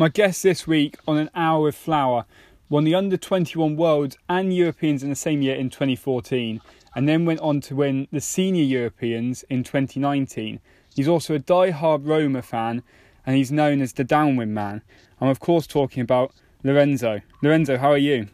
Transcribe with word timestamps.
My 0.00 0.08
guest 0.08 0.42
this 0.42 0.66
week 0.66 0.96
on 1.06 1.18
An 1.18 1.28
Hour 1.34 1.64
with 1.64 1.74
Flower 1.74 2.24
won 2.70 2.84
the 2.84 2.94
Under 2.94 3.18
21 3.18 3.76
Worlds 3.76 4.16
and 4.30 4.50
Europeans 4.50 5.02
in 5.02 5.10
the 5.10 5.14
same 5.14 5.42
year 5.42 5.54
in 5.54 5.68
2014 5.68 6.62
and 6.96 7.06
then 7.06 7.26
went 7.26 7.40
on 7.40 7.60
to 7.60 7.76
win 7.76 8.08
the 8.10 8.22
Senior 8.22 8.62
Europeans 8.62 9.44
in 9.50 9.62
2019. 9.62 10.58
He's 10.96 11.06
also 11.06 11.34
a 11.34 11.38
die-hard 11.38 12.06
Roma 12.06 12.40
fan 12.40 12.82
and 13.26 13.36
he's 13.36 13.52
known 13.52 13.82
as 13.82 13.92
the 13.92 14.02
Downwind 14.02 14.54
Man. 14.54 14.80
I'm, 15.20 15.28
of 15.28 15.38
course, 15.38 15.66
talking 15.66 16.00
about 16.00 16.32
Lorenzo. 16.64 17.20
Lorenzo, 17.42 17.76
how 17.76 17.90
are 17.90 17.98
you? 17.98 18.28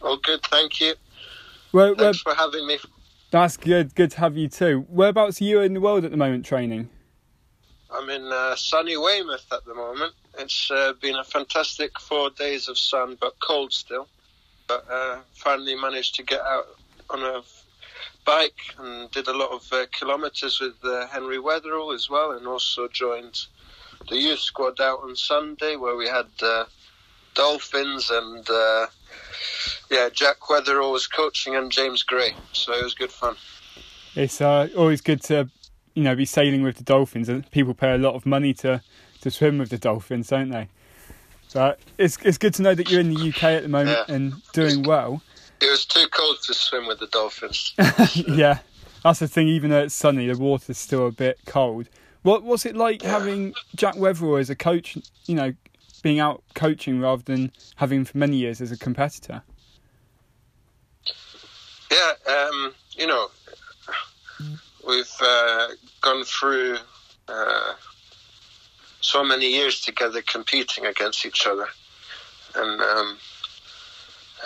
Oh, 0.00 0.16
good, 0.22 0.40
thank 0.44 0.80
you. 0.80 0.94
Well, 1.72 1.94
Thanks 1.94 2.22
for 2.22 2.34
having 2.34 2.66
me. 2.66 2.78
That's 3.32 3.58
good. 3.58 3.94
Good 3.94 4.12
to 4.12 4.20
have 4.20 4.34
you 4.34 4.48
too. 4.48 4.86
Whereabouts 4.88 5.42
are 5.42 5.44
you 5.44 5.60
in 5.60 5.74
the 5.74 5.80
world 5.82 6.06
at 6.06 6.10
the 6.10 6.16
moment 6.16 6.46
training? 6.46 6.88
I'm 7.90 8.10
in 8.10 8.26
uh, 8.32 8.56
sunny 8.56 8.96
Weymouth 8.96 9.46
at 9.52 9.64
the 9.64 9.74
moment. 9.74 10.12
It's 10.38 10.70
uh, 10.70 10.92
been 11.00 11.16
a 11.16 11.24
fantastic 11.24 11.98
four 12.00 12.30
days 12.30 12.68
of 12.68 12.78
sun, 12.78 13.16
but 13.20 13.38
cold 13.40 13.72
still. 13.72 14.08
But 14.66 14.84
uh, 14.90 15.20
finally 15.32 15.76
managed 15.76 16.16
to 16.16 16.22
get 16.22 16.40
out 16.40 16.66
on 17.10 17.22
a 17.22 17.42
bike 18.24 18.74
and 18.78 19.10
did 19.12 19.28
a 19.28 19.36
lot 19.36 19.52
of 19.52 19.72
uh, 19.72 19.86
kilometres 19.92 20.60
with 20.60 20.74
uh, 20.84 21.06
Henry 21.06 21.38
Weatherall 21.38 21.94
as 21.94 22.10
well, 22.10 22.32
and 22.32 22.46
also 22.46 22.88
joined 22.88 23.46
the 24.08 24.16
youth 24.16 24.40
squad 24.40 24.80
out 24.80 25.00
on 25.02 25.14
Sunday 25.14 25.76
where 25.76 25.96
we 25.96 26.08
had 26.08 26.26
uh, 26.42 26.64
Dolphins 27.34 28.10
and 28.10 28.46
yeah, 29.90 30.08
Jack 30.12 30.40
Weatherall 30.40 30.92
was 30.92 31.06
coaching 31.06 31.54
and 31.54 31.70
James 31.70 32.02
Gray, 32.02 32.34
so 32.52 32.72
it 32.72 32.82
was 32.82 32.94
good 32.94 33.12
fun. 33.12 33.36
It's 34.16 34.40
always 34.40 35.00
good 35.00 35.22
to 35.24 35.48
you 35.96 36.02
know, 36.02 36.14
be 36.14 36.26
sailing 36.26 36.62
with 36.62 36.76
the 36.76 36.84
dolphins. 36.84 37.28
And 37.28 37.50
people 37.50 37.74
pay 37.74 37.94
a 37.94 37.98
lot 37.98 38.14
of 38.14 38.26
money 38.26 38.52
to, 38.54 38.82
to 39.22 39.30
swim 39.30 39.58
with 39.58 39.70
the 39.70 39.78
dolphins, 39.78 40.28
don't 40.28 40.50
they? 40.50 40.68
So 41.48 41.74
it's 41.96 42.18
it's 42.22 42.38
good 42.38 42.54
to 42.54 42.62
know 42.62 42.74
that 42.74 42.90
you're 42.90 43.00
in 43.00 43.14
the 43.14 43.28
UK 43.28 43.44
at 43.44 43.62
the 43.62 43.68
moment 43.68 43.98
yeah. 44.08 44.14
and 44.14 44.34
doing 44.52 44.82
well. 44.82 45.22
It 45.60 45.70
was 45.70 45.86
too 45.86 46.06
cold 46.08 46.36
to 46.44 46.54
swim 46.54 46.86
with 46.86 46.98
the 46.98 47.06
dolphins. 47.06 47.72
yeah, 48.28 48.58
that's 49.02 49.20
the 49.20 49.28
thing. 49.28 49.48
Even 49.48 49.70
though 49.70 49.84
it's 49.84 49.94
sunny, 49.94 50.26
the 50.26 50.36
water's 50.36 50.76
still 50.76 51.06
a 51.06 51.12
bit 51.12 51.38
cold. 51.46 51.88
What 52.22 52.42
what's 52.42 52.66
it 52.66 52.76
like 52.76 53.02
yeah. 53.02 53.10
having 53.10 53.54
Jack 53.74 53.94
Weatherall 53.94 54.38
as 54.38 54.50
a 54.50 54.56
coach? 54.56 54.98
You 55.24 55.34
know, 55.34 55.54
being 56.02 56.20
out 56.20 56.42
coaching 56.54 57.00
rather 57.00 57.22
than 57.22 57.52
having 57.76 58.04
for 58.04 58.18
many 58.18 58.36
years 58.36 58.60
as 58.60 58.70
a 58.70 58.76
competitor. 58.76 59.42
Yeah, 61.90 62.12
um, 62.28 62.74
you 62.96 63.06
know, 63.06 63.28
we've 64.86 65.16
uh, 65.20 65.68
gone 66.00 66.24
through 66.24 66.76
uh, 67.28 67.74
so 69.00 69.24
many 69.24 69.46
years 69.46 69.80
together 69.80 70.22
competing 70.22 70.86
against 70.86 71.26
each 71.26 71.46
other. 71.46 71.66
And, 72.54 72.80
um, 72.80 73.18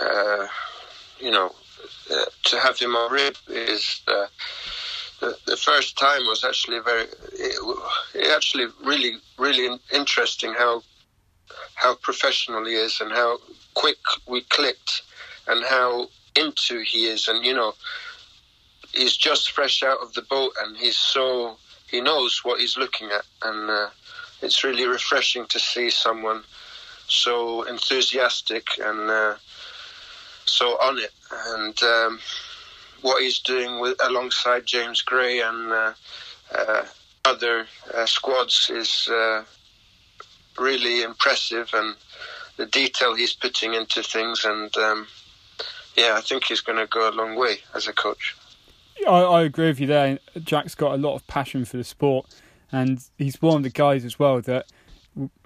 uh, 0.01 0.47
you 1.19 1.31
know, 1.31 1.55
uh, 2.11 2.25
to 2.45 2.59
have 2.59 2.79
him 2.79 2.97
on 2.97 3.13
rib 3.13 3.37
is 3.49 4.03
the, 4.07 5.37
the 5.47 5.57
first 5.57 5.99
time 5.99 6.23
was 6.23 6.45
actually 6.45 6.81
very, 6.81 7.05
it, 7.33 7.79
it 8.15 8.35
actually 8.35 8.67
really, 8.85 9.17
really 9.39 9.79
interesting 9.93 10.55
how 10.55 10.83
how 11.75 11.95
professional 11.97 12.65
he 12.65 12.75
is 12.75 13.01
and 13.01 13.11
how 13.11 13.39
quick 13.75 13.99
we 14.29 14.43
clicked 14.43 15.03
and 15.49 15.65
how 15.65 16.07
into 16.37 16.81
he 16.81 17.07
is 17.07 17.27
and 17.27 17.45
you 17.45 17.55
know 17.55 17.73
he's 18.93 19.17
just 19.17 19.53
fresh 19.53 19.83
out 19.83 19.99
of 20.01 20.13
the 20.15 20.23
boat 20.23 20.53
and 20.63 20.77
he's 20.77 20.97
so 20.97 21.57
he 21.91 22.01
knows 22.01 22.45
what 22.45 22.61
he's 22.61 22.77
looking 22.77 23.11
at. 23.11 23.25
And 23.43 23.69
uh, 23.69 23.89
it's 24.43 24.63
really 24.63 24.87
refreshing 24.87 25.47
to 25.47 25.59
see 25.59 25.91
someone 25.91 26.43
so 27.09 27.65
enthusiastic 27.65 28.67
and 28.79 29.11
uh, 29.11 29.35
so 30.45 30.67
on 30.81 30.99
it. 30.99 31.11
And 31.49 31.83
um, 31.83 32.21
what 33.03 33.23
he's 33.23 33.41
doing 33.41 33.81
with 33.81 33.97
alongside 34.05 34.67
James 34.67 35.03
Gray 35.03 35.41
and 35.41 35.73
uh, 35.73 35.93
uh 36.55 36.85
other 37.27 37.67
uh, 37.95 38.07
squads 38.07 38.71
is 38.73 39.07
uh, 39.09 39.45
really 40.59 41.03
impressive 41.03 41.69
and 41.75 41.95
the 42.57 42.65
detail 42.65 43.15
he's 43.15 43.35
putting 43.35 43.75
into 43.75 44.03
things. 44.03 44.45
And 44.45 44.75
um, 44.79 45.07
yeah 45.97 46.15
I 46.17 46.21
think 46.23 46.45
he's 46.45 46.61
going 46.61 46.79
to 46.79 46.87
go 46.87 47.11
a 47.11 47.13
long 47.13 47.37
way 47.37 47.59
as 47.75 47.89
a 47.89 47.93
coach. 47.93 48.37
I, 49.07 49.21
I 49.21 49.43
agree 49.43 49.69
with 49.69 49.81
you 49.81 49.87
there. 49.87 50.19
Jack's 50.43 50.75
got 50.75 50.95
a 50.95 50.97
lot 50.97 51.15
of 51.15 51.27
passion 51.27 51.65
for 51.65 51.77
the 51.77 51.85
sport, 51.85 52.27
and 52.73 53.03
he's 53.19 53.41
one 53.41 53.59
of 53.59 53.63
the 53.63 53.71
guys 53.71 54.05
as 54.05 54.19
well 54.19 54.41
that 54.43 54.67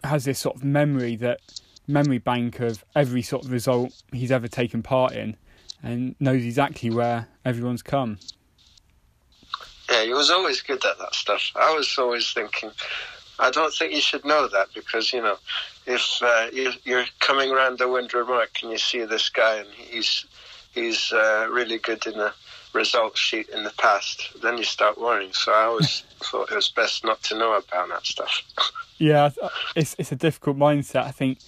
has 0.02 0.24
this 0.24 0.38
sort 0.38 0.56
of 0.56 0.64
memory 0.64 1.16
that 1.16 1.40
memory 1.86 2.18
bank 2.18 2.60
of 2.60 2.84
every 2.94 3.22
sort 3.22 3.44
of 3.44 3.52
result 3.52 4.02
he's 4.12 4.32
ever 4.32 4.48
taken 4.48 4.82
part 4.82 5.12
in, 5.12 5.36
and 5.82 6.14
knows 6.20 6.44
exactly 6.44 6.90
where 6.90 7.28
everyone's 7.44 7.82
come. 7.82 8.18
Yeah, 9.90 10.04
he 10.04 10.12
was 10.14 10.30
always 10.30 10.62
good 10.62 10.84
at 10.84 10.98
that 10.98 11.14
stuff. 11.14 11.52
I 11.54 11.74
was 11.74 11.94
always 11.98 12.32
thinking, 12.32 12.70
I 13.38 13.50
don't 13.50 13.72
think 13.72 13.92
you 13.92 14.00
should 14.00 14.24
know 14.24 14.48
that 14.48 14.68
because 14.74 15.12
you 15.12 15.20
know, 15.20 15.36
if 15.86 16.22
uh, 16.22 16.48
you're 16.84 17.04
coming 17.20 17.50
around 17.50 17.78
the 17.78 17.88
Windward 17.88 18.28
Mark 18.28 18.58
and 18.62 18.70
you 18.72 18.78
see 18.78 19.04
this 19.04 19.28
guy 19.28 19.56
and 19.56 19.68
he's 19.68 20.24
he's 20.72 21.12
uh, 21.12 21.48
really 21.50 21.78
good 21.78 22.06
in 22.06 22.14
the 22.14 22.32
result 22.74 23.16
sheet 23.16 23.48
in 23.50 23.62
the 23.64 23.72
past, 23.78 24.40
then 24.42 24.58
you 24.58 24.64
start 24.64 25.00
worrying. 25.00 25.32
So 25.32 25.52
I 25.52 25.64
always 25.64 26.00
thought 26.20 26.50
it 26.50 26.54
was 26.54 26.68
best 26.68 27.04
not 27.04 27.22
to 27.24 27.38
know 27.38 27.54
about 27.54 27.88
that 27.88 28.04
stuff. 28.04 28.42
yeah, 28.98 29.30
it's 29.76 29.94
it's 29.98 30.12
a 30.12 30.16
difficult 30.16 30.56
mindset. 30.56 31.04
I 31.04 31.10
think 31.10 31.38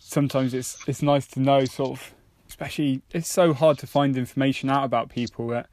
sometimes 0.00 0.54
it's 0.54 0.78
it's 0.86 1.02
nice 1.02 1.26
to 1.28 1.40
know 1.40 1.64
sort 1.64 1.92
of, 1.92 2.14
especially 2.48 3.02
it's 3.12 3.28
so 3.28 3.52
hard 3.52 3.78
to 3.78 3.86
find 3.86 4.16
information 4.16 4.70
out 4.70 4.84
about 4.84 5.08
people 5.08 5.48
that 5.48 5.68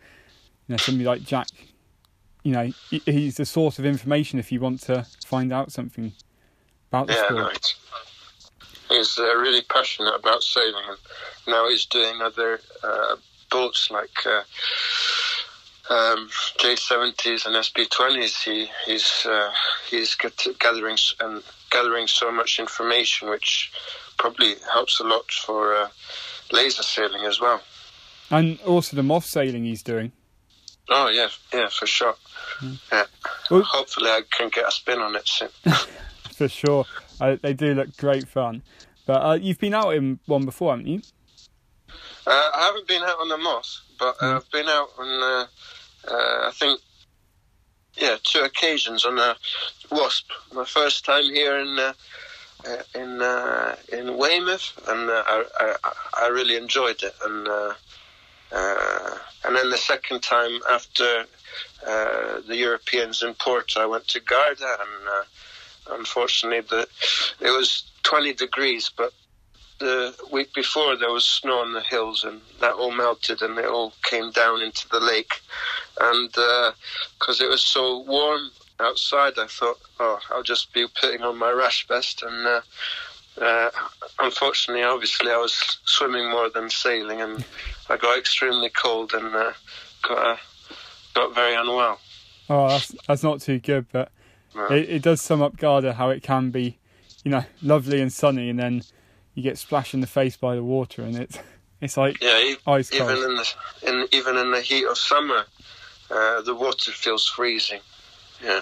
you 0.68 0.74
know 0.74 0.78
somebody 0.78 1.06
like 1.06 1.22
Jack, 1.24 1.48
you 2.44 2.52
know, 2.52 2.72
he's 2.90 3.38
the 3.38 3.46
source 3.46 3.80
of 3.80 3.86
information 3.86 4.40
if 4.40 4.52
you 4.52 4.60
want 4.60 4.82
to 4.82 5.06
find 5.26 5.54
out 5.54 5.72
something 5.72 6.14
about 6.90 7.08
the 7.08 7.14
yeah, 7.14 7.26
sport. 7.26 7.42
Right. 7.42 7.76
He's 8.90 9.18
uh, 9.18 9.36
really 9.38 9.62
passionate 9.62 10.14
about 10.14 10.44
sailing, 10.44 10.84
and 10.88 10.98
now 11.48 11.68
he's 11.70 11.86
doing 11.86 12.22
other 12.22 12.60
uh, 12.84 13.16
boats 13.54 13.92
like 13.92 14.18
uh, 14.26 14.44
um, 15.94 16.30
J70s 16.58 17.46
and 17.46 17.56
SB20s. 17.56 18.44
He, 18.44 18.70
he's 18.86 19.26
uh, 19.26 19.52
he's 19.90 20.16
gathering 20.60 20.98
and 21.20 21.44
gathering 21.72 22.08
so 22.08 22.32
much 22.32 22.60
information, 22.60 23.30
which 23.30 23.72
probably 24.18 24.56
helps 24.72 25.00
a 25.00 25.04
lot 25.04 25.32
for 25.32 25.76
uh, 25.76 25.88
laser 26.52 26.84
sailing 26.84 27.26
as 27.26 27.40
well. 27.40 27.62
And 28.32 28.60
also 28.62 28.96
the 28.96 29.04
moth 29.04 29.26
sailing 29.26 29.66
he's 29.66 29.84
doing. 29.84 30.12
Oh 30.90 31.10
yeah, 31.10 31.30
yeah, 31.54 31.70
for 31.70 31.86
sure. 31.86 32.16
Mm. 32.60 32.80
Yeah. 32.92 33.04
Well, 33.50 33.62
Hopefully, 33.64 34.10
I 34.10 34.22
can 34.32 34.50
get 34.50 34.68
a 34.68 34.72
spin 34.72 35.00
on 35.00 35.16
it 35.16 35.28
soon. 35.28 35.50
for 36.36 36.50
sure, 36.50 36.86
uh, 37.22 37.38
they 37.42 37.54
do 37.54 37.74
look 37.74 37.96
great 37.98 38.28
fun. 38.28 38.64
But 39.06 39.22
uh, 39.22 39.34
you've 39.34 39.60
been 39.60 39.74
out 39.74 39.96
in 39.96 40.20
one 40.26 40.46
before, 40.46 40.72
haven't 40.72 40.88
you? 40.88 41.02
Uh, 42.26 42.50
I 42.56 42.66
haven't 42.68 42.88
been 42.88 43.04
out 43.04 43.20
on 43.20 43.28
the 43.28 43.38
moth, 43.38 43.80
but 44.00 44.16
uh, 44.22 44.38
I've 44.38 44.50
been 44.52 44.68
out 44.68 44.90
on, 44.98 45.08
uh, 45.08 45.46
uh, 46.08 46.48
I 46.48 46.52
think, 46.54 46.80
yeah, 47.96 48.16
two 48.24 48.40
occasions 48.40 49.04
on 49.06 49.20
a 49.20 49.36
wasp. 49.92 50.32
My 50.54 50.64
first 50.64 51.06
time 51.06 51.26
here 51.26 51.60
in 51.60 51.78
uh, 51.78 51.94
in 52.96 53.22
in 53.92 54.18
Weymouth, 54.18 54.72
and 54.88 55.10
I, 55.12 55.44
I, 55.60 55.76
I 56.14 56.28
really 56.30 56.56
enjoyed 56.56 57.04
it, 57.04 57.14
and 57.24 57.48
and 59.46 59.56
then 59.56 59.70
the 59.70 59.78
second 59.78 60.24
time 60.24 60.60
after 60.72 61.26
the 61.84 62.56
Europeans 62.56 63.22
in 63.22 63.34
Porto, 63.36 63.82
I 63.82 63.86
went 63.86 64.08
to 64.08 64.22
Garda, 64.22 64.78
and 64.80 66.00
unfortunately, 66.00 66.62
the 66.62 66.88
it 67.42 67.52
was 67.52 67.84
20 68.04 68.34
degrees, 68.34 68.90
but 68.96 69.14
the 69.80 70.16
week 70.32 70.54
before 70.54 70.96
there 70.96 71.12
was 71.12 71.26
snow 71.26 71.60
on 71.60 71.74
the 71.74 71.82
hills 71.82 72.24
and 72.24 72.42
that 72.60 72.74
all 72.74 72.92
melted 72.92 73.42
and 73.42 73.58
it 73.58 73.66
all 73.66 73.94
came 74.04 74.32
down 74.32 74.62
into 74.62 74.88
the 74.90 75.00
lake. 75.00 75.42
And 76.00 76.30
because 76.30 77.42
uh, 77.42 77.46
it 77.46 77.50
was 77.50 77.64
so 77.64 78.00
warm 78.00 78.50
outside, 78.80 79.34
I 79.38 79.48
thought, 79.48 79.80
oh, 80.00 80.20
I'll 80.32 80.44
just 80.44 80.74
be 80.74 80.88
putting 81.00 81.22
on 81.22 81.38
my 81.38 81.52
rash 81.52 81.88
vest. 81.88 82.24
And 82.24 82.48
uh, 82.48 82.62
uh, 83.42 83.72
unfortunately, 84.20 84.84
obviously, 84.84 85.32
I 85.32 85.38
was 85.38 85.80
swimming 85.86 86.30
more 86.30 86.50
than 86.50 86.70
sailing 86.70 87.22
and 87.22 87.46
I 87.90 87.98
got 87.98 88.18
extremely 88.18 88.70
cold 88.70 89.14
and 89.14 89.36
uh, 89.36 89.54
got, 90.02 90.18
uh, 90.18 90.38
got 91.14 91.36
very 91.36 91.56
unwell. 91.56 92.00
Oh, 92.50 92.68
that's, 92.70 92.96
that's 93.08 93.24
not 93.24 93.42
too 93.42 93.60
good, 93.60 93.86
but 93.92 94.12
no. 94.56 94.68
it, 94.68 94.90
it 94.90 95.02
does 95.02 95.22
sum 95.22 95.42
up 95.42 95.58
Garda 95.58 95.94
how 95.94 96.10
it 96.10 96.24
can 96.24 96.52
be, 96.52 96.78
you 97.24 97.32
know, 97.32 97.44
lovely 97.62 98.02
and 98.02 98.12
sunny 98.12 98.50
and 98.50 98.60
then 98.60 98.84
you 99.34 99.44
get 99.44 99.58
splashed 99.58 99.94
in 99.94 100.02
the 100.02 100.08
face 100.08 100.38
by 100.38 100.56
the 100.56 100.64
water, 100.64 101.02
and 101.04 101.18
it's 101.18 101.38
it's 101.82 101.98
like 101.98 102.22
yeah, 102.22 102.56
ice 102.68 102.90
cold. 102.90 103.12
Even 103.12 103.24
in 103.24 103.36
the 103.36 103.54
in, 103.84 104.08
even 104.12 104.38
in 104.38 104.52
the 104.52 104.62
heat 104.62 104.86
of 104.86 104.98
summer, 104.98 105.46
uh, 106.10 106.42
the 106.42 106.56
water 106.56 106.92
feels 106.92 107.28
freezing. 107.28 107.82
Yeah. 108.44 108.62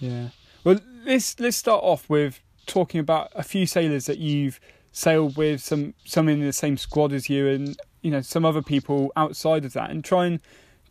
Yeah. 0.00 0.28
Well, 0.64 0.80
let's 1.04 1.38
let's 1.40 1.56
start 1.56 1.82
off 1.82 2.08
with 2.08 2.40
talking 2.66 3.00
about 3.00 3.30
a 3.34 3.42
few 3.42 3.66
sailors 3.66 4.06
that 4.06 4.18
you've 4.18 4.60
sailed 4.92 5.36
with, 5.36 5.60
some 5.60 5.94
some 6.04 6.28
in 6.28 6.40
the 6.40 6.52
same 6.52 6.76
squad 6.76 7.12
as 7.12 7.28
you, 7.28 7.48
and 7.48 7.76
you 8.02 8.10
know 8.10 8.20
some 8.20 8.44
other 8.44 8.62
people 8.62 9.12
outside 9.16 9.64
of 9.64 9.72
that, 9.74 9.90
and 9.90 10.04
try 10.04 10.26
and 10.26 10.40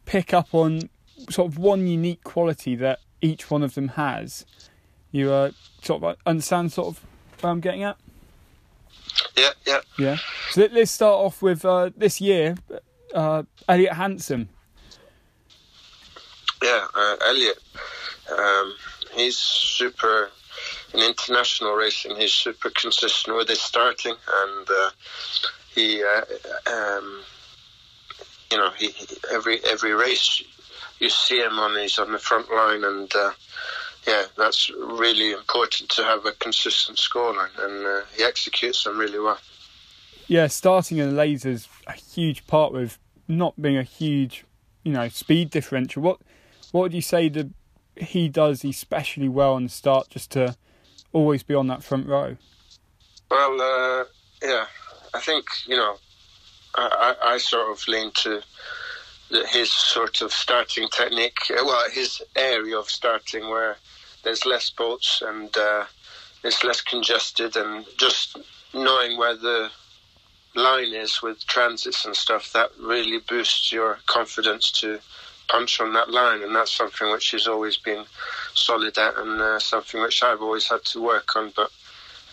pick 0.05 0.33
up 0.33 0.53
on 0.53 0.89
sort 1.29 1.51
of 1.51 1.57
one 1.57 1.87
unique 1.87 2.23
quality 2.23 2.75
that 2.75 2.99
each 3.21 3.49
one 3.49 3.63
of 3.63 3.75
them 3.75 3.89
has. 3.89 4.45
You 5.11 5.31
uh, 5.31 5.51
sort 5.81 6.03
of 6.03 6.17
understand 6.25 6.71
sort 6.71 6.89
of 6.89 7.05
what 7.41 7.49
I'm 7.49 7.59
getting 7.59 7.83
at. 7.83 7.97
Yeah, 9.35 9.49
yeah. 9.65 9.79
Yeah. 9.97 10.17
So 10.51 10.61
let, 10.61 10.73
us 10.73 10.91
start 10.91 11.13
off 11.13 11.41
with 11.41 11.65
uh, 11.65 11.91
this 11.95 12.21
year, 12.21 12.55
uh, 13.13 13.43
Elliot 13.67 13.93
Hanson. 13.93 14.49
Yeah, 16.63 16.87
uh, 16.93 17.15
Elliot. 17.27 17.57
Um, 18.35 18.75
he's 19.13 19.37
super 19.37 20.29
in 20.93 21.01
international 21.01 21.73
racing. 21.73 22.15
He's 22.15 22.33
super 22.33 22.69
consistent 22.69 23.35
with 23.37 23.49
his 23.49 23.61
starting, 23.61 24.15
and 24.15 24.67
uh, 24.69 24.89
he, 25.73 26.03
uh, 26.03 26.71
um, 26.71 27.21
you 28.51 28.57
know, 28.57 28.71
he, 28.77 28.93
every 29.31 29.59
every 29.65 29.93
race 29.93 30.43
you 30.99 31.09
see 31.09 31.39
him 31.39 31.59
on. 31.59 31.79
He's 31.79 31.99
on 31.99 32.11
the 32.11 32.19
front 32.19 32.49
line, 32.51 32.83
and 32.83 33.13
uh, 33.15 33.31
yeah, 34.07 34.23
that's 34.37 34.69
really 34.69 35.33
important 35.33 35.89
to 35.91 36.03
have 36.03 36.25
a 36.25 36.31
consistent 36.31 36.97
scoreline, 36.97 37.49
and 37.59 37.85
uh, 37.85 38.01
he 38.15 38.23
executes 38.23 38.85
them 38.85 38.97
really 38.97 39.19
well. 39.19 39.37
Yeah, 40.27 40.47
starting 40.47 40.97
in 40.97 41.13
the 41.13 41.21
lasers 41.21 41.67
a 41.87 41.93
huge 41.93 42.47
part 42.47 42.71
with 42.71 42.97
not 43.27 43.61
being 43.61 43.77
a 43.77 43.83
huge, 43.83 44.45
you 44.83 44.93
know, 44.93 45.09
speed 45.09 45.49
differential. 45.49 46.01
What 46.01 46.19
what 46.71 46.81
would 46.81 46.93
you 46.93 47.01
say 47.01 47.27
that 47.29 47.49
he 47.97 48.29
does 48.29 48.63
especially 48.63 49.27
well 49.27 49.53
on 49.53 49.63
the 49.63 49.69
start, 49.69 50.09
just 50.09 50.31
to 50.31 50.55
always 51.11 51.43
be 51.43 51.53
on 51.53 51.67
that 51.67 51.83
front 51.83 52.07
row? 52.07 52.37
Well, 53.29 53.61
uh, 53.61 54.05
yeah, 54.41 54.67
I 55.13 55.19
think 55.19 55.45
you 55.65 55.75
know, 55.75 55.97
I, 56.75 57.15
I, 57.21 57.33
I 57.33 57.37
sort 57.39 57.71
of 57.71 57.85
lean 57.89 58.11
to 58.23 58.41
his 59.49 59.69
sort 59.69 60.21
of 60.21 60.31
starting 60.31 60.87
technique. 60.87 61.39
Uh, 61.49 61.63
well, 61.65 61.89
his 61.91 62.21
area 62.37 62.77
of 62.79 62.89
starting 62.89 63.49
where 63.49 63.75
there's 64.23 64.45
less 64.45 64.69
boats 64.69 65.21
and 65.25 65.55
uh, 65.57 65.85
it's 66.43 66.63
less 66.63 66.81
congested, 66.81 67.55
and 67.55 67.85
just 67.97 68.37
knowing 68.73 69.17
where 69.17 69.35
the 69.35 69.69
line 70.55 70.93
is 70.93 71.21
with 71.21 71.45
transits 71.45 72.05
and 72.05 72.15
stuff 72.15 72.51
that 72.53 72.71
really 72.79 73.19
boosts 73.29 73.71
your 73.71 73.99
confidence 74.07 74.71
to 74.71 74.99
punch 75.47 75.79
on 75.79 75.93
that 75.93 76.09
line, 76.09 76.43
and 76.43 76.55
that's 76.55 76.73
something 76.73 77.11
which 77.11 77.29
he's 77.29 77.47
always 77.47 77.77
been 77.77 78.05
solid 78.53 78.97
at, 78.97 79.17
and 79.17 79.39
uh, 79.41 79.59
something 79.59 80.01
which 80.01 80.23
I've 80.23 80.41
always 80.41 80.67
had 80.67 80.83
to 80.85 81.01
work 81.01 81.35
on. 81.35 81.53
But 81.55 81.71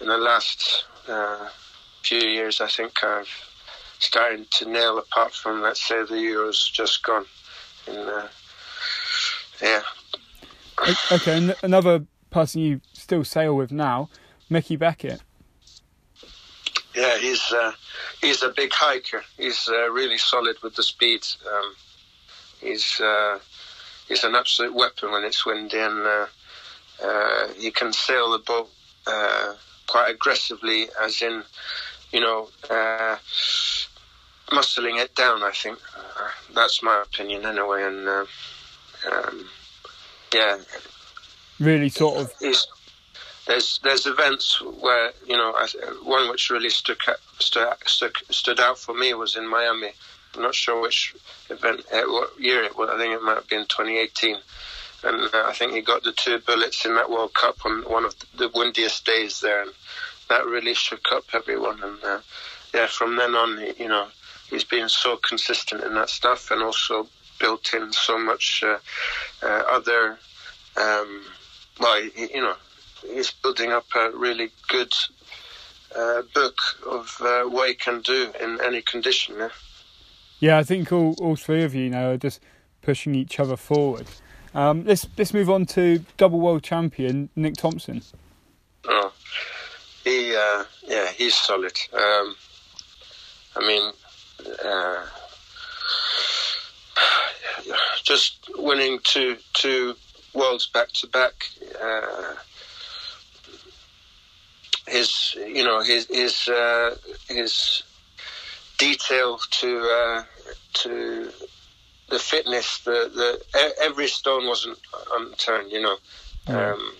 in 0.00 0.08
the 0.08 0.18
last 0.18 0.84
uh, 1.08 1.48
few 2.02 2.18
years, 2.18 2.60
I 2.60 2.68
think 2.68 3.02
I've 3.04 3.28
started 3.98 4.50
to 4.52 4.68
nail. 4.68 4.98
Apart 4.98 5.32
from 5.32 5.62
let's 5.62 5.86
say 5.86 6.02
the 6.02 6.14
Euros 6.14 6.70
just 6.72 7.02
gone, 7.02 7.26
in 7.86 7.96
uh, 7.96 8.28
yeah. 9.62 9.82
Okay, 11.12 11.54
another 11.62 12.04
person 12.30 12.60
you 12.60 12.80
still 12.92 13.24
sail 13.24 13.56
with 13.56 13.70
now, 13.72 14.08
Mickey 14.50 14.76
Beckett. 14.76 15.22
Yeah, 16.94 17.18
he's 17.18 17.52
uh, 17.52 17.72
he's 18.20 18.42
a 18.42 18.50
big 18.50 18.72
hiker. 18.72 19.22
He's 19.36 19.68
uh, 19.68 19.90
really 19.90 20.18
solid 20.18 20.56
with 20.62 20.76
the 20.76 20.82
speed. 20.82 21.26
Um, 21.52 21.74
he's 22.60 23.00
uh, 23.00 23.38
he's 24.08 24.24
an 24.24 24.34
absolute 24.34 24.74
weapon 24.74 25.10
when 25.10 25.24
it's 25.24 25.44
windy, 25.44 25.78
and 25.78 26.06
uh, 26.06 26.26
uh, 27.02 27.48
he 27.56 27.70
can 27.70 27.92
sail 27.92 28.30
the 28.30 28.38
boat 28.38 28.70
uh, 29.06 29.54
quite 29.86 30.10
aggressively, 30.10 30.86
as 31.02 31.20
in, 31.20 31.42
you 32.12 32.20
know, 32.20 32.48
muscling 34.50 35.00
it 35.00 35.14
down. 35.14 35.42
I 35.42 35.50
think 35.52 35.78
that's 36.54 36.82
my 36.82 37.02
opinion 37.02 37.44
anyway, 37.44 37.82
and 37.82 38.08
um, 38.08 39.48
yeah, 40.34 40.58
really 41.60 41.88
sort 41.88 42.18
of. 42.18 42.32
He's, 42.40 42.66
there's 43.46 43.80
there's 43.82 44.06
events 44.06 44.60
where 44.80 45.12
you 45.26 45.36
know 45.36 45.54
I, 45.56 45.68
one 46.02 46.28
which 46.28 46.50
really 46.50 46.70
stuck 46.70 46.98
stood, 47.38 47.68
stood, 47.86 48.16
stood 48.30 48.60
out 48.60 48.78
for 48.78 48.94
me 48.94 49.14
was 49.14 49.36
in 49.36 49.48
Miami 49.48 49.92
I'm 50.36 50.42
not 50.42 50.54
sure 50.54 50.80
which 50.80 51.14
event, 51.48 51.84
uh, 51.92 52.02
what 52.06 52.38
year 52.40 52.62
it 52.64 52.76
was. 52.76 52.90
I 52.90 52.98
think 52.98 53.14
it 53.14 53.22
might 53.22 53.36
have 53.36 53.48
been 53.48 53.66
2018. 53.66 54.36
And 55.04 55.34
uh, 55.34 55.44
I 55.46 55.52
think 55.52 55.72
he 55.72 55.80
got 55.80 56.02
the 56.02 56.12
two 56.12 56.38
bullets 56.38 56.84
in 56.84 56.94
that 56.94 57.10
World 57.10 57.34
Cup 57.34 57.64
on 57.64 57.82
one 57.82 58.04
of 58.04 58.14
the 58.36 58.50
windiest 58.54 59.04
days 59.04 59.40
there. 59.40 59.62
And 59.62 59.72
that 60.28 60.46
really 60.46 60.74
shook 60.74 61.12
up 61.12 61.24
everyone. 61.32 61.82
And 61.82 62.02
uh, 62.02 62.20
yeah, 62.72 62.86
from 62.86 63.16
then 63.16 63.34
on, 63.34 63.60
you 63.78 63.88
know, 63.88 64.08
he's 64.48 64.64
been 64.64 64.88
so 64.88 65.16
consistent 65.16 65.84
in 65.84 65.94
that 65.94 66.10
stuff 66.10 66.50
and 66.50 66.62
also 66.62 67.06
built 67.38 67.74
in 67.74 67.92
so 67.92 68.18
much 68.18 68.62
uh, 68.64 68.78
uh, 69.42 69.62
other, 69.70 70.18
um, 70.76 71.22
well, 71.80 72.02
you 72.04 72.40
know, 72.40 72.56
he's 73.02 73.30
building 73.30 73.72
up 73.72 73.86
a 73.96 74.10
really 74.10 74.50
good 74.68 74.92
uh, 75.96 76.22
book 76.34 76.58
of 76.86 77.16
uh, 77.20 77.44
what 77.44 77.68
he 77.68 77.74
can 77.74 78.00
do 78.00 78.32
in 78.40 78.60
any 78.62 78.82
condition. 78.82 79.36
Yeah? 79.38 79.48
Yeah, 80.40 80.58
I 80.58 80.62
think 80.62 80.92
all, 80.92 81.14
all 81.20 81.36
three 81.36 81.62
of 81.62 81.74
you, 81.74 81.88
know 81.90 82.12
are 82.12 82.16
just 82.18 82.40
pushing 82.82 83.14
each 83.14 83.40
other 83.40 83.56
forward. 83.56 84.06
Um, 84.54 84.84
let's 84.84 85.06
let's 85.16 85.34
move 85.34 85.50
on 85.50 85.66
to 85.66 86.04
double 86.16 86.38
world 86.38 86.62
champion 86.62 87.28
Nick 87.34 87.54
Thompson. 87.54 88.02
Oh, 88.84 89.12
he 90.04 90.34
uh, 90.36 90.64
yeah, 90.86 91.10
he's 91.10 91.34
solid. 91.34 91.76
Um, 91.92 92.36
I 93.56 93.66
mean, 93.66 93.92
uh, 94.64 95.06
just 98.02 98.50
winning 98.56 98.98
two 99.04 99.36
two 99.52 99.94
worlds 100.32 100.66
back 100.66 100.88
to 100.92 101.06
back. 101.06 101.32
Uh, 101.82 102.34
his 104.86 105.34
you 105.36 105.64
know 105.64 105.80
his 105.80 106.06
his 106.08 106.48
uh, 106.48 106.96
his 107.28 107.82
detail 108.78 109.38
to 109.50 109.80
uh, 109.80 110.22
to 110.74 111.30
the 112.10 112.18
fitness. 112.18 112.78
The 112.80 113.10
the 113.14 113.74
every 113.80 114.08
stone 114.08 114.46
wasn't 114.46 114.78
unturned. 115.14 115.72
You 115.72 115.82
know, 115.82 115.96
um, 116.48 116.92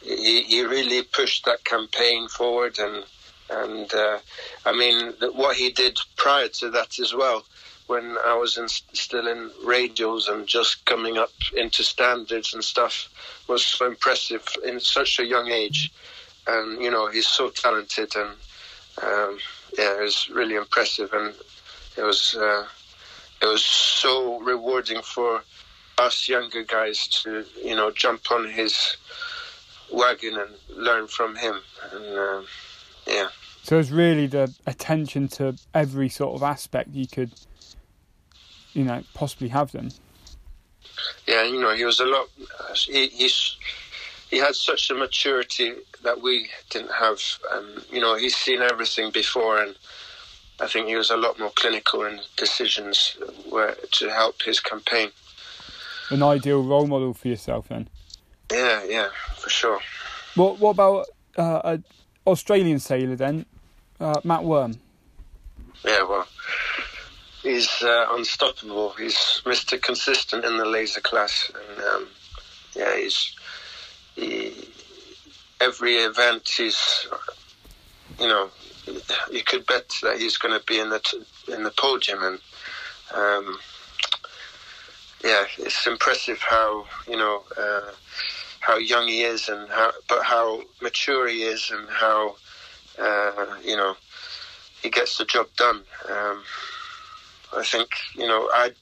he 0.00 0.42
he 0.42 0.62
really 0.64 1.02
pushed 1.02 1.44
that 1.44 1.64
campaign 1.64 2.28
forward, 2.28 2.78
and 2.78 3.04
and 3.50 3.92
uh, 3.92 4.18
I 4.64 4.72
mean 4.72 5.12
what 5.34 5.56
he 5.56 5.70
did 5.70 5.98
prior 6.16 6.48
to 6.48 6.70
that 6.70 6.98
as 6.98 7.14
well. 7.14 7.44
When 7.92 8.16
I 8.24 8.34
was 8.34 8.56
in, 8.56 8.68
still 8.68 9.26
in 9.26 9.50
radials 9.64 10.28
and 10.32 10.46
just 10.46 10.84
coming 10.86 11.18
up 11.18 11.32
into 11.56 11.82
standards 11.82 12.54
and 12.54 12.64
stuff 12.64 13.08
was 13.48 13.64
so 13.64 13.86
impressive 13.86 14.44
in 14.64 14.80
such 14.80 15.18
a 15.18 15.26
young 15.26 15.48
age, 15.50 15.92
and 16.46 16.82
you 16.82 16.90
know 16.90 17.06
he's 17.08 17.28
so 17.28 17.50
talented 17.50 18.10
and 18.16 18.30
um, 19.02 19.38
yeah, 19.78 19.98
it 19.98 20.02
was 20.02 20.28
really 20.30 20.56
impressive, 20.56 21.12
and 21.12 21.34
it 21.96 22.02
was 22.02 22.34
uh, 22.34 22.66
it 23.40 23.46
was 23.46 23.64
so 23.64 24.38
rewarding 24.40 25.00
for 25.02 25.42
us 25.98 26.28
younger 26.28 26.64
guys 26.64 27.06
to 27.08 27.44
you 27.62 27.74
know 27.74 27.90
jump 27.90 28.30
on 28.30 28.48
his 28.48 28.96
wagon 29.90 30.38
and 30.38 30.50
learn 30.76 31.06
from 31.06 31.36
him, 31.36 31.56
and 31.92 32.04
uh, 32.18 32.42
yeah. 33.06 33.28
So 33.62 33.78
it's 33.78 33.90
really 33.90 34.26
the 34.26 34.52
attention 34.66 35.28
to 35.28 35.56
every 35.72 36.08
sort 36.08 36.34
of 36.34 36.42
aspect 36.42 36.90
you 36.92 37.06
could, 37.06 37.32
you 38.74 38.84
know, 38.84 39.02
possibly 39.14 39.48
have 39.48 39.72
them. 39.72 39.90
Yeah, 41.26 41.42
you 41.44 41.60
know, 41.60 41.74
he 41.74 41.84
was 41.84 42.00
a 42.00 42.06
lot. 42.06 42.28
He 42.74 43.08
he's 43.08 43.56
he 44.30 44.38
had 44.38 44.54
such 44.54 44.90
a 44.90 44.94
maturity 44.94 45.74
that 46.02 46.20
we 46.20 46.48
didn't 46.70 46.92
have. 46.92 47.20
Um, 47.52 47.82
you 47.90 48.00
know, 48.00 48.16
he's 48.16 48.36
seen 48.36 48.62
everything 48.62 49.10
before, 49.10 49.62
and 49.62 49.76
I 50.60 50.66
think 50.66 50.88
he 50.88 50.96
was 50.96 51.10
a 51.10 51.16
lot 51.16 51.38
more 51.38 51.52
clinical 51.54 52.04
in 52.04 52.20
decisions 52.36 53.16
where, 53.48 53.74
to 53.92 54.10
help 54.10 54.42
his 54.42 54.60
campaign. 54.60 55.10
An 56.10 56.22
ideal 56.22 56.62
role 56.62 56.86
model 56.86 57.14
for 57.14 57.28
yourself, 57.28 57.68
then. 57.68 57.88
Yeah, 58.50 58.84
yeah, 58.84 59.08
for 59.36 59.50
sure. 59.50 59.80
What 60.34 60.58
What 60.58 60.70
about 60.70 61.06
uh, 61.36 61.60
an 61.64 61.84
Australian 62.26 62.78
sailor 62.78 63.16
then, 63.16 63.46
uh, 64.00 64.20
Matt 64.24 64.44
Wearn? 64.44 64.78
Yeah, 65.84 66.02
well, 66.04 66.26
he's 67.42 67.82
uh, 67.82 68.06
unstoppable. 68.10 68.90
He's 68.90 69.42
Mr. 69.44 69.80
Consistent 69.80 70.44
in 70.44 70.56
the 70.56 70.64
laser 70.64 71.00
class, 71.00 71.50
and 71.54 71.84
um, 71.84 72.08
yeah, 72.74 72.96
he's 72.96 73.34
he, 74.14 74.68
every 75.60 75.96
event 75.96 76.48
he's, 76.48 77.06
you 78.20 78.28
know, 78.28 78.50
you 79.30 79.42
could 79.44 79.66
bet 79.66 79.92
that 80.02 80.18
he's 80.18 80.38
going 80.38 80.58
to 80.58 80.64
be 80.66 80.78
in 80.78 80.90
the 80.90 81.00
t- 81.00 81.22
in 81.52 81.62
the 81.62 81.72
podium, 81.76 82.22
and 82.22 82.38
um, 83.14 83.58
yeah, 85.24 85.44
it's 85.58 85.86
impressive 85.86 86.40
how 86.40 86.84
you 87.06 87.16
know 87.16 87.42
uh, 87.56 87.92
how 88.60 88.76
young 88.76 89.08
he 89.08 89.22
is 89.22 89.48
and 89.48 89.68
how 89.68 89.92
but 90.08 90.22
how 90.22 90.62
mature 90.80 91.28
he 91.28 91.42
is 91.42 91.70
and 91.70 91.88
how 91.88 92.36
uh, 92.98 93.56
you 93.64 93.76
know 93.76 93.94
he 94.82 94.90
gets 94.90 95.18
the 95.18 95.24
job 95.24 95.46
done. 95.56 95.82
Um, 96.10 96.42
I 97.56 97.64
think 97.64 97.90
you 98.14 98.26
know 98.26 98.48
I, 98.52 98.72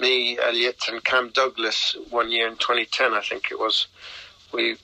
me, 0.00 0.38
Elliot, 0.38 0.84
and 0.88 1.04
Cam 1.04 1.28
Douglas 1.30 1.94
one 2.08 2.32
year 2.32 2.48
in 2.48 2.56
2010, 2.56 3.12
I 3.12 3.20
think 3.20 3.50
it 3.50 3.58
was, 3.58 3.86
we 4.52 4.76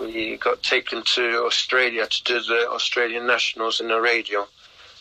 we 0.00 0.36
got 0.36 0.62
taken 0.62 1.02
to 1.02 1.44
Australia 1.44 2.06
to 2.06 2.24
do 2.24 2.40
the 2.40 2.68
Australian 2.70 3.26
Nationals 3.26 3.80
in 3.80 3.90
a 3.90 4.00
radial, 4.00 4.46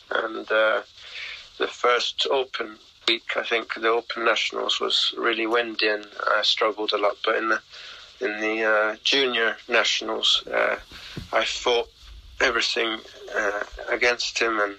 and 0.10 0.50
uh, 0.52 0.82
the 1.58 1.68
first 1.68 2.28
Open 2.32 2.78
week, 3.08 3.36
I 3.36 3.44
think 3.44 3.74
the 3.74 3.90
Open 3.90 4.26
Nationals 4.26 4.80
was 4.80 5.14
really 5.18 5.46
windy 5.46 5.90
and 5.90 6.08
I 6.28 6.42
struggled 6.44 6.94
a 6.94 6.98
lot. 6.98 7.18
But 7.24 7.36
in 7.36 7.50
the 7.50 7.62
in 8.22 8.40
the 8.40 8.64
uh, 8.64 8.96
Junior 9.04 9.58
Nationals, 9.68 10.44
uh, 10.48 10.78
I 11.34 11.44
fought 11.44 11.90
everything 12.42 13.00
uh, 13.36 13.64
against 13.90 14.40
him 14.40 14.60
and. 14.60 14.76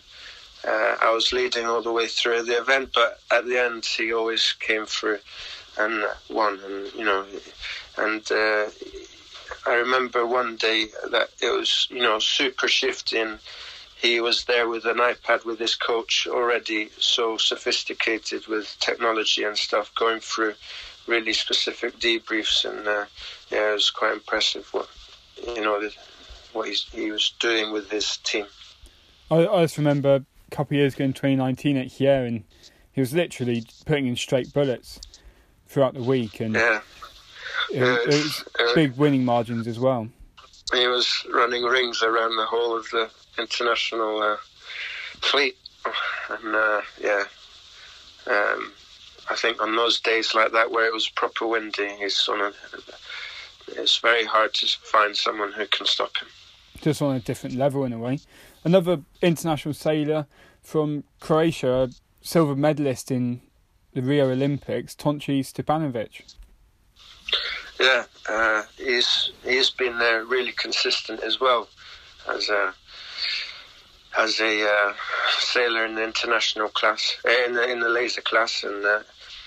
Uh, 0.66 0.96
I 1.00 1.12
was 1.12 1.32
leading 1.32 1.66
all 1.66 1.82
the 1.82 1.92
way 1.92 2.06
through 2.06 2.42
the 2.42 2.58
event, 2.58 2.90
but 2.94 3.20
at 3.30 3.46
the 3.46 3.62
end 3.62 3.84
he 3.84 4.12
always 4.12 4.54
came 4.58 4.86
through 4.86 5.18
and 5.78 6.04
won. 6.28 6.58
And 6.64 6.92
you 6.94 7.04
know, 7.04 7.24
and 7.98 8.30
uh, 8.32 8.66
I 9.66 9.74
remember 9.74 10.26
one 10.26 10.56
day 10.56 10.86
that 11.10 11.28
it 11.40 11.50
was 11.56 11.86
you 11.90 12.00
know 12.00 12.18
super 12.18 12.68
shifting 12.68 13.38
he 13.96 14.20
was 14.20 14.44
there 14.44 14.68
with 14.68 14.84
an 14.84 14.98
iPad 14.98 15.44
with 15.44 15.58
his 15.58 15.74
coach 15.74 16.26
already 16.30 16.90
so 16.98 17.36
sophisticated 17.38 18.46
with 18.46 18.76
technology 18.78 19.42
and 19.42 19.56
stuff 19.56 19.92
going 19.94 20.20
through 20.20 20.54
really 21.06 21.32
specific 21.32 21.98
debriefs 21.98 22.64
and 22.64 22.86
uh, 22.86 23.06
yeah 23.50 23.70
it 23.70 23.74
was 23.74 23.90
quite 23.90 24.12
impressive 24.12 24.68
what 24.72 24.88
you 25.46 25.62
know 25.62 25.88
what 26.52 26.68
he 26.68 27.10
was 27.10 27.34
doing 27.40 27.72
with 27.72 27.90
his 27.90 28.18
team 28.18 28.46
I, 29.30 29.46
I 29.46 29.62
just 29.64 29.78
remember 29.78 30.24
couple 30.50 30.76
of 30.76 30.80
years 30.80 30.94
ago 30.94 31.04
in 31.04 31.12
2019 31.12 31.76
at 31.76 31.86
here 31.86 32.24
and 32.24 32.44
he 32.92 33.00
was 33.00 33.12
literally 33.12 33.64
putting 33.84 34.06
in 34.06 34.16
straight 34.16 34.52
bullets 34.52 35.00
throughout 35.66 35.94
the 35.94 36.02
week 36.02 36.40
and 36.40 36.54
yeah. 36.54 36.80
it, 37.70 37.82
it 37.82 38.06
was 38.06 38.44
uh, 38.60 38.74
big 38.74 38.96
winning 38.96 39.24
margins 39.24 39.66
as 39.66 39.78
well 39.78 40.08
he 40.72 40.86
was 40.86 41.26
running 41.32 41.62
rings 41.62 42.02
around 42.02 42.36
the 42.36 42.46
whole 42.46 42.76
of 42.76 42.88
the 42.90 43.08
international 43.38 44.20
uh, 44.20 44.36
fleet, 45.20 45.56
and 46.30 46.54
uh, 46.54 46.80
yeah, 47.00 47.24
um, 48.26 48.72
I 49.30 49.36
think 49.36 49.62
on 49.62 49.76
those 49.76 50.00
days 50.00 50.34
like 50.34 50.52
that 50.52 50.70
where 50.70 50.86
it 50.86 50.92
was 50.92 51.08
proper 51.08 51.46
windy, 51.46 51.88
he's 51.98 52.28
on 52.28 52.40
a. 52.40 52.52
It's 53.68 53.98
very 53.98 54.24
hard 54.24 54.54
to 54.54 54.66
find 54.66 55.16
someone 55.16 55.52
who 55.52 55.66
can 55.66 55.86
stop 55.86 56.16
him. 56.18 56.28
Just 56.80 57.02
on 57.02 57.16
a 57.16 57.20
different 57.20 57.56
level 57.56 57.84
in 57.84 57.92
a 57.92 57.98
way. 57.98 58.20
Another 58.66 59.02
international 59.22 59.74
sailor 59.74 60.26
from 60.60 61.04
Croatia, 61.20 61.84
a 61.84 61.88
silver 62.20 62.56
medalist 62.56 63.12
in 63.12 63.40
the 63.94 64.02
Rio 64.02 64.28
Olympics, 64.28 64.92
Tonči 64.96 65.44
Stipanović. 65.44 66.34
Yeah, 67.78 68.06
uh, 68.28 68.64
he's 68.76 69.30
he's 69.44 69.70
been 69.70 69.94
uh, 69.94 70.24
really 70.26 70.50
consistent 70.50 71.20
as 71.20 71.38
well 71.38 71.68
as 72.28 72.48
a 72.48 72.74
as 74.18 74.40
a 74.40 74.68
uh, 74.68 74.94
sailor 75.38 75.84
in 75.84 75.94
the 75.94 76.02
international 76.02 76.68
class, 76.68 77.18
uh, 77.24 77.46
in 77.46 77.54
the 77.54 77.70
in 77.70 77.78
the 77.78 77.88
laser 77.88 78.20
class, 78.20 78.64
and 78.64 78.84
uh, 78.84 78.98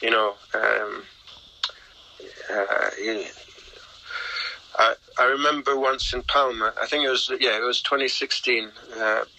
you 0.02 0.12
know, 0.12 0.36
um, 0.54 1.04
uh, 2.50 2.90
I 4.80 4.96
I 5.20 5.26
remember 5.26 5.78
once 5.78 6.14
in 6.14 6.24
Palma. 6.24 6.74
I 6.82 6.88
think 6.88 7.06
it 7.06 7.10
was 7.10 7.30
yeah, 7.40 7.58
it 7.58 7.64
was 7.64 7.82
2016, 7.84 8.70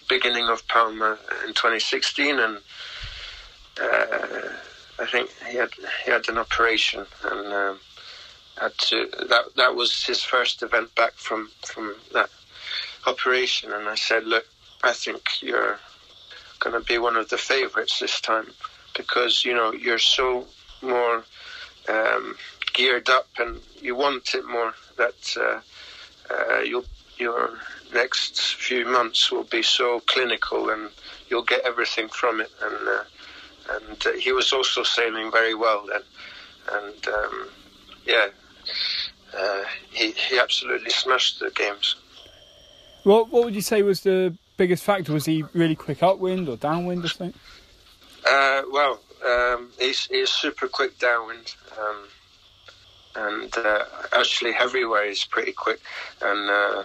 beginning 0.08 0.48
of 0.48 0.66
Palma 0.68 1.18
in 1.46 1.54
2016, 1.54 2.38
and. 2.38 2.58
I 5.00 5.06
think 5.06 5.30
he 5.48 5.56
had 5.56 5.70
he 6.04 6.10
had 6.10 6.28
an 6.28 6.36
operation 6.36 7.06
and 7.24 7.46
um, 7.52 7.80
had 8.60 8.76
to 8.76 9.08
that 9.30 9.44
that 9.56 9.74
was 9.74 10.04
his 10.04 10.22
first 10.22 10.62
event 10.62 10.94
back 10.94 11.14
from 11.14 11.50
from 11.64 11.94
that 12.12 12.28
operation 13.06 13.72
and 13.72 13.88
I 13.88 13.94
said 13.94 14.24
look 14.26 14.44
I 14.84 14.92
think 14.92 15.22
you're 15.40 15.78
going 16.58 16.78
to 16.78 16.86
be 16.86 16.98
one 16.98 17.16
of 17.16 17.30
the 17.30 17.38
favorites 17.38 17.98
this 17.98 18.20
time 18.20 18.48
because 18.94 19.42
you 19.44 19.54
know 19.54 19.72
you're 19.72 19.98
so 19.98 20.46
more 20.82 21.24
um, 21.88 22.36
geared 22.74 23.08
up 23.08 23.28
and 23.38 23.60
you 23.80 23.96
want 23.96 24.34
it 24.34 24.46
more 24.46 24.74
that 25.02 25.20
uh, 25.36 25.60
uh, 26.32 26.60
you'll 26.60 26.84
your 27.18 27.58
next 27.92 28.54
few 28.54 28.86
months 28.86 29.30
will 29.30 29.44
be 29.44 29.62
so 29.62 30.00
clinical 30.06 30.70
and 30.70 30.90
you'll 31.28 31.50
get 31.54 31.60
everything 31.66 32.08
from 32.08 32.40
it 32.40 32.50
and 32.62 32.88
uh, 32.88 33.04
and 33.76 34.06
uh, 34.06 34.12
he 34.12 34.32
was 34.32 34.52
also 34.52 34.82
sailing 34.82 35.30
very 35.30 35.54
well 35.54 35.84
then 35.86 36.04
and 36.76 37.08
um, 37.08 37.48
yeah 38.06 38.28
uh, 39.36 39.62
he 39.90 40.12
he 40.12 40.38
absolutely 40.38 40.90
smashed 40.90 41.40
the 41.40 41.50
games. 41.50 41.96
What 43.04 43.30
what 43.30 43.44
would 43.44 43.54
you 43.54 43.62
say 43.62 43.82
was 43.82 44.00
the 44.00 44.36
biggest 44.56 44.84
factor? 44.84 45.12
Was 45.12 45.26
he 45.26 45.44
really 45.54 45.76
quick 45.76 46.02
upwind 46.02 46.48
or 46.48 46.56
downwind 46.56 47.04
or 47.04 47.08
something? 47.08 47.34
Uh, 48.28 48.62
well, 48.70 49.00
um, 49.24 49.70
he's 49.78 50.06
he's 50.06 50.30
super 50.30 50.68
quick 50.68 50.98
downwind, 50.98 51.54
um, 51.78 52.08
and 53.16 53.56
uh, 53.56 53.84
actually 54.12 54.54
everywhere 54.58 55.06
he's 55.06 55.24
pretty 55.24 55.52
quick, 55.52 55.80
and 56.22 56.50
uh, 56.50 56.84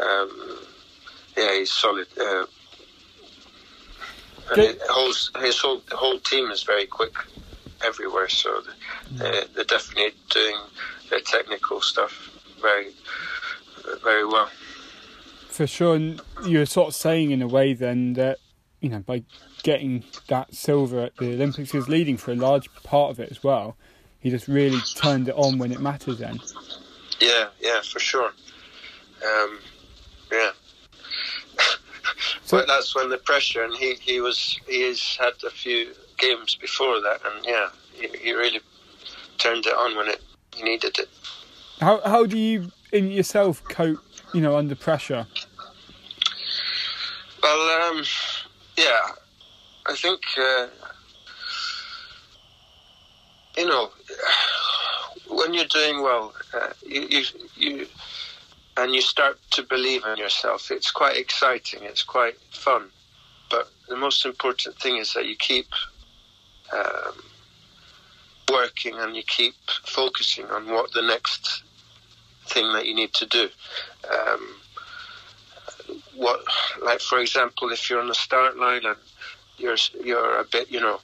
um, 0.00 0.58
yeah, 1.36 1.58
he's 1.58 1.72
solid. 1.72 2.06
Uh, 2.18 2.46
and 4.50 4.62
it 4.62 4.78
holds, 4.88 5.30
his 5.40 5.58
whole 5.58 5.82
whole 5.92 6.18
team 6.18 6.50
is 6.50 6.62
very 6.62 6.86
quick 6.86 7.14
everywhere, 7.84 8.28
so 8.28 8.62
they're, 9.12 9.44
they're 9.54 9.64
definitely 9.64 10.12
doing 10.30 10.56
their 11.10 11.20
technical 11.20 11.80
stuff 11.80 12.30
very, 12.60 12.88
very 14.02 14.26
well. 14.26 14.50
For 15.48 15.66
sure, 15.66 15.94
and 15.94 16.20
you're 16.46 16.66
sort 16.66 16.88
of 16.88 16.94
saying 16.94 17.30
in 17.30 17.40
a 17.40 17.46
way 17.46 17.74
then 17.74 18.14
that 18.14 18.38
you 18.80 18.88
know 18.88 19.00
by 19.00 19.22
getting 19.62 20.04
that 20.28 20.54
silver 20.54 21.00
at 21.00 21.16
the 21.16 21.32
Olympics, 21.32 21.72
was 21.72 21.88
leading 21.88 22.16
for 22.16 22.32
a 22.32 22.36
large 22.36 22.72
part 22.82 23.10
of 23.10 23.20
it 23.20 23.30
as 23.30 23.42
well. 23.42 23.76
He 24.24 24.30
just 24.30 24.48
really 24.48 24.80
turned 24.96 25.28
it 25.28 25.34
on 25.36 25.58
when 25.58 25.70
it 25.70 25.80
mattered. 25.80 26.16
Then. 26.16 26.40
Yeah, 27.20 27.48
yeah, 27.60 27.82
for 27.82 27.98
sure. 27.98 28.32
Um, 29.22 29.58
yeah. 30.32 30.50
so, 32.42 32.56
but 32.56 32.66
that's 32.66 32.96
when 32.96 33.10
the 33.10 33.18
pressure, 33.18 33.62
and 33.64 33.76
he, 33.76 33.96
he 34.00 34.20
was 34.20 34.58
he 34.66 34.88
has 34.88 35.18
had 35.20 35.34
a 35.46 35.50
few 35.50 35.92
games 36.16 36.54
before 36.54 37.02
that, 37.02 37.20
and 37.22 37.44
yeah, 37.44 37.68
he, 37.92 38.08
he 38.16 38.32
really 38.32 38.60
turned 39.36 39.66
it 39.66 39.74
on 39.74 39.94
when 39.94 40.08
it 40.08 40.22
he 40.56 40.62
needed 40.62 40.98
it. 40.98 41.08
How 41.80 42.00
how 42.00 42.24
do 42.24 42.38
you 42.38 42.72
in 42.92 43.10
yourself 43.10 43.62
cope, 43.64 43.98
you 44.32 44.40
know, 44.40 44.56
under 44.56 44.74
pressure? 44.74 45.26
Well, 47.42 47.90
um, 47.90 48.04
yeah, 48.78 49.00
I 49.86 49.94
think 49.94 50.22
uh, 50.38 50.68
you 53.58 53.66
know 53.66 53.90
when 55.28 55.54
you're 55.54 55.64
doing 55.66 56.02
well, 56.02 56.34
uh, 56.52 56.72
you, 56.86 57.06
you 57.08 57.24
you 57.56 57.86
and 58.76 58.94
you 58.94 59.00
start 59.00 59.38
to 59.52 59.62
believe 59.62 60.04
in 60.04 60.16
yourself. 60.16 60.70
It's 60.70 60.90
quite 60.90 61.16
exciting. 61.16 61.80
It's 61.82 62.02
quite 62.02 62.36
fun. 62.50 62.90
But 63.50 63.70
the 63.88 63.96
most 63.96 64.26
important 64.26 64.76
thing 64.76 64.96
is 64.96 65.14
that 65.14 65.26
you 65.26 65.36
keep 65.36 65.66
um, 66.72 67.22
working 68.50 68.94
and 68.98 69.14
you 69.14 69.22
keep 69.22 69.54
focusing 69.84 70.46
on 70.46 70.68
what 70.68 70.92
the 70.92 71.02
next 71.02 71.62
thing 72.46 72.72
that 72.72 72.86
you 72.86 72.94
need 72.94 73.12
to 73.14 73.26
do. 73.26 73.48
Um, 74.12 74.48
what, 76.16 76.40
like 76.82 77.00
for 77.00 77.18
example, 77.18 77.70
if 77.70 77.88
you're 77.88 78.00
on 78.00 78.08
the 78.08 78.14
start 78.14 78.56
line 78.56 78.84
and 78.84 78.96
you're 79.56 79.76
you're 80.02 80.40
a 80.40 80.44
bit, 80.44 80.70
you 80.70 80.80
know, 80.80 81.00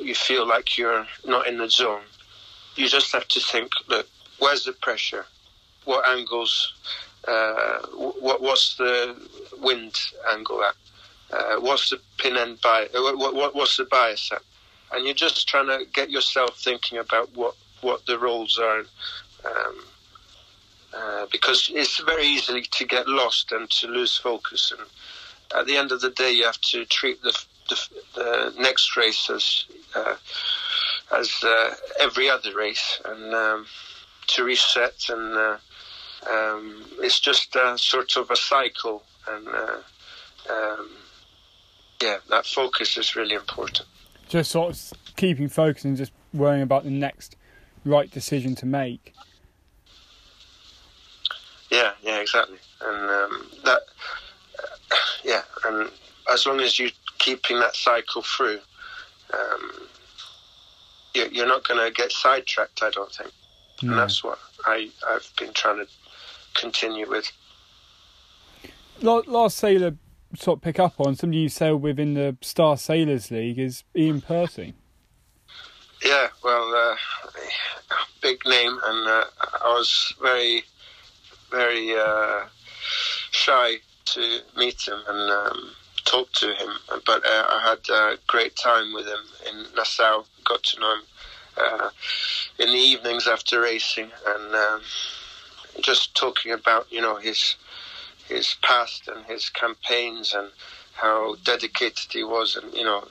you 0.00 0.14
feel 0.14 0.46
like 0.46 0.78
you're 0.78 1.06
not 1.26 1.46
in 1.46 1.58
the 1.58 1.68
zone. 1.68 2.02
You 2.76 2.88
just 2.88 3.12
have 3.12 3.28
to 3.28 3.40
think, 3.40 3.72
look, 3.88 4.08
where's 4.38 4.64
the 4.64 4.72
pressure? 4.72 5.26
What 5.84 6.06
angles? 6.08 6.74
Uh, 7.26 7.78
what 8.20 8.42
what's 8.42 8.76
the 8.76 9.16
wind 9.60 9.98
angle 10.30 10.62
at? 10.62 10.74
Uh, 11.32 11.60
what's 11.60 11.90
the 11.90 12.00
pin 12.18 12.36
end 12.36 12.60
bias? 12.60 12.94
Uh, 12.94 13.00
what, 13.02 13.34
what, 13.34 13.54
what's 13.54 13.76
the 13.76 13.84
bias 13.84 14.30
at? 14.32 14.42
and 14.94 15.04
you're 15.04 15.14
just 15.14 15.48
trying 15.48 15.66
to 15.66 15.84
get 15.92 16.10
yourself 16.10 16.56
thinking 16.58 16.98
about 16.98 17.34
what 17.34 17.54
what 17.80 18.06
the 18.06 18.18
roles 18.18 18.58
are. 18.58 18.80
Um, 19.44 19.84
uh, 20.96 21.26
because 21.32 21.70
it's 21.74 21.98
very 21.98 22.24
easy 22.24 22.62
to 22.62 22.84
get 22.86 23.08
lost 23.08 23.50
and 23.50 23.68
to 23.68 23.88
lose 23.88 24.16
focus. 24.16 24.72
And 24.78 24.88
at 25.58 25.66
the 25.66 25.76
end 25.76 25.90
of 25.90 26.00
the 26.00 26.10
day, 26.10 26.30
you 26.30 26.44
have 26.44 26.60
to 26.60 26.84
treat 26.84 27.20
the, 27.20 27.36
the, 27.68 27.88
the 28.14 28.54
next 28.60 28.96
race 28.96 29.28
as 29.28 29.64
uh, 29.96 30.14
as 31.12 31.42
uh, 31.42 31.74
every 32.00 32.28
other 32.30 32.54
race. 32.54 33.00
And 33.04 33.34
um, 33.34 33.66
to 34.28 34.44
reset, 34.44 35.08
and 35.08 35.34
uh, 35.34 35.56
um, 36.30 36.84
it's 37.00 37.20
just 37.20 37.56
sort 37.76 38.16
of 38.16 38.30
a 38.30 38.36
cycle, 38.36 39.02
and 39.28 39.48
uh, 39.48 39.76
um, 40.50 40.90
yeah, 42.02 42.18
that 42.30 42.46
focus 42.46 42.96
is 42.96 43.16
really 43.16 43.34
important. 43.34 43.86
Just 44.28 44.50
sort 44.50 44.70
of 44.70 44.92
keeping 45.16 45.48
focus 45.48 45.84
and 45.84 45.96
just 45.96 46.12
worrying 46.32 46.62
about 46.62 46.84
the 46.84 46.90
next 46.90 47.36
right 47.84 48.10
decision 48.10 48.54
to 48.56 48.66
make. 48.66 49.14
Yeah, 51.70 51.92
yeah, 52.02 52.18
exactly, 52.20 52.58
and 52.80 53.10
um, 53.10 53.46
that, 53.64 53.80
uh, 54.58 54.96
yeah, 55.24 55.42
and 55.66 55.90
as 56.32 56.46
long 56.46 56.60
as 56.60 56.78
you're 56.78 56.90
keeping 57.18 57.58
that 57.58 57.74
cycle 57.74 58.22
through, 58.22 58.60
um, 59.32 59.72
you're 61.14 61.46
not 61.46 61.66
going 61.66 61.84
to 61.84 61.92
get 61.92 62.12
sidetracked. 62.12 62.82
I 62.82 62.90
don't 62.90 63.12
think, 63.12 63.30
no. 63.82 63.90
and 63.90 63.98
that's 63.98 64.22
what 64.22 64.38
I 64.66 64.90
I've 65.08 65.30
been 65.38 65.52
trying 65.52 65.78
to 65.78 65.86
continue 66.54 67.08
with. 67.08 67.30
Last 69.00 69.58
sailor 69.58 69.96
sort 70.36 70.58
of 70.58 70.62
pick 70.62 70.78
up 70.78 70.94
on 70.98 71.14
somebody 71.14 71.38
you 71.42 71.48
sail 71.48 71.76
with 71.76 71.98
in 71.98 72.14
the 72.14 72.36
Star 72.40 72.76
Sailors 72.76 73.30
League 73.30 73.58
is 73.58 73.84
Iain 73.96 74.20
Percy. 74.20 74.74
Yeah, 76.04 76.28
well, 76.42 76.74
uh, 76.74 76.96
big 78.20 78.44
name, 78.46 78.78
and 78.84 79.08
uh, 79.08 79.24
I 79.64 79.68
was 79.68 80.14
very 80.20 80.64
very 81.50 81.94
uh, 81.94 82.46
shy 83.30 83.76
to 84.06 84.38
meet 84.56 84.86
him 84.86 84.98
and 85.08 85.30
um, 85.30 85.70
talk 86.04 86.30
to 86.32 86.48
him. 86.54 86.70
But 87.06 87.24
uh, 87.24 87.44
I 87.48 87.60
had 87.68 87.94
a 87.94 88.18
great 88.26 88.56
time 88.56 88.92
with 88.92 89.06
him 89.06 89.20
in 89.48 89.66
Nassau. 89.76 90.24
Got 90.44 90.62
to 90.64 90.80
know 90.80 90.94
him 90.94 91.02
uh, 91.56 91.90
in 92.58 92.68
the 92.68 92.78
evenings 92.78 93.26
after 93.26 93.60
racing, 93.60 94.10
and 94.26 94.54
um, 94.54 94.80
just 95.80 96.14
talking 96.14 96.52
about 96.52 96.90
you 96.90 97.00
know 97.00 97.16
his 97.16 97.56
his 98.28 98.56
past 98.62 99.08
and 99.08 99.24
his 99.26 99.50
campaigns 99.50 100.34
and 100.34 100.48
how 100.94 101.36
dedicated 101.44 102.06
he 102.10 102.24
was, 102.24 102.56
and 102.56 102.72
you 102.74 102.84
know, 102.84 103.06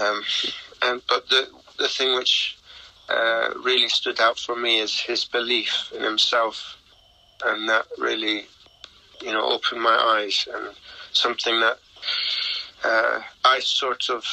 um, 0.00 0.22
and 0.82 1.02
but 1.08 1.28
the 1.28 1.48
the 1.78 1.88
thing 1.88 2.14
which 2.14 2.56
uh, 3.08 3.50
really 3.64 3.88
stood 3.88 4.20
out 4.20 4.38
for 4.38 4.56
me 4.56 4.80
is 4.80 5.00
his 5.00 5.24
belief 5.24 5.92
in 5.94 6.02
himself 6.02 6.78
and 7.44 7.68
that 7.68 7.86
really, 7.98 8.46
you 9.22 9.32
know, 9.32 9.44
opened 9.44 9.82
my 9.82 9.96
eyes 9.96 10.48
and 10.52 10.74
something 11.12 11.60
that 11.60 11.78
uh, 12.84 13.20
I 13.44 13.60
sort 13.60 14.10
of 14.10 14.24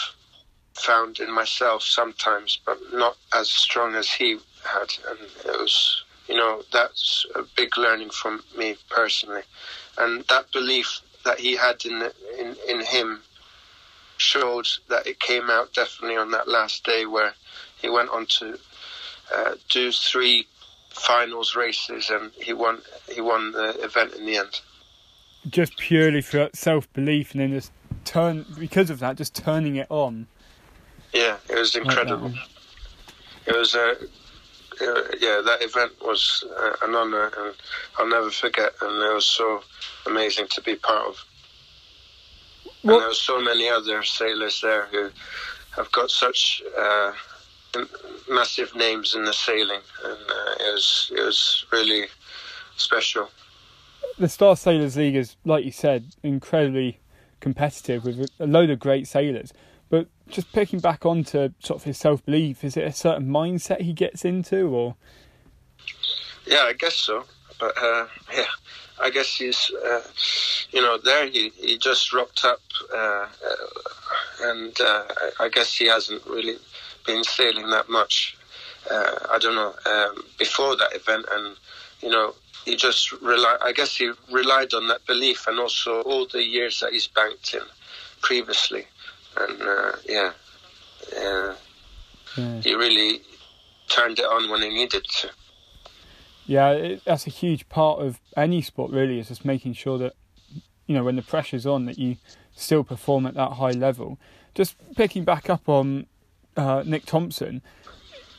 found 0.75 1.19
in 1.19 1.31
myself 1.31 1.81
sometimes, 1.83 2.59
but 2.65 2.77
not 2.93 3.17
as 3.33 3.49
strong 3.49 3.95
as 3.95 4.09
he 4.09 4.37
had, 4.63 4.93
and 5.09 5.19
it 5.45 5.59
was, 5.59 6.03
you 6.27 6.35
know, 6.35 6.61
that's 6.71 7.25
a 7.35 7.43
big 7.55 7.77
learning 7.77 8.09
from 8.09 8.43
me 8.57 8.75
personally, 8.89 9.43
and 9.97 10.23
that 10.29 10.51
belief 10.51 11.01
that 11.23 11.39
he 11.39 11.55
had 11.55 11.83
in 11.85 12.09
in 12.37 12.55
in 12.67 12.81
him 12.81 13.21
showed 14.17 14.67
that 14.89 15.07
it 15.07 15.19
came 15.19 15.49
out 15.49 15.73
definitely 15.73 16.15
on 16.15 16.31
that 16.31 16.47
last 16.47 16.85
day 16.85 17.05
where 17.05 17.33
he 17.77 17.89
went 17.89 18.09
on 18.09 18.25
to 18.25 18.57
uh, 19.33 19.55
do 19.69 19.91
three 19.91 20.47
finals 20.89 21.55
races, 21.55 22.09
and 22.09 22.31
he 22.41 22.53
won. 22.53 22.81
He 23.11 23.21
won 23.21 23.51
the 23.51 23.69
event 23.83 24.13
in 24.13 24.25
the 24.25 24.37
end. 24.37 24.61
Just 25.49 25.77
purely 25.77 26.21
for 26.21 26.49
self 26.53 26.91
belief, 26.93 27.31
and 27.31 27.41
then 27.41 27.51
just 27.51 27.71
turn 28.03 28.45
because 28.57 28.89
of 28.89 28.99
that, 28.99 29.17
just 29.17 29.35
turning 29.35 29.75
it 29.75 29.87
on. 29.89 30.27
Yeah, 31.15 31.37
it 31.49 31.57
was 31.57 31.75
incredible. 31.75 32.27
Like 32.27 32.49
it 33.47 33.55
was 33.55 33.73
a. 33.73 33.91
Uh, 34.81 35.01
yeah, 35.21 35.41
that 35.45 35.59
event 35.61 35.93
was 36.01 36.43
uh, 36.59 36.75
an 36.81 36.93
honour, 36.93 37.31
and 37.37 37.55
I'll 37.97 38.09
never 38.09 38.29
forget. 38.29 38.73
And 38.81 38.91
it 39.01 39.13
was 39.13 39.25
so 39.25 39.61
amazing 40.05 40.47
to 40.49 40.61
be 40.61 40.75
part 40.75 41.07
of. 41.07 41.15
What? 42.81 42.93
And 42.93 43.01
there 43.01 43.07
were 43.07 43.13
so 43.13 43.41
many 43.41 43.69
other 43.69 44.03
sailors 44.03 44.59
there 44.59 44.87
who 44.87 45.09
have 45.77 45.89
got 45.93 46.09
such 46.09 46.61
uh, 46.77 47.13
massive 48.29 48.75
names 48.75 49.15
in 49.15 49.23
the 49.23 49.31
sailing, 49.31 49.79
and 50.03 50.19
uh, 50.29 50.55
it 50.59 50.73
was 50.73 51.11
it 51.15 51.21
was 51.21 51.65
really 51.71 52.07
special. 52.75 53.29
The 54.17 54.27
Star 54.27 54.57
Sailors 54.57 54.97
League 54.97 55.15
is, 55.15 55.37
like 55.45 55.63
you 55.63 55.71
said, 55.71 56.15
incredibly 56.21 56.99
competitive 57.39 58.03
with 58.03 58.29
a 58.39 58.47
load 58.47 58.69
of 58.69 58.79
great 58.79 59.07
sailors. 59.07 59.53
Just 60.29 60.51
picking 60.51 60.79
back 60.79 61.05
onto 61.05 61.49
sort 61.59 61.79
of 61.79 61.83
his 61.83 61.97
self 61.97 62.25
belief, 62.25 62.63
is 62.63 62.75
it 62.75 62.83
a 62.83 62.91
certain 62.91 63.27
mindset 63.27 63.81
he 63.81 63.93
gets 63.93 64.25
into, 64.25 64.67
or? 64.67 64.95
Yeah, 66.45 66.63
I 66.63 66.73
guess 66.73 66.95
so. 66.95 67.25
But 67.59 67.73
uh, 67.81 68.07
yeah, 68.33 68.43
I 69.01 69.09
guess 69.09 69.37
he's, 69.37 69.71
uh, 69.85 70.01
you 70.71 70.81
know, 70.81 70.97
there 70.97 71.27
he, 71.27 71.49
he 71.55 71.77
just 71.77 72.13
rocked 72.13 72.43
up, 72.45 72.61
uh, 72.93 72.97
uh 72.97 73.27
and 74.41 74.79
uh, 74.81 75.03
I 75.39 75.49
guess 75.49 75.75
he 75.75 75.87
hasn't 75.87 76.25
really 76.25 76.57
been 77.05 77.23
sailing 77.23 77.69
that 77.69 77.89
much. 77.89 78.37
Uh, 78.89 79.15
I 79.31 79.39
don't 79.39 79.55
know 79.55 79.73
um, 79.85 80.23
before 80.37 80.75
that 80.75 80.95
event, 80.95 81.25
and 81.31 81.55
you 82.01 82.09
know 82.09 82.35
he 82.65 82.75
just 82.75 83.11
rely. 83.13 83.57
I 83.61 83.71
guess 83.71 83.95
he 83.95 84.11
relied 84.31 84.73
on 84.73 84.87
that 84.89 85.05
belief, 85.05 85.47
and 85.47 85.59
also 85.59 86.01
all 86.01 86.27
the 86.27 86.43
years 86.43 86.79
that 86.81 86.93
he's 86.93 87.07
banked 87.07 87.53
in 87.53 87.61
previously, 88.21 88.85
and 89.37 89.61
uh, 89.61 89.91
yeah, 90.07 90.31
yeah, 91.13 91.55
yeah, 92.37 92.61
he 92.61 92.73
really 92.73 93.21
turned 93.89 94.19
it 94.19 94.25
on 94.25 94.49
when 94.49 94.61
he 94.61 94.69
needed 94.69 95.05
to. 95.05 95.29
Yeah, 96.45 96.71
it, 96.71 97.01
that's 97.05 97.27
a 97.27 97.31
huge 97.31 97.67
part 97.69 97.99
of 97.99 98.19
any 98.37 98.61
sport. 98.61 98.91
Really, 98.91 99.19
is 99.19 99.29
just 99.29 99.45
making 99.45 99.73
sure 99.73 99.97
that 99.97 100.13
you 100.87 100.95
know 100.95 101.03
when 101.03 101.15
the 101.15 101.21
pressure's 101.21 101.65
on 101.65 101.85
that 101.85 101.97
you 101.97 102.17
still 102.55 102.83
perform 102.83 103.25
at 103.25 103.33
that 103.35 103.53
high 103.53 103.71
level. 103.71 104.19
Just 104.53 104.75
picking 104.95 105.25
back 105.25 105.49
up 105.49 105.67
on 105.67 106.07
uh, 106.55 106.83
Nick 106.85 107.05
Thompson, 107.05 107.61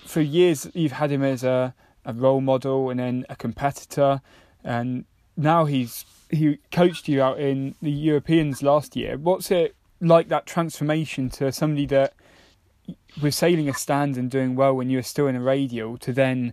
for 0.05 0.21
years 0.21 0.69
you've 0.75 0.93
had 0.93 1.11
him 1.11 1.23
as 1.23 1.45
a, 1.45 1.75
a 2.05 2.15
role 2.15 2.41
model 2.41 2.91
and 2.91 3.01
then 3.01 3.27
a 3.29 3.37
competitor, 3.37 4.23
and 4.65 5.05
now 5.37 5.67
he's 5.67 6.05
he 6.31 6.59
coached 6.73 7.09
you 7.09 7.23
out 7.23 7.39
in 7.39 7.75
the 7.83 7.91
Europeans 7.91 8.63
last 8.63 8.97
year. 8.97 9.17
What's 9.17 9.51
it 9.51 9.76
like 10.01 10.29
that 10.29 10.47
transformation 10.47 11.31
to 11.31 11.51
somebody 11.53 11.87
that 11.87 12.15
was 13.21 13.35
sailing 13.35 13.69
a 13.69 13.75
stand 13.75 14.17
and 14.17 14.31
doing 14.31 14.55
well 14.55 14.75
when 14.75 14.91
you 14.91 14.99
were 14.99 15.03
still 15.03 15.27
in 15.27 15.37
a 15.37 15.41
radial 15.41 15.97
to 15.99 16.13
then 16.13 16.53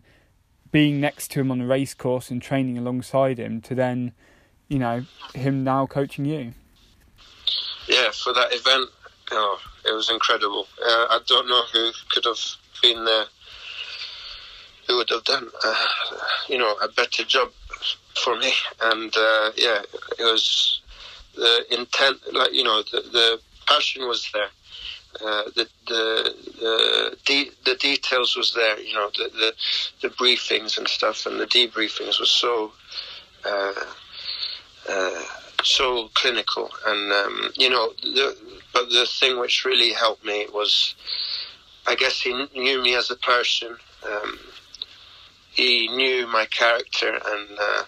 being 0.71 0.99
next 0.99 1.29
to 1.31 1.41
him 1.41 1.51
on 1.51 1.59
the 1.59 1.65
race 1.65 1.93
course 1.93 2.31
and 2.31 2.41
training 2.41 2.77
alongside 2.77 3.37
him 3.37 3.61
to 3.61 3.75
then, 3.75 4.11
you 4.67 4.79
know, 4.79 5.03
him 5.35 5.63
now 5.63 5.85
coaching 5.85 6.25
you? 6.25 6.53
Yeah, 7.87 8.09
for 8.11 8.33
that 8.33 8.53
event, 8.53 8.89
oh, 9.31 9.59
it 9.85 9.93
was 9.93 10.09
incredible. 10.09 10.67
Uh, 10.81 11.05
I 11.09 11.19
don't 11.27 11.47
know 11.47 11.63
who 11.71 11.91
could 12.09 12.25
have 12.25 12.39
been 12.81 13.05
there, 13.05 13.25
who 14.87 14.97
would 14.97 15.09
have 15.09 15.23
done, 15.25 15.47
uh, 15.63 15.85
you 16.47 16.57
know, 16.57 16.75
a 16.81 16.87
better 16.87 17.23
job 17.23 17.51
for 18.15 18.37
me. 18.37 18.51
And 18.81 19.13
uh, 19.15 19.51
yeah, 19.55 19.81
it 20.17 20.23
was 20.23 20.81
the 21.35 21.65
intent, 21.73 22.17
like 22.33 22.53
you 22.53 22.63
know, 22.63 22.83
the, 22.91 23.01
the 23.11 23.39
passion 23.67 24.07
was 24.07 24.29
there. 24.33 24.49
Uh, 25.21 25.43
the 25.55 25.67
the 25.87 26.35
the, 26.59 27.17
de- 27.25 27.51
the 27.65 27.75
details 27.75 28.35
was 28.35 28.53
there, 28.53 28.79
you 28.79 28.93
know, 28.93 29.09
the, 29.17 29.29
the 29.29 29.53
the 30.01 30.15
briefings 30.15 30.77
and 30.77 30.87
stuff, 30.87 31.25
and 31.25 31.39
the 31.39 31.45
debriefings 31.45 32.19
was 32.19 32.29
so 32.29 32.71
uh, 33.45 33.73
uh, 34.89 35.21
so 35.63 36.09
clinical, 36.15 36.69
and 36.87 37.11
um, 37.11 37.51
you 37.55 37.69
know, 37.69 37.93
the, 38.01 38.35
but 38.73 38.89
the 38.89 39.05
thing 39.05 39.39
which 39.39 39.65
really 39.65 39.93
helped 39.93 40.25
me 40.25 40.47
was, 40.51 40.95
I 41.87 41.95
guess 41.95 42.19
he 42.19 42.33
knew 42.55 42.81
me 42.81 42.95
as 42.95 43.11
a 43.11 43.15
person. 43.15 43.77
Um, 44.05 44.39
he 45.51 45.87
knew 45.89 46.25
my 46.27 46.45
character 46.47 47.09
and 47.09 47.47
uh, 47.59 47.83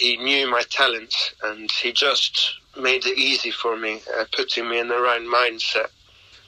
he 0.00 0.16
knew 0.16 0.50
my 0.50 0.62
talents, 0.62 1.34
and 1.42 1.70
he 1.70 1.92
just 1.92 2.54
made 2.78 3.04
it 3.04 3.18
easy 3.18 3.50
for 3.50 3.76
me, 3.76 4.00
uh, 4.18 4.24
putting 4.34 4.66
me 4.66 4.78
in 4.78 4.88
the 4.88 4.98
right 4.98 5.20
mindset 5.20 5.88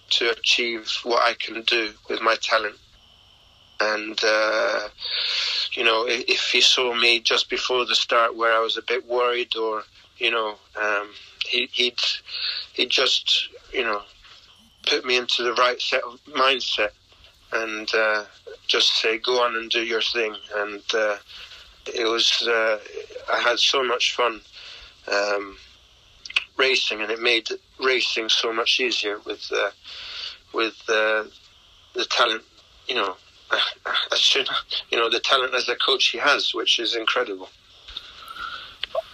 to 0.09 0.31
achieve 0.31 0.91
what 1.03 1.23
I 1.23 1.35
can 1.35 1.61
do 1.63 1.91
with 2.09 2.23
my 2.23 2.37
talent. 2.37 2.77
And 3.81 4.19
uh, 4.25 4.89
you 5.73 5.85
know, 5.85 6.07
if, 6.09 6.49
he 6.51 6.63
saw 6.63 6.95
me 6.95 7.21
just 7.21 7.51
before 7.51 7.85
the 7.85 7.95
start 7.95 8.35
where 8.35 8.55
I 8.55 8.61
was 8.61 8.79
a 8.79 8.83
bit 8.83 9.07
worried, 9.07 9.55
or 9.55 9.83
you 10.17 10.31
know, 10.31 10.57
um, 10.81 11.11
he, 11.47 11.69
he'd 11.73 12.01
he 12.73 12.87
just 12.87 13.49
you 13.71 13.85
know 13.85 14.01
put 14.87 15.05
me 15.05 15.19
into 15.19 15.43
the 15.43 15.55
right 15.55 15.81
set 15.81 16.03
of 16.05 16.19
mindset 16.25 16.93
and 17.53 17.95
uh, 17.95 18.25
just 18.67 19.01
say 19.01 19.19
go 19.19 19.43
on 19.43 19.57
and 19.57 19.71
do 19.71 19.83
your 19.83 20.01
thing 20.01 20.35
and 20.57 20.83
uh, 20.95 21.17
it 21.87 22.09
was 22.09 22.47
uh, 22.47 22.79
I 23.33 23.41
had 23.41 23.59
so 23.59 23.83
much 23.85 24.15
fun 24.15 24.41
um, 25.11 25.57
racing 26.57 27.01
and 27.01 27.11
it 27.11 27.21
made 27.21 27.49
racing 27.83 28.29
so 28.29 28.53
much 28.53 28.81
easier 28.81 29.19
with 29.27 29.51
uh, 29.53 29.71
with 30.53 30.77
uh, 30.89 31.25
the 31.95 32.05
talent 32.09 32.43
you 32.87 32.95
know 32.95 33.17
as 34.13 34.35
you 34.35 34.43
know, 34.43 34.51
you 34.91 34.99
know, 34.99 35.11
the 35.11 35.21
talent 35.21 35.55
as 35.55 35.69
a 35.69 35.77
coach 35.77 36.09
he 36.09 36.19
has, 36.19 36.55
which 36.55 36.79
is 36.79 36.95
incredible. 36.95 37.49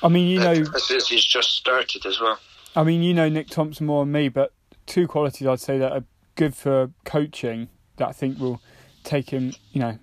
I 0.03 0.09
mean, 0.09 0.29
you 0.29 0.41
know, 0.41 0.53
as 0.53 1.09
he's 1.09 1.25
just 1.25 1.57
started 1.57 2.07
as 2.07 2.21
well. 2.21 2.39
I 2.77 2.85
mean, 2.85 3.03
you 3.03 3.15
know 3.15 3.29
Nick 3.29 3.49
Thompson 3.49 3.87
more 3.87 4.05
than 4.05 4.13
me, 4.13 4.29
but 4.29 4.53
two 4.87 5.09
qualities 5.09 5.47
I'd 5.47 5.61
say 5.61 5.79
that 5.79 5.93
are 5.93 6.05
good 6.37 6.55
for 6.55 6.91
coaching 7.05 7.69
that 7.97 8.09
I 8.09 8.13
think 8.13 8.39
will 8.39 8.61
take 9.03 9.31
him, 9.31 9.55
you 9.73 9.81
know, 9.81 9.99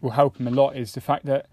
will 0.00 0.10
help 0.10 0.38
him 0.38 0.48
a 0.48 0.50
lot 0.50 0.76
is 0.76 0.92
the 0.92 1.00
fact 1.00 1.26
that 1.26 1.46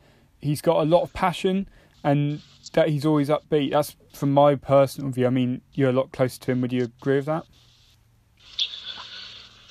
he's 0.43 0.61
got 0.61 0.81
a 0.81 0.85
lot 0.85 1.01
of 1.01 1.13
passion 1.13 1.67
and 2.03 2.41
that 2.73 2.89
he's 2.89 3.05
always 3.05 3.29
upbeat. 3.29 3.71
That's 3.71 3.95
from 4.13 4.33
my 4.33 4.55
personal 4.55 5.11
view. 5.11 5.27
I 5.27 5.29
mean, 5.29 5.61
you're 5.73 5.89
a 5.89 5.93
lot 5.93 6.11
closer 6.11 6.39
to 6.41 6.51
him. 6.51 6.61
Would 6.61 6.73
you 6.73 6.83
agree 6.83 7.17
with 7.17 7.25
that? 7.25 7.45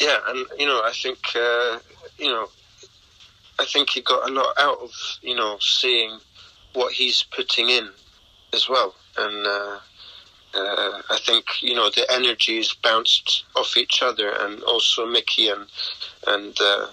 Yeah, 0.00 0.18
and 0.28 0.46
you 0.58 0.66
know, 0.66 0.80
I 0.84 0.92
think 0.92 1.18
uh, 1.36 1.78
you 2.18 2.28
know, 2.28 2.48
I 3.58 3.64
think 3.66 3.90
he 3.90 4.00
got 4.00 4.28
a 4.28 4.32
lot 4.32 4.54
out 4.58 4.78
of 4.78 4.90
you 5.20 5.34
know 5.34 5.58
seeing 5.60 6.18
what 6.72 6.92
he's 6.92 7.22
putting 7.22 7.68
in 7.68 7.88
as 8.52 8.68
well, 8.68 8.94
and 9.16 9.46
uh, 9.46 9.78
uh, 10.54 11.02
I 11.10 11.18
think 11.24 11.44
you 11.60 11.74
know 11.74 11.90
the 11.90 12.06
energies 12.10 12.74
bounced 12.82 13.44
off 13.56 13.76
each 13.76 14.02
other, 14.02 14.32
and 14.40 14.62
also 14.62 15.06
Mickey 15.06 15.48
and 15.48 15.66
and 16.26 16.56
uh, 16.60 16.86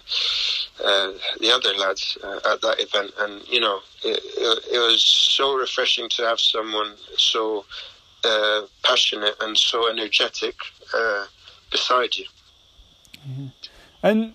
uh, 0.83 1.11
the 1.39 1.51
other 1.53 1.73
lads 1.77 2.17
uh, 2.23 2.39
at 2.51 2.61
that 2.61 2.79
event, 2.79 3.11
and 3.19 3.47
you 3.47 3.59
know 3.59 3.79
it, 4.03 4.19
it, 4.37 4.65
it, 4.73 4.79
was 4.79 5.03
so 5.03 5.55
refreshing 5.55 6.07
to 6.09 6.23
have 6.23 6.39
someone 6.39 6.93
so 7.17 7.65
uh, 8.23 8.61
passionate 8.83 9.35
and 9.41 9.57
so 9.57 9.89
energetic 9.89 10.55
uh, 10.93 11.25
beside 11.71 12.15
you. 12.15 12.25
Mm-hmm. 13.27 13.47
And 14.01 14.33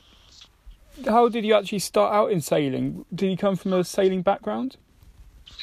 how 1.07 1.29
did 1.29 1.45
you 1.45 1.55
actually 1.55 1.81
start 1.81 2.15
out 2.15 2.31
in 2.31 2.41
sailing? 2.41 3.05
Did 3.15 3.31
you 3.31 3.37
come 3.37 3.57
from 3.57 3.73
a 3.73 3.85
sailing 3.85 4.23
background? 4.23 4.77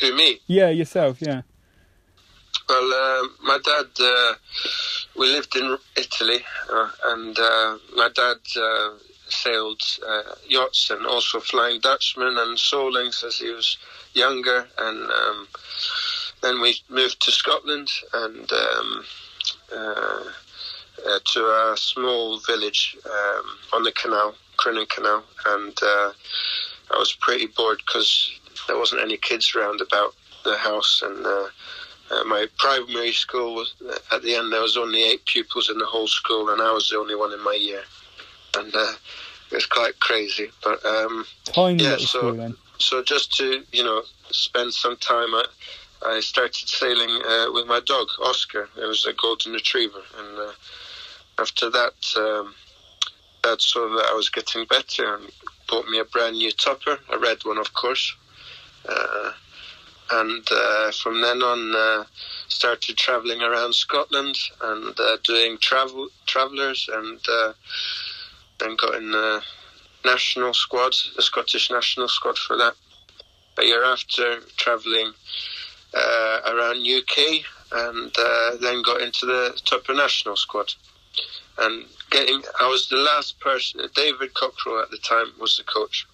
Who 0.01 0.15
me? 0.15 0.39
Yeah, 0.47 0.69
yourself. 0.69 1.21
Yeah. 1.21 1.43
Well, 2.71 2.93
uh, 2.93 3.27
my 3.43 3.59
dad, 3.65 3.87
uh, 3.99 4.33
we 5.17 5.27
lived 5.27 5.57
in 5.57 5.77
Italy, 5.97 6.39
uh, 6.71 6.89
and 7.07 7.37
uh, 7.37 7.77
my 7.97 8.07
dad 8.15 8.37
uh, 8.55 8.91
sailed 9.27 9.81
uh, 10.07 10.35
yachts 10.47 10.89
and 10.89 11.05
also 11.05 11.41
Flying 11.41 11.81
Dutchman 11.81 12.37
and 12.37 12.57
Solings 12.57 13.25
as 13.25 13.39
he 13.39 13.49
was 13.49 13.77
younger. 14.13 14.69
And 14.77 15.11
um, 15.11 15.47
then 16.41 16.61
we 16.61 16.77
moved 16.87 17.21
to 17.23 17.31
Scotland 17.33 17.91
and 18.13 18.49
um, 18.53 19.05
to 21.33 21.41
a 21.41 21.73
small 21.75 22.39
village 22.39 22.95
um, 23.05 23.45
on 23.73 23.83
the 23.83 23.91
canal, 23.91 24.33
Crinan 24.57 24.87
Canal. 24.87 25.25
And 25.47 25.77
I 25.83 26.97
was 26.97 27.11
pretty 27.19 27.47
bored 27.47 27.81
because 27.85 28.31
there 28.69 28.77
wasn't 28.77 29.01
any 29.01 29.17
kids 29.17 29.53
around 29.55 29.81
about 29.81 30.15
the 30.45 30.55
house 30.55 31.01
and 31.03 31.25
uh, 32.11 32.23
my 32.25 32.45
primary 32.57 33.11
school 33.11 33.55
was 33.55 33.73
at 34.11 34.21
the 34.21 34.35
end 34.35 34.51
there 34.51 34.61
was 34.61 34.77
only 34.77 35.03
eight 35.03 35.25
pupils 35.25 35.69
in 35.69 35.77
the 35.77 35.85
whole 35.85 36.07
school, 36.07 36.49
and 36.49 36.61
I 36.61 36.71
was 36.71 36.89
the 36.89 36.97
only 36.97 37.15
one 37.15 37.31
in 37.31 37.43
my 37.43 37.53
year, 37.53 37.83
and 38.57 38.73
uh, 38.75 38.93
it 39.51 39.55
was 39.55 39.65
quite 39.65 39.99
crazy. 39.99 40.51
But 40.63 40.85
um, 40.85 41.25
Tiny 41.45 41.83
yeah, 41.83 41.97
so 41.97 42.05
school, 42.05 42.53
so 42.79 43.03
just 43.03 43.35
to 43.37 43.63
you 43.71 43.83
know 43.83 44.03
spend 44.29 44.73
some 44.73 44.97
time, 44.97 45.33
I, 45.33 45.45
I 46.05 46.19
started 46.19 46.67
sailing 46.67 47.21
uh, 47.25 47.47
with 47.53 47.67
my 47.67 47.79
dog 47.85 48.07
Oscar. 48.23 48.67
It 48.77 48.85
was 48.85 49.05
a 49.05 49.13
golden 49.13 49.53
retriever, 49.53 50.01
and 50.17 50.37
uh, 50.37 50.51
after 51.39 51.69
that, 51.69 51.93
um, 52.17 52.53
Dad 53.43 53.61
saw 53.61 53.87
that 53.95 54.09
I 54.11 54.13
was 54.13 54.29
getting 54.29 54.65
better 54.65 55.15
and 55.15 55.31
bought 55.69 55.87
me 55.87 55.99
a 55.99 56.05
brand 56.05 56.37
new 56.37 56.51
topper, 56.51 56.99
a 57.09 57.17
red 57.17 57.43
one, 57.45 57.57
of 57.57 57.73
course. 57.73 58.15
And 60.11 60.45
uh, 60.51 60.91
from 60.91 61.21
then 61.21 61.41
on 61.41 61.73
uh, 61.75 62.03
started 62.49 62.97
traveling 62.97 63.41
around 63.41 63.73
Scotland 63.73 64.37
and 64.61 64.99
uh, 64.99 65.17
doing 65.23 65.57
travel 65.59 66.09
travelers 66.25 66.89
and 66.91 67.19
uh, 67.29 67.53
then 68.59 68.75
got 68.75 68.95
in 68.95 69.11
the 69.11 69.41
national 70.03 70.53
squad, 70.53 70.93
the 71.15 71.21
Scottish 71.21 71.71
national 71.71 72.09
squad 72.09 72.37
for 72.37 72.57
that. 72.57 72.73
A 73.57 73.63
year 73.63 73.83
after 73.83 74.41
traveling 74.57 75.13
uh, 75.93 76.39
around 76.45 76.85
UK 76.85 77.45
and 77.71 78.13
uh, 78.17 78.57
then 78.59 78.81
got 78.81 79.01
into 79.01 79.25
the 79.25 79.59
Topper 79.65 79.93
national 79.93 80.35
squad. 80.35 80.73
And 81.57 81.85
getting, 82.09 82.41
I 82.59 82.67
was 82.67 82.89
the 82.89 82.97
last 82.97 83.39
person. 83.39 83.81
David 83.93 84.33
Cockrell 84.33 84.81
at 84.81 84.89
the 84.89 84.97
time 84.97 85.27
was 85.39 85.57
the 85.57 85.63
coach 85.63 86.05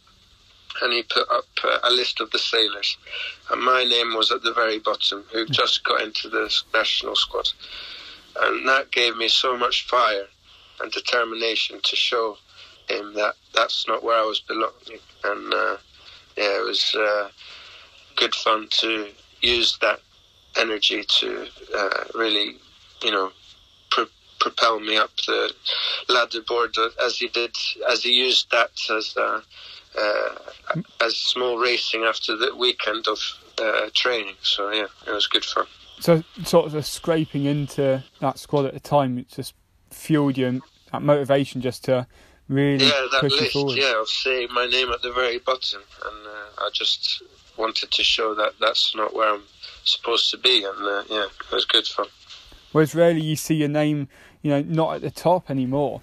and 0.82 0.94
he 0.94 1.04
put 1.04 1.30
up 1.30 1.46
uh, 1.64 1.80
a 1.84 1.92
list 1.92 2.20
of 2.22 2.32
the 2.32 2.40
sailors. 2.40 2.98
And 3.52 3.62
my 3.62 3.84
name 3.84 4.16
was 4.16 4.32
at 4.32 4.44
the 4.44 4.54
very 4.54 4.80
bottom, 4.80 5.24
who 5.32 5.46
just 5.46 5.84
got 5.84 6.02
into 6.02 6.30
the 6.30 6.54
national 6.74 7.16
squad. 7.16 7.50
And 8.42 8.68
that 8.68 8.92
gave 8.92 9.18
me 9.18 9.28
so 9.28 9.58
much 9.58 9.88
fire 9.88 10.28
and 10.80 10.92
determination 10.92 11.80
to 11.84 11.96
show 11.96 12.38
him 12.88 13.14
that 13.16 13.34
that's 13.54 13.88
not 13.88 14.04
where 14.04 14.18
I 14.18 14.26
was 14.26 14.40
belonging. 14.40 15.00
And 15.24 15.54
uh, 15.54 15.78
yeah, 16.38 16.60
it 16.60 16.66
was 16.66 16.96
uh, 16.96 17.30
good 18.16 18.36
fun 18.36 18.68
to 18.70 19.08
use 19.42 19.78
that 19.82 20.00
energy 20.58 21.04
to 21.20 21.48
uh, 21.76 22.04
really, 22.16 22.58
you 23.02 23.12
know, 23.12 23.32
propel 24.40 24.80
me 24.80 24.98
up 24.98 25.10
the 25.26 25.52
ladder 26.10 26.42
board 26.42 26.76
as 27.04 27.18
he 27.18 27.28
did, 27.28 27.56
as 27.90 28.04
he 28.04 28.12
used 28.12 28.50
that 28.52 28.70
as 28.96 29.16
uh, 29.18 29.42
as 31.02 31.16
small 31.16 31.58
racing 31.58 32.04
after 32.04 32.36
the 32.36 32.56
weekend 32.56 33.08
of 33.08 33.20
uh, 33.60 33.90
training. 33.94 34.36
So 34.42 34.72
yeah, 34.72 34.88
it 35.08 35.12
was 35.12 35.28
good 35.28 35.46
fun. 35.46 35.66
So 36.00 36.24
sort 36.44 36.74
of 36.74 36.86
scraping 36.86 37.46
into 37.46 38.04
that 38.20 38.38
squad 38.38 38.66
at 38.66 38.74
the 38.74 38.80
time, 38.80 39.18
it 39.18 39.30
just 39.30 39.54
fueled 39.90 40.38
you 40.38 40.48
and 40.48 40.62
that 40.92 41.02
motivation 41.02 41.62
just 41.62 41.86
to 41.86 42.06
really 42.50 42.86
yeah 42.86 43.08
that 43.12 43.24
list 43.24 43.54
forward. 43.54 43.78
yeah 43.78 44.00
of 44.00 44.08
saying 44.08 44.48
my 44.54 44.66
name 44.68 44.90
at 44.90 45.02
the 45.02 45.12
very 45.12 45.40
bottom, 45.40 45.82
and 46.06 46.28
uh, 46.28 46.64
I 46.64 46.70
just 46.74 47.24
wanted 47.58 47.92
to 47.92 48.04
show 48.04 48.36
that 48.36 48.54
that's 48.60 48.96
not 48.96 49.14
where 49.14 49.34
I'm 49.34 49.44
supposed 49.84 50.30
to 50.32 50.38
be, 50.38 50.64
and 50.64 50.86
uh, 50.86 51.04
yeah, 51.10 51.26
it 51.26 51.52
was 51.52 51.66
good 51.66 51.88
fun. 51.88 52.08
Whereas 52.72 52.94
rarely 52.94 53.22
you 53.22 53.36
see 53.36 53.56
your 53.56 53.70
name, 53.70 54.08
you 54.42 54.52
know, 54.52 54.62
not 54.62 54.96
at 54.96 55.02
the 55.02 55.12
top 55.12 55.50
anymore 55.50 56.02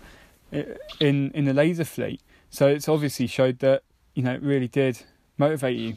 in 1.01 1.31
in 1.31 1.45
the 1.45 1.55
laser 1.55 1.85
fleet. 1.85 2.21
So 2.55 2.69
it's 2.69 2.89
obviously 2.89 3.27
showed 3.27 3.59
that 3.59 3.83
you 4.15 4.23
know 4.23 4.33
it 4.33 4.41
really 4.41 4.69
did 4.69 5.03
motivate 5.39 5.77
you. 5.77 5.97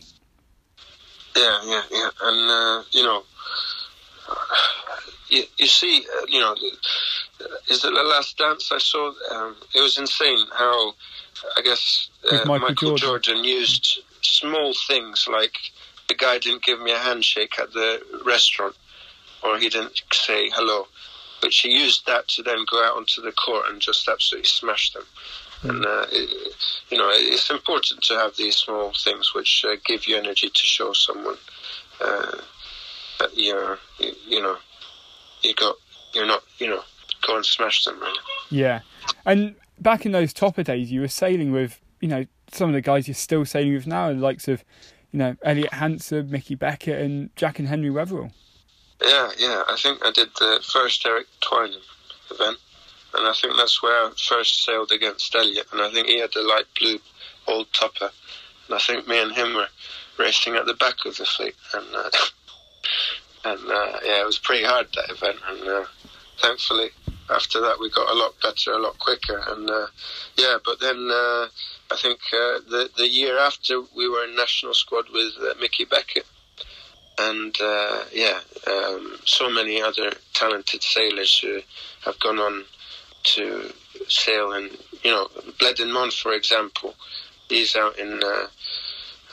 Yeah, 1.35 1.59
yeah, 1.63 1.81
yeah, 1.91 2.09
and 2.23 2.49
uh, 2.49 2.83
you 2.89 3.03
know, 3.03 3.21
you, 5.29 5.43
you 5.59 5.67
see, 5.67 6.03
uh, 6.17 6.25
you 6.27 6.39
know, 6.39 6.55
is 7.69 7.85
it 7.85 7.93
the 7.93 8.03
last 8.03 8.39
dance 8.39 8.71
I 8.71 8.79
saw? 8.79 9.13
Um, 9.29 9.55
it 9.75 9.81
was 9.81 9.99
insane 9.99 10.47
how 10.51 10.95
I 11.55 11.61
guess 11.61 12.09
uh, 12.31 12.37
Michael, 12.37 12.69
Michael 12.69 12.95
Jordan. 12.95 13.21
Jordan 13.21 13.43
used 13.43 13.99
small 14.23 14.73
things 14.87 15.27
like 15.31 15.53
the 16.09 16.15
guy 16.15 16.39
didn't 16.39 16.63
give 16.63 16.81
me 16.81 16.91
a 16.91 16.97
handshake 16.97 17.59
at 17.59 17.71
the 17.73 18.01
restaurant, 18.25 18.75
or 19.43 19.59
he 19.59 19.69
didn't 19.69 20.01
say 20.11 20.49
hello, 20.49 20.87
but 21.39 21.53
she 21.53 21.69
used 21.69 22.07
that 22.07 22.27
to 22.29 22.41
then 22.41 22.65
go 22.67 22.83
out 22.83 22.97
onto 22.97 23.21
the 23.21 23.31
court 23.33 23.65
and 23.69 23.79
just 23.79 24.07
absolutely 24.07 24.47
smash 24.47 24.91
them. 24.93 25.03
And 25.63 25.85
uh, 25.85 26.05
it, 26.11 26.53
you 26.89 26.97
know, 26.97 27.09
it's 27.11 27.49
important 27.49 28.03
to 28.03 28.13
have 28.15 28.35
these 28.35 28.55
small 28.55 28.93
things 28.93 29.33
which 29.33 29.65
uh, 29.67 29.75
give 29.85 30.07
you 30.07 30.17
energy 30.17 30.49
to 30.49 30.63
show 30.63 30.93
someone 30.93 31.37
uh, 31.99 32.37
that 33.19 33.35
you're, 33.35 33.79
you, 33.99 34.11
you, 34.27 34.41
know, 34.41 34.57
you 35.41 35.53
got, 35.55 35.75
you're 36.13 36.27
not, 36.27 36.43
you 36.59 36.67
know, 36.67 36.81
go 37.25 37.35
and 37.35 37.45
smash 37.45 37.85
them. 37.85 37.99
Really. 37.99 38.19
Yeah, 38.49 38.81
and 39.25 39.55
back 39.79 40.05
in 40.05 40.11
those 40.11 40.33
topper 40.33 40.63
days, 40.63 40.91
you 40.91 41.01
were 41.01 41.07
sailing 41.07 41.51
with, 41.51 41.81
you 42.01 42.07
know, 42.07 42.25
some 42.51 42.69
of 42.69 42.73
the 42.73 42.81
guys 42.81 43.07
you're 43.07 43.15
still 43.15 43.45
sailing 43.45 43.73
with 43.73 43.87
now, 43.87 44.09
the 44.09 44.15
likes 44.15 44.47
of, 44.47 44.63
you 45.11 45.19
know, 45.19 45.35
Elliot 45.43 45.73
Hanson, 45.73 46.29
Mickey 46.29 46.55
Beckett, 46.55 47.01
and 47.01 47.35
Jack 47.35 47.59
and 47.59 47.67
Henry 47.67 47.89
Wetherill. 47.89 48.31
Yeah, 49.01 49.29
yeah. 49.37 49.63
I 49.67 49.77
think 49.77 50.03
I 50.03 50.11
did 50.11 50.29
the 50.39 50.63
first 50.71 51.05
Eric 51.05 51.27
Twiname 51.41 51.81
event 52.31 52.57
and 53.17 53.27
I 53.27 53.33
think 53.33 53.57
that's 53.57 53.81
where 53.81 54.05
I 54.05 54.11
first 54.11 54.63
sailed 54.63 54.91
against 54.91 55.33
Elliot, 55.35 55.67
and 55.71 55.81
I 55.81 55.91
think 55.91 56.07
he 56.07 56.19
had 56.19 56.31
the 56.33 56.43
light 56.43 56.65
blue 56.79 56.99
old 57.47 57.67
topper, 57.73 58.11
and 58.67 58.75
I 58.75 58.77
think 58.77 59.07
me 59.07 59.19
and 59.21 59.31
him 59.31 59.55
were 59.55 59.67
racing 60.19 60.55
at 60.55 60.65
the 60.65 60.75
back 60.75 61.05
of 61.05 61.17
the 61.17 61.25
fleet, 61.25 61.55
and 61.73 61.87
uh, 61.95 62.09
and 63.45 63.71
uh, 63.71 63.99
yeah, 64.05 64.21
it 64.21 64.25
was 64.25 64.39
pretty 64.39 64.63
hard 64.63 64.87
that 64.93 65.09
event, 65.09 65.37
and 65.49 65.67
uh, 65.67 65.85
thankfully 66.39 66.89
after 67.29 67.59
that 67.59 67.79
we 67.79 67.89
got 67.89 68.09
a 68.09 68.17
lot 68.17 68.33
better, 68.41 68.71
a 68.71 68.79
lot 68.79 68.97
quicker, 68.99 69.43
and 69.47 69.69
uh, 69.69 69.87
yeah, 70.37 70.57
but 70.63 70.79
then 70.79 71.09
uh, 71.11 71.47
I 71.91 71.97
think 71.97 72.19
uh, 72.33 72.59
the 72.69 72.89
the 72.97 73.07
year 73.07 73.37
after 73.39 73.81
we 73.95 74.07
were 74.07 74.23
in 74.25 74.35
national 74.35 74.73
squad 74.73 75.05
with 75.11 75.33
Mickey 75.59 75.85
Beckett. 75.85 76.25
And 77.19 77.57
yeah, 78.13 78.39
um, 78.67 79.17
so 79.25 79.49
many 79.49 79.81
other 79.81 80.11
talented 80.35 80.83
sailors 80.83 81.39
who 81.39 81.61
have 82.05 82.19
gone 82.19 82.37
on 82.37 82.63
to 83.35 83.73
sail 84.07 84.53
in, 84.53 84.69
you 85.03 85.11
know, 85.11 85.27
Bleddyn 85.59 85.91
Mon, 85.91 86.11
for 86.11 86.33
example, 86.33 86.95
he's 87.49 87.75
out 87.75 87.97
in 87.97 88.21
uh, 88.23 88.47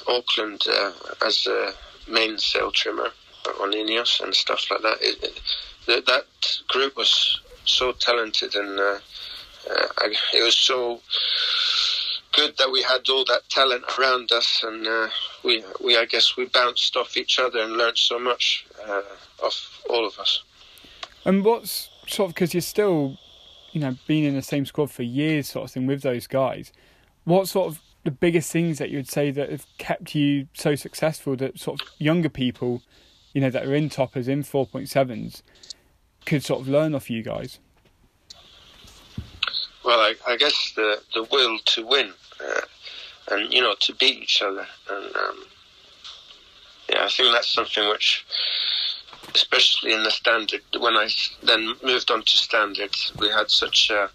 Auckland 0.09 0.63
uh, 0.69 0.93
as 1.25 1.47
a 1.47 1.73
main 2.09 2.39
sail 2.39 2.71
trimmer 2.71 3.11
on 3.61 3.73
Ineos 3.73 4.21
and 4.21 4.35
stuff 4.35 4.67
like 4.71 4.83
that. 4.83 4.99
It, 5.01 5.23
it, 5.23 5.41
that, 5.87 6.07
that 6.07 6.27
group 6.69 6.97
was 6.97 7.41
so 7.65 7.93
talented 7.93 8.55
and 8.55 8.79
uh, 8.79 8.99
uh, 9.71 9.87
it 10.35 10.43
was 10.43 10.57
so 10.57 11.01
good 12.33 12.57
that 12.59 12.71
we 12.71 12.83
had 12.83 13.09
all 13.09 13.25
that 13.27 13.49
talent 13.49 13.85
around 13.99 14.33
us, 14.33 14.63
and 14.65 14.87
uh, 14.87 15.09
we, 15.45 15.65
we, 15.83 15.97
I 15.97 16.05
guess, 16.05 16.37
we 16.37 16.47
bounced 16.47 16.97
off 16.97 17.17
each 17.17 17.39
other 17.39 17.61
and 17.61 17.75
learned 17.75 17.99
so 17.99 18.19
much 18.19 18.67
uh, 18.87 19.03
off 19.43 19.83
all 19.89 20.07
of 20.07 20.19
us. 20.19 20.43
And 21.25 21.45
what's 21.45 21.89
sort 22.07 22.31
of 22.31 22.35
because 22.35 22.53
you're 22.53 22.61
still, 22.61 23.19
you 23.75 23.81
know, 23.81 23.97
being 24.07 24.23
in 24.23 24.35
the 24.35 24.43
same 24.43 24.65
squad 24.65 24.89
for 24.91 25.03
years, 25.03 25.49
sort 25.49 25.65
of 25.65 25.71
thing 25.73 25.87
with 25.87 26.03
those 26.03 26.29
guys. 26.29 26.73
What 27.25 27.49
sort 27.49 27.67
of 27.67 27.81
the 28.05 28.13
biggest 28.13 28.53
things 28.53 28.79
that 28.79 28.89
you 28.89 28.99
would 28.99 29.09
say 29.09 29.33
that 29.33 29.51
have 29.51 29.67
kept 29.79 30.15
you 30.15 30.47
so 30.55 30.77
successful 30.77 31.35
that 31.37 31.59
sort 31.59 31.83
of 31.83 31.89
younger 31.99 32.29
people, 32.29 32.83
you 33.33 33.41
know, 33.41 33.51
that 33.51 33.67
are 33.67 33.75
in 33.75 33.89
toppers 33.89 34.29
in 34.29 34.45
four 34.45 34.65
point 34.65 34.89
sevens, 34.89 35.43
could 36.25 36.45
sort 36.45 36.61
of 36.61 36.69
learn 36.69 36.95
off 36.95 37.11
you 37.11 37.23
guys? 37.23 37.59
Well, 39.85 39.99
I, 39.99 40.15
I 40.27 40.37
guess 40.37 40.73
the 40.77 41.01
the 41.13 41.25
will 41.25 41.59
to 41.59 41.85
win, 41.85 42.13
uh, 42.41 42.61
and 43.33 43.53
you 43.53 43.61
know, 43.61 43.75
to 43.81 43.95
beat 43.97 44.23
each 44.23 44.41
other, 44.41 44.67
and 44.89 45.17
um, 45.17 45.45
yeah, 46.89 47.05
I 47.05 47.09
think 47.09 47.33
that's 47.33 47.53
something 47.53 47.89
which 47.89 48.25
especially 49.35 49.93
in 49.93 50.03
the 50.03 50.11
standard. 50.11 50.63
When 50.79 50.95
I 50.95 51.09
then 51.43 51.75
moved 51.83 52.11
on 52.11 52.23
to 52.23 52.37
standard, 52.37 52.95
we 53.19 53.29
had 53.29 53.51
such 53.51 53.91
a 53.91 54.11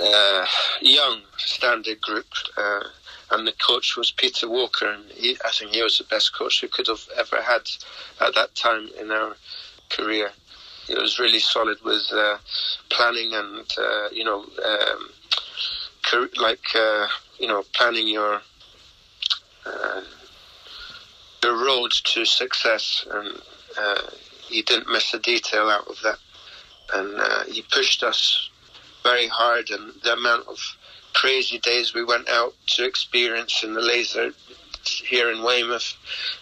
uh, 0.00 0.46
young 0.80 1.22
standard 1.38 2.00
group, 2.00 2.26
uh, 2.56 2.84
and 3.30 3.46
the 3.46 3.54
coach 3.66 3.96
was 3.96 4.12
Peter 4.12 4.48
Walker, 4.48 4.90
and 4.90 5.10
he, 5.12 5.36
I 5.44 5.50
think 5.50 5.72
he 5.72 5.82
was 5.82 5.98
the 5.98 6.04
best 6.04 6.36
coach 6.36 6.62
we 6.62 6.68
could 6.68 6.86
have 6.86 7.06
ever 7.16 7.42
had 7.42 7.68
at 8.20 8.34
that 8.34 8.54
time 8.54 8.88
in 9.00 9.10
our 9.10 9.36
career. 9.90 10.30
He 10.86 10.94
was 10.94 11.18
really 11.18 11.40
solid 11.40 11.78
with 11.82 12.04
uh, 12.12 12.38
planning 12.90 13.32
and 13.34 13.66
uh, 13.78 14.08
you 14.12 14.24
know, 14.24 14.44
um, 14.64 15.10
like 16.36 16.64
uh, 16.74 17.08
you 17.38 17.48
know, 17.48 17.64
planning 17.74 18.06
your 18.06 18.40
uh, 19.64 20.00
the 21.42 21.52
road 21.52 21.90
to 21.92 22.24
success 22.24 23.06
and 23.10 23.40
uh, 23.78 24.02
he 24.48 24.62
didn't 24.62 24.90
miss 24.90 25.12
a 25.14 25.18
detail 25.18 25.68
out 25.68 25.88
of 25.88 25.96
that, 26.02 26.18
and 26.94 27.18
uh, 27.18 27.44
he 27.44 27.62
pushed 27.72 28.02
us 28.02 28.50
very 29.02 29.28
hard. 29.28 29.70
And 29.70 29.92
the 30.02 30.14
amount 30.14 30.48
of 30.48 30.58
crazy 31.14 31.58
days 31.58 31.94
we 31.94 32.04
went 32.04 32.28
out 32.28 32.54
to 32.68 32.84
experience 32.84 33.62
in 33.62 33.74
the 33.74 33.80
laser 33.80 34.32
here 35.04 35.30
in 35.30 35.42
Weymouth, 35.42 35.94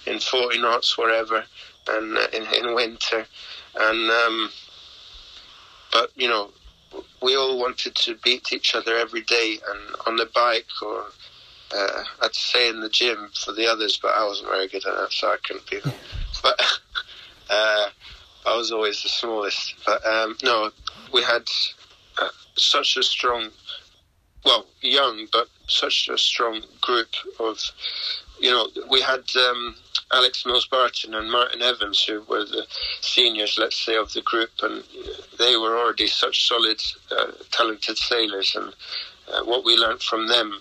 in 0.07 0.19
40 0.19 0.59
knots, 0.61 0.99
wherever, 0.99 1.45
and 1.89 2.19
uh, 2.19 2.27
in, 2.33 2.43
in 2.55 2.75
winter, 2.75 3.27
and 3.77 4.11
um, 4.11 4.51
but 5.93 6.11
you 6.17 6.29
know 6.29 6.51
we 7.23 7.37
all 7.37 7.59
wanted 7.59 7.95
to 7.95 8.17
beat 8.23 8.53
each 8.53 8.75
other 8.75 8.97
every 8.97 9.23
day 9.23 9.59
and 9.69 9.97
on 10.07 10.17
the 10.17 10.27
bike 10.27 10.67
or 10.83 11.07
uh, 11.75 12.05
I'd 12.23 12.35
say 12.35 12.69
in 12.69 12.81
the 12.81 12.89
gym 12.89 13.31
for 13.35 13.53
the 13.53 13.67
others, 13.67 13.99
but 14.01 14.15
I 14.15 14.25
wasn't 14.25 14.51
very 14.51 14.69
good 14.69 14.87
at 14.87 14.95
that, 14.97 15.13
so 15.13 15.29
I 15.29 15.39
couldn't 15.43 15.69
be. 15.69 15.81
But 16.43 16.61
uh, 17.51 17.89
I 18.47 18.57
was 18.57 18.73
always 18.73 19.03
the 19.03 19.09
smallest. 19.09 19.75
But 19.87 20.05
um, 20.07 20.37
no, 20.43 20.71
we 21.13 21.23
had 21.23 21.45
uh, 22.21 22.29
such 22.57 22.97
a 22.97 23.03
strong, 23.03 23.51
well, 24.45 24.67
young, 24.81 25.27
but 25.33 25.49
such 25.67 26.09
a 26.09 26.19
strong 26.19 26.63
group 26.81 27.09
of, 27.41 27.59
you 28.39 28.51
know, 28.51 28.69
we 28.91 29.01
had 29.01 29.25
um, 29.37 29.75
Alex 30.13 30.45
Mills 30.45 30.67
Barton 30.67 31.15
and 31.15 31.31
Martin 31.31 31.63
Evans, 31.63 32.03
who 32.05 32.23
were 32.23 32.45
the 32.45 32.67
seniors, 33.01 33.57
let's 33.59 33.79
say, 33.79 33.97
of 33.97 34.13
the 34.13 34.23
group, 34.23 34.51
and 34.63 34.85
they 35.39 35.57
were 35.57 35.79
already 35.79 36.07
such 36.07 36.47
solid, 36.47 36.81
uh, 37.11 37.33
talented 37.51 37.97
sailors. 37.97 38.55
And 38.55 38.75
uh, 39.33 39.45
what 39.45 39.65
we 39.65 39.77
learned 39.77 40.03
from 40.03 40.29
them 40.29 40.61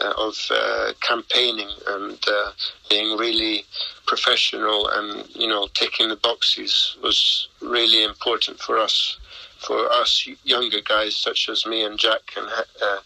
of 0.00 0.34
uh, 0.50 0.92
campaigning 1.00 1.70
and 1.88 2.18
uh, 2.28 2.50
being 2.88 3.16
really 3.16 3.64
professional 4.06 4.88
and 4.88 5.28
you 5.34 5.46
know 5.46 5.68
ticking 5.74 6.08
the 6.08 6.16
boxes 6.16 6.96
was 7.02 7.48
really 7.60 8.02
important 8.04 8.58
for 8.60 8.78
us 8.78 9.18
for 9.58 9.90
us 9.92 10.26
younger 10.44 10.80
guys 10.80 11.14
such 11.14 11.48
as 11.48 11.66
me 11.66 11.84
and 11.84 11.98
Jack 11.98 12.22
and 12.36 12.48
uh, 12.82 13.00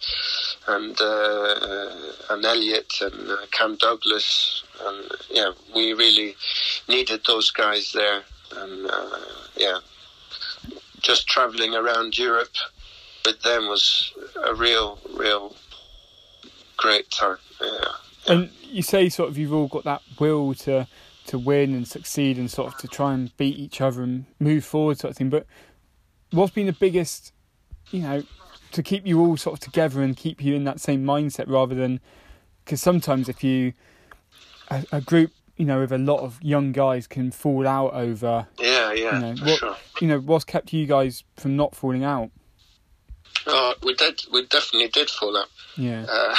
and 0.69 1.01
uh, 1.01 1.97
and 2.31 2.45
Elliot 2.45 2.93
and 3.01 3.29
uh, 3.29 3.37
Cam 3.51 3.77
Douglas. 3.77 4.63
And 4.87 5.11
yeah 5.31 5.51
we 5.75 5.93
really 5.93 6.37
needed 6.89 7.23
those 7.27 7.51
guys 7.51 7.93
there. 7.93 8.23
And 8.57 8.89
yeah 9.57 9.79
just 11.01 11.27
traveling 11.27 11.75
around 11.75 12.17
Europe 12.17 12.57
with 13.27 13.43
them 13.43 13.69
was 13.69 14.13
a 14.45 14.55
real 14.55 14.99
real 15.15 15.55
great 16.85 17.11
time. 17.11 17.38
Yeah. 17.61 17.85
And 18.27 18.51
you 18.62 18.83
say 18.83 19.09
sort 19.09 19.31
of 19.31 19.38
you've 19.38 19.53
all 19.53 19.68
got 19.68 19.85
that 19.85 20.03
will 20.18 20.55
to 20.55 20.87
to 21.27 21.38
win 21.38 21.75
and 21.75 21.88
succeed 21.88 22.37
and 22.37 22.51
sort 22.51 22.73
of 22.73 22.79
to 22.79 22.88
try 22.88 23.14
and 23.14 23.35
beat 23.38 23.57
each 23.57 23.81
other 23.81 24.03
and 24.03 24.27
move 24.38 24.64
forward 24.64 24.99
sort 24.99 25.12
of 25.12 25.16
thing. 25.16 25.31
But 25.31 25.47
what's 26.33 26.53
been 26.53 26.66
the 26.66 26.73
biggest, 26.73 27.33
you 27.90 28.01
know, 28.01 28.23
to 28.73 28.83
keep 28.83 29.07
you 29.07 29.20
all 29.20 29.37
sort 29.37 29.55
of 29.55 29.61
together 29.61 30.03
and 30.03 30.16
keep 30.16 30.44
you 30.44 30.55
in 30.55 30.64
that 30.64 30.81
same 30.81 31.05
mindset 31.05 31.49
rather 31.49 31.75
than 31.75 32.01
because 32.64 32.83
sometimes 32.83 33.29
if 33.29 33.42
you 33.42 33.73
a, 34.70 34.85
a, 34.92 35.01
group 35.01 35.31
you 35.57 35.64
know 35.64 35.81
with 35.81 35.92
a 35.92 35.99
lot 35.99 36.20
of 36.20 36.42
young 36.42 36.73
guys 36.73 37.07
can 37.07 37.31
fall 37.31 37.68
out 37.68 37.94
over 37.94 38.47
yeah 38.59 38.92
yeah 38.92 39.14
you 39.14 39.20
know 39.20 39.44
what 39.44 39.59
sure. 39.59 39.77
you 40.01 40.09
know 40.09 40.18
what's 40.18 40.44
kept 40.44 40.73
you 40.73 40.87
guys 40.87 41.23
from 41.37 41.55
not 41.57 41.75
falling 41.77 42.03
out 42.03 42.31
oh 43.47 43.75
we 43.83 43.95
did 43.95 44.23
we 44.33 44.47
definitely 44.47 44.89
did 44.89 45.11
fall 45.11 45.37
out. 45.37 45.49
Yeah. 45.77 46.07
Uh, 46.09 46.37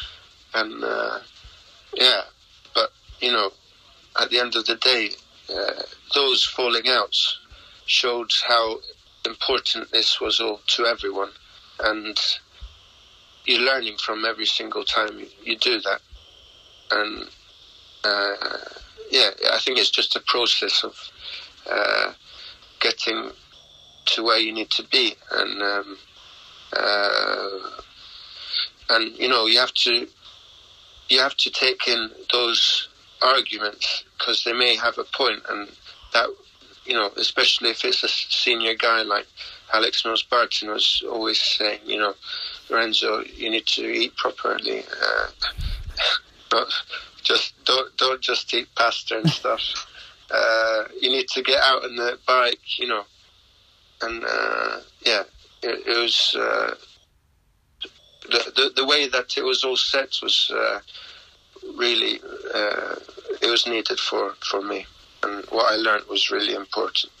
and 0.54 0.84
uh, 0.84 1.18
yeah, 1.94 2.22
but 2.74 2.90
you 3.20 3.32
know, 3.32 3.52
at 4.20 4.30
the 4.30 4.38
end 4.38 4.56
of 4.56 4.66
the 4.66 4.76
day, 4.76 5.10
uh, 5.54 5.82
those 6.14 6.44
falling 6.44 6.88
outs 6.88 7.38
showed 7.86 8.30
how 8.46 8.78
important 9.26 9.90
this 9.90 10.20
was 10.20 10.40
all 10.40 10.60
to 10.68 10.86
everyone, 10.86 11.30
and 11.80 12.18
you're 13.46 13.60
learning 13.60 13.96
from 13.98 14.24
every 14.24 14.46
single 14.46 14.84
time 14.84 15.18
you, 15.18 15.26
you 15.42 15.56
do 15.56 15.80
that, 15.80 16.00
and 16.90 17.28
uh, 18.04 18.58
yeah, 19.10 19.30
I 19.52 19.58
think 19.58 19.78
it's 19.78 19.90
just 19.90 20.16
a 20.16 20.20
process 20.20 20.84
of 20.84 21.10
uh, 21.70 22.12
getting 22.80 23.30
to 24.06 24.22
where 24.22 24.38
you 24.38 24.52
need 24.52 24.70
to 24.70 24.82
be, 24.84 25.14
and 25.32 25.62
um, 25.62 25.98
uh, 26.76 27.80
and 28.90 29.16
you 29.18 29.28
know 29.28 29.46
you 29.46 29.58
have 29.58 29.72
to 29.74 30.06
you 31.08 31.20
have 31.20 31.36
to 31.36 31.50
take 31.50 31.86
in 31.86 32.10
those 32.32 32.88
arguments 33.22 34.04
because 34.18 34.44
they 34.44 34.52
may 34.52 34.76
have 34.76 34.98
a 34.98 35.04
point, 35.04 35.42
and 35.48 35.68
that 36.12 36.28
you 36.84 36.94
know, 36.94 37.10
especially 37.16 37.70
if 37.70 37.84
it's 37.84 38.02
a 38.02 38.08
senior 38.08 38.74
guy 38.74 39.02
like 39.02 39.26
Alex 39.72 40.04
Mills 40.04 40.22
Barton 40.22 40.68
was 40.68 41.02
always 41.10 41.40
saying, 41.40 41.80
you 41.84 41.98
know, 41.98 42.14
Lorenzo, 42.68 43.22
you 43.22 43.50
need 43.50 43.66
to 43.66 43.86
eat 43.86 44.14
properly. 44.16 44.84
Uh, 45.02 46.64
just 47.22 47.54
don't 47.64 47.96
don't 47.96 48.20
just 48.20 48.52
eat 48.54 48.68
pasta 48.76 49.18
and 49.18 49.30
stuff. 49.30 49.62
uh, 50.30 50.84
you 51.00 51.10
need 51.10 51.28
to 51.28 51.42
get 51.42 51.60
out 51.62 51.84
on 51.84 51.96
the 51.96 52.18
bike, 52.26 52.78
you 52.78 52.86
know, 52.86 53.04
and 54.02 54.24
uh, 54.24 54.80
yeah, 55.04 55.22
it, 55.64 56.00
was 56.00 56.36
uh, 56.38 56.74
the, 58.30 58.52
the, 58.56 58.72
the 58.76 58.86
way 58.86 59.08
that 59.08 59.36
it 59.36 59.44
was 59.44 59.64
all 59.64 59.76
set 59.76 60.18
was 60.22 60.50
uh, 60.54 60.80
really 61.76 62.20
uh, 62.54 62.96
it 63.42 63.50
was 63.50 63.66
needed 63.66 63.98
for, 63.98 64.34
for 64.40 64.62
me, 64.62 64.86
and 65.22 65.44
what 65.46 65.72
I 65.72 65.76
learned 65.76 66.04
was 66.08 66.30
really 66.30 66.54
important. 66.54 67.12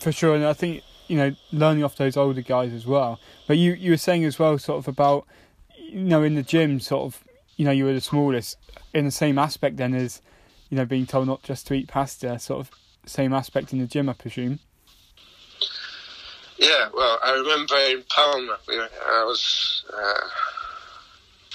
For 0.00 0.12
sure, 0.12 0.34
and 0.34 0.44
I 0.44 0.52
think 0.52 0.82
you 1.08 1.16
know 1.16 1.34
learning 1.52 1.84
off 1.84 1.96
those 1.96 2.16
older 2.16 2.42
guys 2.42 2.72
as 2.72 2.86
well. 2.86 3.18
But 3.46 3.58
you 3.58 3.72
you 3.72 3.92
were 3.92 3.96
saying 3.96 4.24
as 4.24 4.38
well, 4.38 4.58
sort 4.58 4.78
of 4.78 4.88
about 4.88 5.26
you 5.76 6.00
know 6.00 6.22
in 6.22 6.34
the 6.34 6.42
gym, 6.42 6.80
sort 6.80 7.06
of 7.06 7.24
you 7.56 7.64
know 7.64 7.70
you 7.70 7.84
were 7.84 7.94
the 7.94 8.00
smallest 8.00 8.56
in 8.94 9.04
the 9.04 9.10
same 9.10 9.38
aspect 9.38 9.76
then 9.76 9.94
as 9.94 10.22
you 10.70 10.76
know 10.76 10.84
being 10.84 11.06
told 11.06 11.26
not 11.26 11.42
just 11.42 11.66
to 11.68 11.74
eat 11.74 11.88
pasta, 11.88 12.38
sort 12.38 12.60
of 12.60 12.70
same 13.06 13.32
aspect 13.32 13.72
in 13.72 13.78
the 13.78 13.86
gym, 13.86 14.08
I 14.08 14.12
presume. 14.12 14.60
Yeah, 16.58 16.88
well, 16.92 17.20
I 17.24 17.34
remember 17.34 17.76
in 17.76 18.02
Palma, 18.08 18.58
I 18.68 19.24
was 19.24 19.84
uh, 19.94 20.28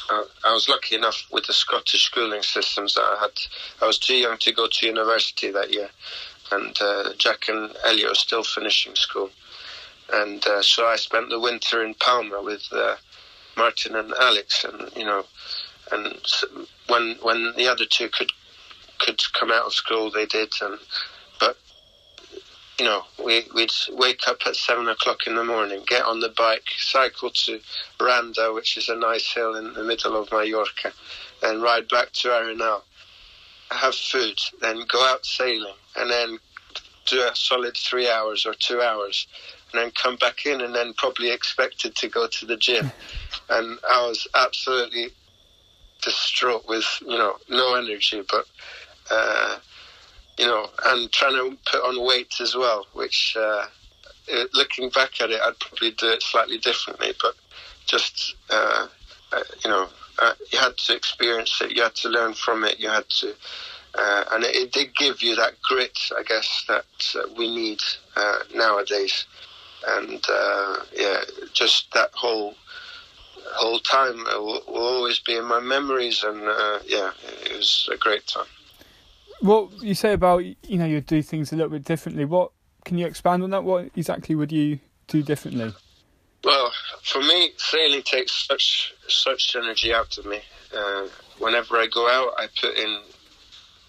I, 0.09 0.25
I, 0.45 0.53
was 0.53 0.69
lucky 0.69 0.95
enough 0.95 1.27
with 1.29 1.45
the 1.45 1.51
Scottish 1.51 2.05
schooling 2.05 2.41
systems 2.41 2.93
that 2.93 3.01
I 3.01 3.17
had. 3.19 3.31
I 3.81 3.87
was 3.87 3.99
too 3.99 4.15
young 4.15 4.37
to 4.37 4.53
go 4.53 4.67
to 4.67 4.85
university 4.85 5.51
that 5.51 5.73
year, 5.73 5.89
and 6.53 6.77
uh, 6.81 7.13
Jack 7.17 7.49
and 7.49 7.75
Elliot 7.85 8.09
were 8.09 8.15
still 8.15 8.43
finishing 8.43 8.95
school, 8.95 9.29
and 10.13 10.45
uh, 10.47 10.61
so 10.61 10.85
I 10.85 10.95
spent 10.95 11.29
the 11.29 11.39
winter 11.39 11.83
in 11.83 11.95
Palma 11.95 12.41
with 12.41 12.65
uh, 12.71 12.95
Martin 13.57 13.97
and 13.97 14.13
Alex, 14.13 14.63
and 14.63 14.89
you 14.95 15.03
know, 15.03 15.25
and 15.91 16.17
when 16.87 17.17
when 17.21 17.53
the 17.57 17.67
other 17.67 17.85
two 17.85 18.07
could 18.07 18.31
could 18.99 19.21
come 19.33 19.51
out 19.51 19.65
of 19.65 19.73
school, 19.73 20.09
they 20.09 20.27
did, 20.27 20.53
and 20.61 20.79
you 22.79 22.85
know, 22.85 23.03
we, 23.23 23.45
we'd 23.53 23.71
wake 23.91 24.27
up 24.27 24.39
at 24.45 24.55
seven 24.55 24.87
o'clock 24.87 25.27
in 25.27 25.35
the 25.35 25.43
morning, 25.43 25.83
get 25.87 26.03
on 26.05 26.19
the 26.19 26.29
bike, 26.29 26.65
cycle 26.77 27.29
to 27.29 27.59
Randa, 27.99 28.51
which 28.53 28.77
is 28.77 28.89
a 28.89 28.95
nice 28.95 29.31
hill 29.31 29.55
in 29.55 29.73
the 29.73 29.83
middle 29.83 30.19
of 30.19 30.31
Mallorca, 30.31 30.91
and 31.43 31.61
ride 31.61 31.87
back 31.87 32.11
to 32.13 32.29
Arenal, 32.29 32.81
have 33.69 33.95
food, 33.95 34.39
then 34.61 34.83
go 34.87 35.03
out 35.03 35.25
sailing, 35.25 35.75
and 35.95 36.09
then 36.09 36.39
do 37.05 37.21
a 37.21 37.35
solid 37.35 37.75
three 37.77 38.09
hours 38.09 38.45
or 38.45 38.53
two 38.55 38.81
hours, 38.81 39.27
and 39.71 39.81
then 39.81 39.91
come 39.91 40.15
back 40.15 40.45
in, 40.45 40.61
and 40.61 40.73
then 40.73 40.93
probably 40.93 41.31
expected 41.31 41.95
to 41.95 42.07
go 42.07 42.27
to 42.27 42.45
the 42.45 42.57
gym. 42.57 42.91
and 43.49 43.77
I 43.87 44.07
was 44.07 44.27
absolutely 44.35 45.09
distraught 46.01 46.67
with, 46.67 46.85
you 47.01 47.17
know, 47.17 47.37
no 47.49 47.75
energy, 47.75 48.23
but. 48.29 48.45
Uh, 49.11 49.57
you 50.37 50.45
know, 50.45 50.67
and 50.85 51.11
trying 51.11 51.33
to 51.33 51.57
put 51.69 51.83
on 51.83 52.05
weight 52.05 52.35
as 52.41 52.55
well, 52.55 52.85
which 52.93 53.35
uh, 53.39 53.65
looking 54.53 54.89
back 54.89 55.21
at 55.21 55.29
it, 55.29 55.41
I'd 55.41 55.59
probably 55.59 55.91
do 55.91 56.09
it 56.09 56.23
slightly 56.23 56.57
differently, 56.57 57.13
but 57.21 57.35
just, 57.85 58.35
uh, 58.49 58.87
uh, 59.31 59.43
you 59.63 59.69
know, 59.69 59.87
uh, 60.19 60.33
you 60.51 60.59
had 60.59 60.77
to 60.77 60.95
experience 60.95 61.61
it, 61.61 61.71
you 61.71 61.83
had 61.83 61.95
to 61.95 62.09
learn 62.09 62.33
from 62.33 62.63
it, 62.63 62.79
you 62.79 62.89
had 62.89 63.07
to, 63.09 63.33
uh, 63.95 64.23
and 64.31 64.43
it, 64.43 64.55
it, 64.55 64.71
did 64.71 64.95
give 64.95 65.21
you 65.21 65.35
that 65.35 65.61
grit, 65.61 65.99
I 66.17 66.23
guess, 66.23 66.65
that 66.67 66.85
uh, 67.15 67.27
we 67.37 67.53
need 67.53 67.79
nowadays. 68.55 69.25
And 69.85 70.25
yeah, 70.95 71.21
just 71.51 71.93
that 71.93 72.11
whole 72.13 72.55
whole 73.55 73.79
time 73.79 74.23
will, 74.23 74.63
will, 74.65 74.77
always 74.77 75.19
be 75.19 75.35
in 75.35 75.43
my 75.43 75.59
memories, 75.59 76.23
and 76.23 76.41
yeah, 76.85 77.11
it 77.43 77.57
was 77.57 77.89
a 77.91 77.97
great 77.97 78.25
time. 78.25 78.45
What 79.43 79.83
you 79.83 79.93
say 79.93 80.13
about 80.13 80.45
you 80.45 80.77
know 80.77 80.85
you 80.85 81.01
do 81.01 81.21
things 81.21 81.51
a 81.51 81.57
little 81.57 81.69
bit 81.69 81.83
differently. 81.83 82.23
What 82.23 82.51
can 82.85 82.97
you 82.97 83.05
expand 83.05 83.43
on 83.43 83.49
that? 83.49 83.65
What 83.65 83.89
exactly 83.93 84.35
would 84.35 84.53
you 84.53 84.79
do 85.07 85.21
differently? 85.21 85.73
Well, 86.45 86.71
for 87.01 87.19
me, 87.19 87.51
sailing 87.57 88.03
takes 88.03 88.47
such 88.47 88.93
such 89.09 89.57
energy 89.57 89.93
out 89.93 90.17
of 90.17 90.25
me. 90.25 90.39
Uh, 90.73 91.07
whenever 91.39 91.75
I 91.75 91.87
go 91.87 92.09
out, 92.09 92.35
I 92.37 92.47
put 92.61 92.77
in 92.77 93.01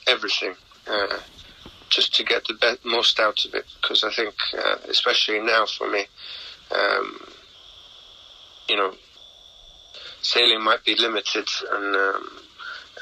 everything 0.09 0.55
uh, 0.89 1.19
just 1.89 2.13
to 2.17 2.25
get 2.25 2.45
the 2.49 2.55
best, 2.55 2.85
most 2.85 3.21
out 3.21 3.45
of 3.45 3.55
it. 3.55 3.65
Because 3.81 4.03
I 4.03 4.13
think, 4.13 4.35
uh, 4.59 4.79
especially 4.89 5.39
now 5.39 5.67
for 5.67 5.89
me, 5.89 6.05
um, 6.75 7.29
you 8.69 8.75
know, 8.75 8.93
sailing 10.21 10.65
might 10.65 10.85
be 10.85 10.97
limited, 10.97 11.49
and 11.71 11.95
um, 11.95 12.29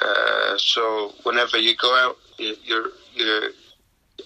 uh, 0.02 0.58
so 0.58 1.14
whenever 1.22 1.56
you 1.56 1.74
go 1.76 1.94
out, 1.94 2.18
your 2.64 2.88
your 3.14 3.50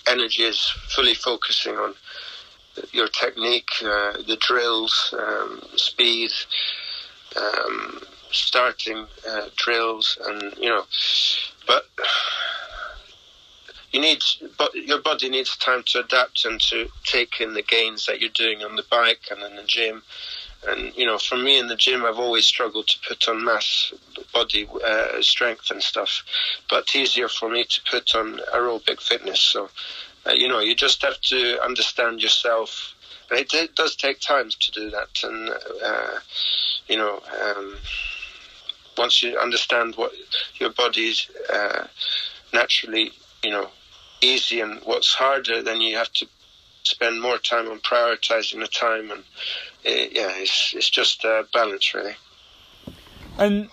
energy 0.09 0.43
is 0.43 0.61
fully 0.89 1.15
focusing 1.15 1.77
on 1.77 1.95
your 2.93 3.09
technique, 3.09 3.71
uh, 3.83 4.13
the 4.27 4.37
drills, 4.41 5.15
um, 5.19 5.63
speed, 5.77 6.31
um, 7.37 8.01
starting 8.31 9.07
uh, 9.29 9.47
drills, 9.57 10.19
and 10.27 10.55
you 10.59 10.69
know, 10.69 10.85
but 11.67 11.85
you 13.93 14.01
need, 14.01 14.23
but 14.59 14.75
your 14.75 15.01
body 15.01 15.29
needs 15.29 15.57
time 15.57 15.83
to 15.87 16.01
adapt 16.01 16.45
and 16.45 16.61
to 16.61 16.89
take 17.05 17.41
in 17.41 17.55
the 17.55 17.63
gains 17.63 18.07
that 18.07 18.21
you're 18.21 18.31
doing 18.31 18.63
on 18.63 18.77
the 18.77 18.85
bike 18.91 19.29
and 19.31 19.43
in 19.43 19.57
the 19.57 19.65
gym, 19.65 20.03
and 20.69 20.93
you 20.97 21.07
know, 21.07 21.19
for 21.19 21.37
me 21.37 21.59
in 21.59 21.69
the 21.69 21.77
gym, 21.77 22.05
I've 22.05 22.19
always 22.19 22.47
struggled 22.47 22.89
to 22.89 22.99
put 23.09 23.29
on 23.29 23.45
mass 23.45 23.93
body 24.33 24.69
uh, 24.85 25.21
strength 25.21 25.71
and 25.71 25.83
stuff, 25.83 26.23
but 26.69 26.95
easier 26.95 27.29
for 27.29 27.49
me 27.49 27.65
to 27.65 27.81
put 27.91 28.15
on 28.15 28.41
aerobic 28.55 29.01
fitness. 29.01 29.41
So, 29.41 29.71
uh, 30.27 30.33
you 30.33 30.49
know, 30.49 30.61
you 30.61 30.75
just 30.75 31.03
have 31.03 31.21
to 31.23 31.63
understand 31.63 32.23
yourself. 32.23 32.95
It, 33.31 33.53
it 33.55 33.75
does 33.75 33.97
take 33.97 34.21
time 34.21 34.51
to 34.51 34.73
do 34.73 34.91
that, 34.91 35.23
and 35.23 35.51
uh, 35.85 36.19
you 36.89 36.97
know, 36.97 37.21
um, 37.45 37.77
once 38.97 39.23
you 39.23 39.39
understand 39.39 39.95
what 39.97 40.13
your 40.55 40.71
body's 40.71 41.29
uh, 41.53 41.87
naturally, 42.53 43.13
you 43.43 43.51
know, 43.51 43.69
easy 44.21 44.61
and 44.61 44.81
what's 44.85 45.15
harder, 45.15 45.63
then 45.63 45.81
you 45.81 45.97
have 45.97 46.13
to 46.15 46.27
spend 46.87 47.21
more 47.21 47.39
time 47.39 47.69
on 47.69 47.79
prioritizing 47.81 48.61
the 48.61 48.69
time 48.69 49.11
and 49.11 49.25
it, 49.85 50.13
yeah 50.13 50.31
it's 50.37 50.75
it's 50.75 50.91
just 50.91 51.25
a 51.25 51.47
balance 51.53 51.95
really. 51.95 52.15
And 53.39 53.69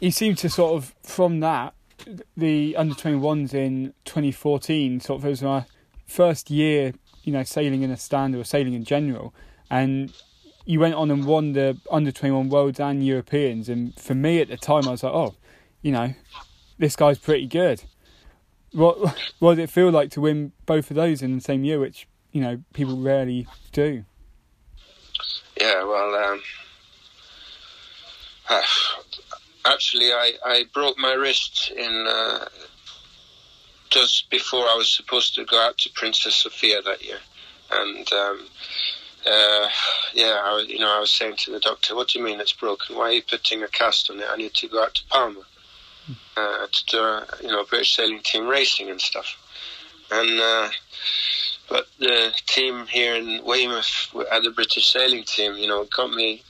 you 0.00 0.10
seem 0.10 0.34
to 0.36 0.48
sort 0.48 0.74
of 0.74 0.94
from 1.02 1.40
that 1.40 1.74
the 2.36 2.74
under 2.76 2.94
21s 2.94 3.54
in 3.54 3.94
2014 4.04 5.00
sort 5.00 5.20
of 5.20 5.24
was 5.24 5.42
my 5.42 5.64
first 6.06 6.50
year 6.50 6.92
you 7.22 7.32
know 7.32 7.42
sailing 7.42 7.82
in 7.82 7.90
a 7.90 7.96
stand 7.96 8.34
or 8.34 8.44
sailing 8.44 8.74
in 8.74 8.84
general. 8.84 9.34
And 9.70 10.12
you 10.64 10.78
went 10.78 10.94
on 10.94 11.10
and 11.10 11.24
won 11.24 11.54
the 11.54 11.78
under 11.90 12.12
21 12.12 12.48
worlds 12.48 12.80
and 12.80 13.04
europeans. 13.04 13.68
And 13.68 13.98
for 13.98 14.14
me 14.14 14.40
at 14.40 14.48
the 14.48 14.56
time 14.56 14.86
i 14.88 14.92
was 14.92 15.02
like 15.02 15.12
oh 15.12 15.34
you 15.82 15.92
know 15.92 16.14
this 16.78 16.96
guy's 16.96 17.18
pretty 17.18 17.46
good. 17.46 17.84
What 18.72 18.98
what 19.38 19.56
did 19.56 19.64
it 19.64 19.70
feel 19.70 19.90
like 19.90 20.10
to 20.12 20.20
win 20.20 20.52
both 20.66 20.90
of 20.90 20.96
those 20.96 21.22
in 21.22 21.34
the 21.34 21.40
same 21.40 21.64
year 21.64 21.78
which 21.78 22.06
you 22.32 22.40
know 22.40 22.62
people 22.72 22.96
rarely 22.96 23.46
do. 23.72 24.04
Yeah, 25.60 25.84
well, 25.84 26.14
um, 26.14 26.42
actually, 29.64 30.12
I, 30.12 30.32
I 30.44 30.64
broke 30.72 30.98
my 30.98 31.12
wrist 31.12 31.70
in 31.70 32.06
uh, 32.08 32.46
just 33.90 34.30
before 34.30 34.62
I 34.64 34.74
was 34.76 34.90
supposed 34.90 35.34
to 35.36 35.44
go 35.44 35.60
out 35.60 35.78
to 35.78 35.90
Princess 35.90 36.36
Sofia 36.36 36.82
that 36.82 37.04
year, 37.04 37.18
and 37.70 38.12
um, 38.12 38.46
uh, 39.26 39.68
yeah, 40.14 40.40
I, 40.42 40.64
you 40.66 40.78
know, 40.78 40.96
I 40.96 41.00
was 41.00 41.12
saying 41.12 41.36
to 41.36 41.52
the 41.52 41.60
doctor, 41.60 41.94
"What 41.94 42.08
do 42.08 42.18
you 42.18 42.24
mean 42.24 42.40
it's 42.40 42.52
broken? 42.52 42.96
Why 42.96 43.04
are 43.04 43.12
you 43.12 43.22
putting 43.22 43.62
a 43.62 43.68
cast 43.68 44.10
on 44.10 44.18
it? 44.20 44.26
I 44.30 44.36
need 44.36 44.54
to 44.54 44.68
go 44.68 44.82
out 44.82 44.94
to 44.94 45.04
Palma 45.10 45.40
uh, 46.36 46.66
to 46.66 46.84
do, 46.86 47.46
you 47.46 47.52
know, 47.52 47.64
British 47.64 47.94
sailing 47.94 48.20
team 48.20 48.48
racing 48.48 48.90
and 48.90 49.00
stuff." 49.00 49.36
And 50.10 50.40
uh, 50.40 50.68
but 51.72 51.86
the 51.98 52.30
team 52.46 52.86
here 52.86 53.14
in 53.14 53.42
Weymouth 53.46 54.14
at 54.30 54.42
the 54.42 54.50
British 54.50 54.92
sailing 54.92 55.24
team, 55.24 55.54
you 55.54 55.66
know, 55.66 55.84
got 55.84 56.10
me, 56.10 56.42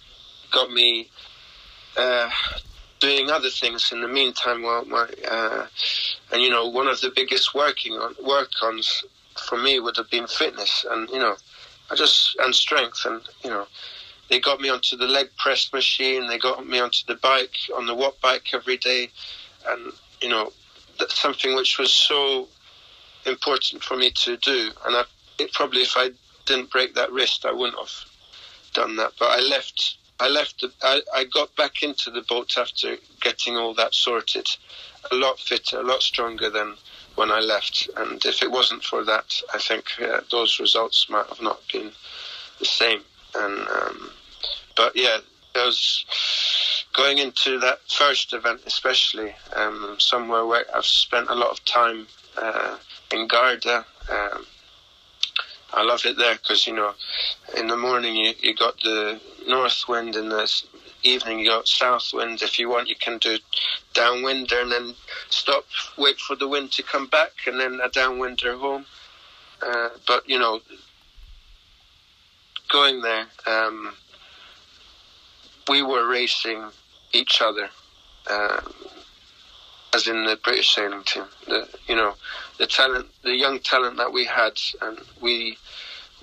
got 0.51 0.73
me 0.73 1.11
uh, 1.97 2.29
doing 2.99 3.31
other 3.31 3.49
things 3.49 3.93
in 3.93 4.01
the 4.01 4.09
meantime. 4.09 4.63
While 4.63 4.85
my, 4.85 5.09
uh, 5.31 5.67
and 6.33 6.43
you 6.43 6.51
know, 6.51 6.67
one 6.67 6.89
of 6.89 7.01
the 7.01 7.13
biggest 7.15 7.55
working 7.55 7.93
on 7.93 8.17
work 8.27 8.51
ons 8.65 9.05
for 9.49 9.57
me 9.57 9.79
would 9.79 9.97
have 9.97 10.11
been 10.11 10.27
fitness, 10.27 10.85
and 10.91 11.09
you 11.11 11.21
know, 11.21 11.37
I 11.89 11.95
just 11.95 12.37
and 12.41 12.53
strength, 12.53 13.05
and 13.05 13.23
you 13.45 13.51
know, 13.51 13.69
they 14.29 14.41
got 14.41 14.61
me 14.61 14.71
onto 14.71 14.97
the 14.97 15.07
leg 15.07 15.29
press 15.39 15.73
machine. 15.73 16.27
They 16.27 16.39
got 16.39 16.67
me 16.67 16.81
onto 16.81 17.07
the 17.07 17.15
bike 17.15 17.55
on 17.77 17.87
the 17.87 17.95
watt 17.95 18.21
bike 18.21 18.49
every 18.53 18.77
day, 18.77 19.11
and 19.69 19.93
you 20.21 20.31
know, 20.31 20.53
something 21.11 21.55
which 21.55 21.79
was 21.79 21.95
so 21.95 22.49
important 23.27 23.83
for 23.83 23.97
me 23.97 24.11
to 24.11 24.37
do. 24.37 24.71
And 24.85 24.97
I 24.97 25.05
it, 25.39 25.53
probably 25.53 25.83
if 25.83 25.95
I 25.97 26.11
didn't 26.47 26.71
break 26.71 26.95
that 26.95 27.13
wrist, 27.13 27.45
I 27.45 27.53
wouldn't 27.53 27.79
have 27.79 28.05
done 28.75 28.97
that. 28.97 29.13
But 29.19 29.31
I 29.31 29.41
left. 29.41 29.97
I 30.21 30.29
left. 30.29 30.61
The, 30.61 30.73
I, 30.83 31.01
I 31.15 31.25
got 31.25 31.55
back 31.57 31.83
into 31.83 32.11
the 32.11 32.23
boat 32.23 32.57
after 32.57 32.97
getting 33.21 33.57
all 33.57 33.75
that 33.75 33.95
sorted. 33.95 34.49
A 35.11 35.15
lot 35.17 35.39
fitter, 35.39 35.81
a 35.81 35.85
lot 35.85 36.03
stronger 36.03 36.49
than 36.49 36.75
when 37.17 37.31
I 37.31 37.41
left. 37.41 37.89
And 37.97 38.25
if 38.25 38.43
it 38.43 38.51
wasn't 38.51 38.85
for 38.85 39.05
that, 39.05 39.41
I 39.53 39.59
think 39.59 39.87
uh, 40.01 40.21
those 40.31 40.61
results 40.61 41.09
might 41.09 41.27
have 41.27 41.43
not 41.43 41.61
been 41.73 41.91
the 42.59 42.65
same. 42.65 43.01
And 43.35 43.69
um, 43.69 44.11
but 44.77 44.93
yeah, 44.95 45.19
there 45.55 45.67
was 45.67 46.85
going 46.93 47.19
into 47.19 47.59
that 47.61 47.81
first 47.89 48.33
event, 48.33 48.61
especially 48.67 49.35
um, 49.55 49.97
somewhere 49.99 50.47
where 50.47 50.65
I've 50.75 50.85
spent 50.85 51.29
a 51.31 51.35
lot 51.35 51.51
of 51.51 51.65
time 51.65 52.07
uh, 52.41 52.77
in 53.13 53.27
Garda. 53.27 53.85
Um, 54.11 54.47
I 55.73 55.83
love 55.83 56.05
it 56.05 56.19
there 56.19 56.35
because 56.35 56.67
you 56.67 56.75
know, 56.75 56.93
in 57.57 57.67
the 57.67 57.77
morning 57.77 58.15
you 58.17 58.33
you 58.41 58.55
got 58.55 58.79
the 58.81 59.21
north 59.47 59.85
wind, 59.89 60.17
in 60.17 60.29
the 60.29 60.51
evening 61.03 61.39
you 61.39 61.47
got 61.47 61.69
south 61.69 62.11
wind. 62.13 62.43
If 62.43 62.59
you 62.59 62.69
want, 62.69 62.89
you 62.89 62.97
can 62.97 63.19
do 63.19 63.39
downwinder 63.95 64.63
and 64.63 64.73
then 64.73 64.95
stop, 65.31 65.65
wait 65.97 66.19
for 66.19 66.37
the 66.37 66.49
wind 66.49 66.73
to 66.73 66.83
come 66.83 67.07
back, 67.07 67.33
and 67.47 67.59
then 67.59 67.81
a 67.83 67.89
downwinder 67.89 68.59
home. 68.59 68.87
Uh, 69.67 69.91
but 70.07 70.29
you 70.29 70.39
know, 70.39 70.61
going 72.71 73.01
there, 73.01 73.27
um, 73.47 73.95
we 75.69 75.83
were 75.83 76.07
racing 76.07 76.65
each 77.13 77.41
other. 77.41 77.69
Um, 78.31 78.73
as 79.95 80.09
in 80.09 80.25
the 80.25 80.37
British 80.43 80.75
sailing 80.75 81.03
team. 81.05 81.25
The 81.47 81.69
you 81.87 81.97
know 81.97 82.15
the 82.63 82.69
talent, 82.69 83.07
the 83.25 83.35
young 83.35 83.59
talent 83.59 83.97
that 83.97 84.13
we 84.13 84.25
had, 84.25 84.53
and 84.83 84.97
we 85.21 85.59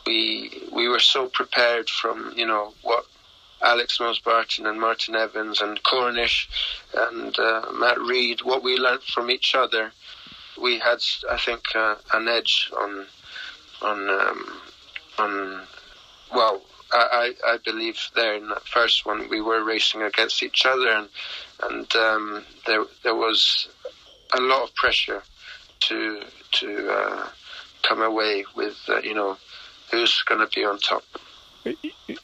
we 0.07 0.69
we 0.71 0.87
were 0.87 1.05
so 1.15 1.27
prepared 1.27 1.89
from 1.89 2.31
you 2.33 2.47
know 2.47 2.73
what 2.81 3.05
Alex 3.61 3.99
Mills 3.99 4.19
Barton 4.19 4.65
and 4.65 4.79
Martin 4.79 5.15
Evans 5.15 5.59
and 5.59 5.83
Cornish 5.83 6.47
and 6.95 7.37
uh, 7.37 7.65
Matt 7.73 7.99
Reed, 7.99 8.41
what 8.41 8.63
we 8.63 8.77
learnt 8.77 9.03
from 9.03 9.29
each 9.29 9.53
other, 9.53 9.91
we 10.61 10.79
had, 10.79 10.99
I 11.29 11.37
think, 11.37 11.61
uh, 11.75 11.95
an 12.13 12.29
edge 12.29 12.71
on 12.79 13.05
on 13.81 14.09
um, 14.09 14.61
on 15.17 15.61
well. 16.33 16.61
I, 16.91 17.33
I 17.45 17.57
believe 17.63 17.99
there 18.15 18.33
in 18.33 18.49
that 18.49 18.65
first 18.65 19.05
one 19.05 19.29
we 19.29 19.41
were 19.41 19.63
racing 19.63 20.01
against 20.01 20.41
each 20.41 20.65
other 20.65 20.89
and 20.89 21.09
and 21.61 21.95
um, 21.95 22.43
there 22.65 22.85
there 23.03 23.13
was 23.13 23.67
a 24.33 24.41
lot 24.41 24.63
of 24.63 24.73
pressure 24.73 25.21
to 25.82 26.21
to 26.51 26.89
uh, 26.91 27.27
come 27.84 28.01
away 28.01 28.45
with 28.55 28.77
uh, 28.89 28.99
you 28.99 29.13
know 29.13 29.38
who's 29.91 30.23
going 30.23 30.41
to 30.41 30.47
be 30.55 30.65
on 30.65 30.77
top. 30.80 31.03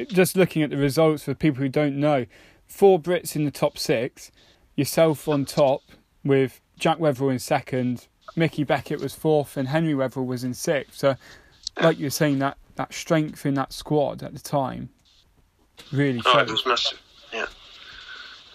Just 0.07 0.37
looking 0.37 0.63
at 0.63 0.69
the 0.69 0.77
results 0.77 1.23
for 1.23 1.33
people 1.33 1.61
who 1.61 1.69
don't 1.69 1.97
know, 1.99 2.25
four 2.67 2.99
Brits 2.99 3.35
in 3.35 3.45
the 3.45 3.51
top 3.51 3.77
six, 3.77 4.31
yourself 4.75 5.27
on 5.27 5.45
top 5.45 5.81
with 6.23 6.61
Jack 6.77 6.99
Wetherill 6.99 7.31
in 7.31 7.39
second, 7.39 8.07
Mickey 8.35 8.63
Beckett 8.63 8.99
was 8.99 9.13
fourth, 9.13 9.57
and 9.57 9.67
Henry 9.67 9.93
Wetherill 9.93 10.25
was 10.25 10.43
in 10.43 10.53
sixth. 10.53 10.97
So, 10.97 11.15
like 11.81 11.97
you 11.99 12.05
were 12.05 12.11
saying, 12.11 12.39
that 12.39 12.57
that 12.75 12.93
strength 12.93 13.45
in 13.45 13.53
that 13.55 13.73
squad 13.73 14.23
at 14.23 14.33
the 14.33 14.39
time 14.39 14.89
really 15.91 16.21
showed. 16.21 16.35
Oh, 16.35 16.39
it 16.39 16.49
was 16.49 16.65
massive. 16.65 17.01
Yeah. 17.33 17.45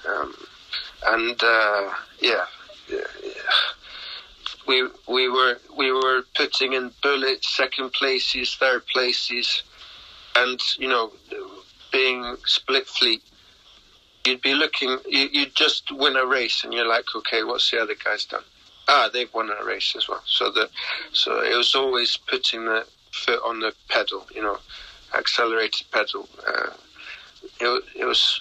Um, 0.09 0.34
and 1.07 1.42
uh, 1.42 1.90
yeah, 2.20 2.44
yeah, 2.88 2.98
yeah 3.22 3.30
we 4.70 4.88
we 5.08 5.28
were 5.28 5.58
we 5.76 5.90
were 5.90 6.22
putting 6.36 6.74
in 6.74 6.92
bullets, 7.02 7.48
second 7.48 7.92
places, 7.92 8.54
third 8.54 8.86
places, 8.86 9.64
and 10.36 10.60
you 10.78 10.86
know, 10.86 11.12
being 11.90 12.36
split 12.46 12.86
fleet, 12.86 13.20
you'd 14.24 14.40
be 14.42 14.54
looking, 14.54 14.98
you, 15.08 15.28
you'd 15.32 15.56
just 15.56 15.90
win 15.90 16.14
a 16.14 16.24
race, 16.24 16.62
and 16.62 16.72
you're 16.72 16.86
like, 16.86 17.06
okay, 17.16 17.42
what's 17.42 17.68
the 17.70 17.82
other 17.82 17.96
guys 18.04 18.24
done? 18.26 18.44
Ah, 18.86 19.10
they've 19.12 19.34
won 19.34 19.50
a 19.50 19.64
race 19.64 19.94
as 19.96 20.08
well. 20.08 20.22
So 20.24 20.52
the 20.52 20.70
so 21.12 21.42
it 21.42 21.56
was 21.56 21.74
always 21.74 22.16
putting 22.16 22.64
the 22.66 22.86
foot 23.10 23.40
on 23.44 23.58
the 23.58 23.74
pedal, 23.88 24.24
you 24.32 24.42
know, 24.42 24.58
accelerated 25.18 25.86
pedal. 25.90 26.28
Uh, 26.46 26.70
it, 27.60 27.84
it 27.96 28.04
was 28.04 28.40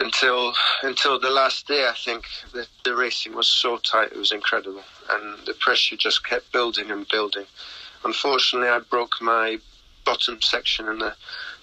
until 0.00 0.52
until 0.82 1.18
the 1.18 1.30
last 1.30 1.66
day. 1.66 1.86
I 1.88 1.94
think 1.94 2.26
the, 2.52 2.66
the 2.84 2.94
racing 2.94 3.34
was 3.34 3.48
so 3.48 3.78
tight; 3.78 4.12
it 4.12 4.18
was 4.18 4.32
incredible, 4.32 4.82
and 5.10 5.46
the 5.46 5.54
pressure 5.54 5.96
just 5.96 6.26
kept 6.26 6.52
building 6.52 6.90
and 6.90 7.08
building. 7.08 7.44
Unfortunately, 8.04 8.68
I 8.68 8.80
broke 8.80 9.20
my 9.20 9.58
bottom 10.04 10.40
section 10.40 10.88
in 10.88 10.98
the 10.98 11.14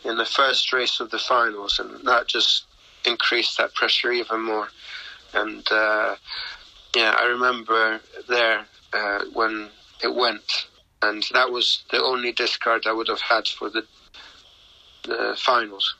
in 0.04 0.18
the 0.18 0.26
first 0.26 0.74
race 0.74 1.00
of 1.00 1.12
the 1.12 1.20
finals, 1.20 1.80
and 1.80 2.06
that 2.06 2.28
just 2.28 2.66
increased 3.06 3.58
that 3.58 3.74
pressure 3.74 4.12
even 4.12 4.42
more. 4.42 4.68
And 5.34 5.66
uh, 5.72 6.16
yeah, 6.96 7.16
I 7.18 7.26
remember 7.26 8.02
there 8.28 8.66
uh, 8.94 9.26
when 9.34 9.70
it 10.04 10.14
went, 10.14 10.68
and 11.02 11.24
that 11.34 11.52
was 11.52 11.84
the 11.92 12.04
only 12.04 12.32
discard 12.32 12.86
I 12.86 12.94
would 12.94 13.08
have 13.08 13.22
had 13.22 13.48
for 13.48 13.70
the 13.70 13.86
the 15.04 15.36
finals 15.38 15.96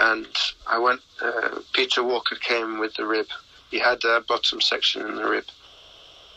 and 0.00 0.26
I 0.66 0.78
went. 0.78 1.00
Uh, 1.20 1.60
Peter 1.72 2.02
Walker 2.02 2.36
came 2.36 2.78
with 2.78 2.94
the 2.94 3.06
rib. 3.06 3.26
He 3.70 3.78
had 3.78 4.04
a 4.04 4.20
bottom 4.20 4.60
section 4.60 5.06
in 5.06 5.16
the 5.16 5.28
rib. 5.28 5.44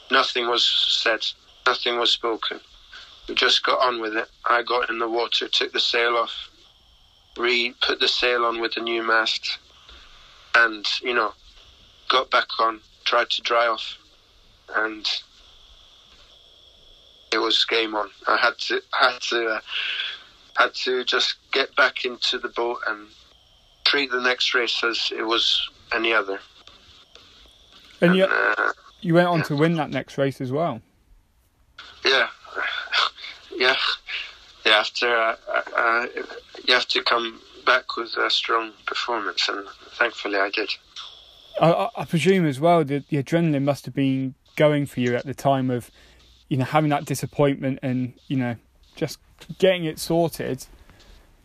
Nothing 0.09 0.47
was 0.47 0.65
said. 1.01 1.25
Nothing 1.65 1.99
was 1.99 2.11
spoken. 2.11 2.59
We 3.27 3.35
just 3.35 3.63
got 3.63 3.81
on 3.85 4.01
with 4.01 4.15
it. 4.15 4.29
I 4.45 4.63
got 4.63 4.89
in 4.89 4.99
the 4.99 5.09
water, 5.09 5.47
took 5.47 5.73
the 5.73 5.79
sail 5.79 6.15
off, 6.15 6.49
re 7.37 7.73
put 7.85 7.99
the 7.99 8.07
sail 8.07 8.45
on 8.45 8.61
with 8.61 8.75
the 8.75 8.81
new 8.81 9.03
mast, 9.03 9.57
and 10.55 10.85
you 11.01 11.13
know, 11.13 11.33
got 12.09 12.31
back 12.31 12.47
on. 12.59 12.79
Tried 13.05 13.29
to 13.31 13.41
dry 13.41 13.67
off, 13.67 13.97
and 14.75 15.05
it 17.31 17.37
was 17.37 17.65
game 17.65 17.95
on. 17.95 18.09
I 18.27 18.37
had 18.37 18.57
to 18.59 18.81
had 18.91 19.19
to 19.29 19.45
uh, 19.47 19.59
had 20.57 20.73
to 20.73 21.03
just 21.03 21.35
get 21.51 21.75
back 21.75 22.05
into 22.05 22.37
the 22.37 22.49
boat 22.49 22.79
and 22.87 23.07
treat 23.85 24.11
the 24.11 24.21
next 24.21 24.53
race 24.53 24.83
as 24.83 25.11
it 25.15 25.23
was 25.23 25.69
any 25.93 26.13
other. 26.13 26.39
And, 28.01 28.11
and 28.11 28.15
you, 28.17 28.25
uh, 28.25 28.71
you 29.07 29.13
went 29.13 29.27
on 29.27 29.39
yeah. 29.39 29.45
to 29.45 29.55
win 29.55 29.75
that 29.75 29.89
next 29.89 30.17
race 30.17 30.41
as 30.41 30.51
well. 30.51 30.81
Yeah, 32.05 32.27
yeah, 33.55 33.75
yeah. 34.65 34.71
After 34.71 35.07
uh, 35.07 35.35
uh, 35.75 36.07
you 36.65 36.73
have 36.73 36.87
to 36.89 37.03
come 37.03 37.41
back 37.65 37.97
with 37.97 38.15
a 38.17 38.29
strong 38.29 38.71
performance, 38.85 39.47
and 39.49 39.65
thankfully 39.97 40.37
I 40.37 40.49
did. 40.49 40.69
I, 41.59 41.89
I 41.95 42.05
presume 42.05 42.45
as 42.45 42.59
well 42.59 42.83
that 42.85 43.07
the 43.09 43.21
adrenaline 43.23 43.63
must 43.63 43.85
have 43.85 43.95
been 43.95 44.35
going 44.55 44.85
for 44.85 44.99
you 44.99 45.15
at 45.15 45.25
the 45.25 45.33
time 45.33 45.71
of, 45.71 45.89
you 46.49 46.57
know, 46.57 46.65
having 46.65 46.89
that 46.91 47.05
disappointment 47.05 47.79
and 47.81 48.13
you 48.27 48.37
know 48.37 48.55
just 48.95 49.19
getting 49.57 49.85
it 49.85 49.99
sorted 49.99 50.65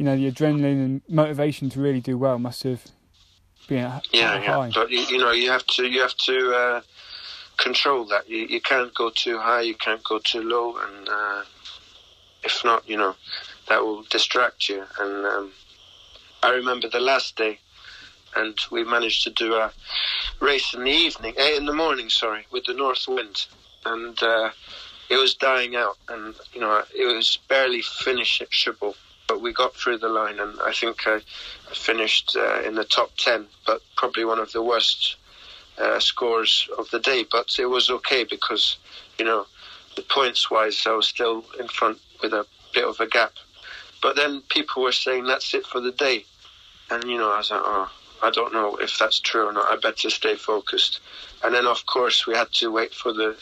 you 0.02 0.06
know, 0.06 0.16
the 0.16 0.32
adrenaline 0.32 0.84
and 0.84 1.02
motivation 1.08 1.70
to 1.70 1.80
really 1.80 2.00
do 2.00 2.18
well 2.18 2.36
must 2.36 2.64
have 2.64 2.84
been 3.68 3.84
at, 3.84 4.04
yeah, 4.12 4.34
yeah. 4.34 4.52
High. 4.52 4.70
But 4.74 4.90
you, 4.90 4.98
you, 4.98 5.18
know, 5.18 5.30
you 5.30 5.48
have 5.48 5.64
to 5.66 5.86
you 5.86 6.00
have 6.00 6.16
to 6.16 6.52
uh, 6.52 6.80
control 7.56 8.04
that. 8.06 8.28
You, 8.28 8.46
you 8.46 8.60
can't 8.60 8.94
go 8.94 9.10
too 9.10 9.38
high, 9.38 9.62
you 9.62 9.74
can't 9.74 10.02
go 10.04 10.18
too 10.18 10.42
low, 10.42 10.76
and 10.76 11.08
uh, 11.08 11.42
if 12.44 12.64
not, 12.64 12.88
you 12.88 12.96
know, 12.96 13.14
that 13.68 13.82
will 13.82 14.02
distract 14.10 14.68
you. 14.68 14.84
And 15.00 15.26
um, 15.26 15.52
I 16.42 16.50
remember 16.50 16.88
the 16.88 17.00
last 17.00 17.36
day, 17.36 17.58
and 18.36 18.58
we 18.70 18.84
managed 18.84 19.24
to 19.24 19.30
do 19.30 19.54
a 19.54 19.72
race 20.40 20.74
in 20.74 20.84
the 20.84 20.90
evening, 20.90 21.34
eh, 21.36 21.56
in 21.56 21.66
the 21.66 21.74
morning, 21.74 22.08
sorry, 22.08 22.46
with 22.50 22.64
the 22.64 22.74
north 22.74 23.06
wind, 23.08 23.46
and. 23.84 24.22
Uh, 24.22 24.50
it 25.10 25.16
was 25.16 25.34
dying 25.34 25.76
out, 25.76 25.98
and 26.08 26.34
you 26.54 26.60
know 26.60 26.82
it 26.96 27.04
was 27.04 27.38
barely 27.46 27.82
finishable 27.82 28.96
but 29.32 29.40
we 29.40 29.50
got 29.50 29.74
through 29.74 29.96
the 29.96 30.10
line, 30.10 30.38
and 30.38 30.60
I 30.60 30.72
think 30.72 31.06
I, 31.06 31.20
finished 31.72 32.36
uh, 32.36 32.60
in 32.60 32.74
the 32.74 32.84
top 32.84 33.12
ten, 33.16 33.46
but 33.66 33.80
probably 33.96 34.26
one 34.26 34.38
of 34.38 34.52
the 34.52 34.62
worst 34.62 35.16
uh, 35.78 35.98
scores 36.00 36.68
of 36.78 36.88
the 36.90 37.00
day. 37.00 37.24
But 37.30 37.58
it 37.58 37.66
was 37.66 37.90
okay 37.90 38.24
because 38.24 38.76
you 39.18 39.24
know 39.24 39.46
the 39.96 40.02
points 40.02 40.50
wise, 40.50 40.86
I 40.86 40.92
was 40.92 41.06
still 41.06 41.44
in 41.58 41.68
front 41.68 41.98
with 42.22 42.32
a 42.32 42.46
bit 42.74 42.84
of 42.84 43.00
a 43.00 43.06
gap. 43.06 43.32
But 44.00 44.16
then 44.16 44.42
people 44.48 44.82
were 44.82 44.92
saying 44.92 45.24
that's 45.24 45.54
it 45.54 45.66
for 45.66 45.80
the 45.80 45.92
day, 45.92 46.24
and 46.90 47.04
you 47.04 47.18
know 47.18 47.32
I 47.32 47.38
was 47.38 47.50
like, 47.50 47.60
oh. 47.62 47.90
I 48.24 48.30
don't 48.30 48.52
know 48.52 48.76
if 48.76 48.96
that's 48.98 49.18
true 49.18 49.48
or 49.48 49.52
not. 49.52 49.64
I 49.64 49.76
better 49.80 50.08
stay 50.08 50.36
focused. 50.36 51.00
And 51.42 51.52
then, 51.52 51.66
of 51.66 51.84
course, 51.86 52.24
we 52.24 52.36
had 52.36 52.52
to 52.52 52.70
wait 52.70 52.94
for 52.94 53.12
the 53.12 53.36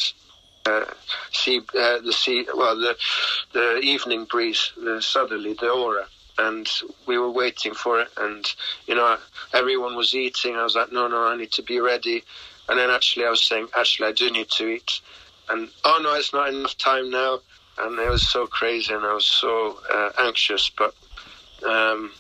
uh, 0.65 0.85
sea, 1.33 1.61
uh, 1.79 1.99
the 2.01 2.13
sea, 2.13 2.47
well, 2.55 2.77
the 2.77 2.97
the 3.53 3.79
evening 3.81 4.25
breeze, 4.25 4.73
the 4.77 5.03
southerly, 5.03 5.55
the 5.55 5.71
Ora, 5.71 6.07
and 6.41 6.69
we 7.07 7.19
were 7.19 7.31
waiting 7.31 7.75
for 7.75 8.01
it. 8.01 8.09
And 8.17 8.45
you 8.87 8.95
know, 8.95 9.19
everyone 9.53 9.97
was 9.97 10.15
eating. 10.15 10.57
I 10.57 10.65
was 10.65 10.75
like, 10.75 10.93
no, 10.93 11.07
no, 11.09 11.25
I 11.27 11.37
need 11.37 11.53
to 11.53 11.63
be 11.63 11.81
ready. 11.81 12.25
And 12.69 12.79
then 12.79 12.91
actually, 12.91 13.27
I 13.27 13.31
was 13.31 13.43
saying, 13.43 13.69
actually, 13.77 14.09
I 14.09 14.13
do 14.13 14.31
need 14.31 14.49
to 14.51 14.69
eat. 14.69 15.01
And 15.49 15.69
oh 15.85 16.01
no, 16.03 16.15
it's 16.15 16.33
not 16.33 16.49
enough 16.49 16.77
time 16.79 17.11
now. 17.11 17.41
And 17.79 17.99
it 17.99 18.11
was 18.11 18.23
so 18.23 18.47
crazy, 18.47 18.93
and 18.93 19.05
I 19.05 19.15
was 19.15 19.25
so 19.25 19.79
uh, 19.93 20.11
anxious. 20.19 20.71
But 20.77 20.95
um, 21.67 22.13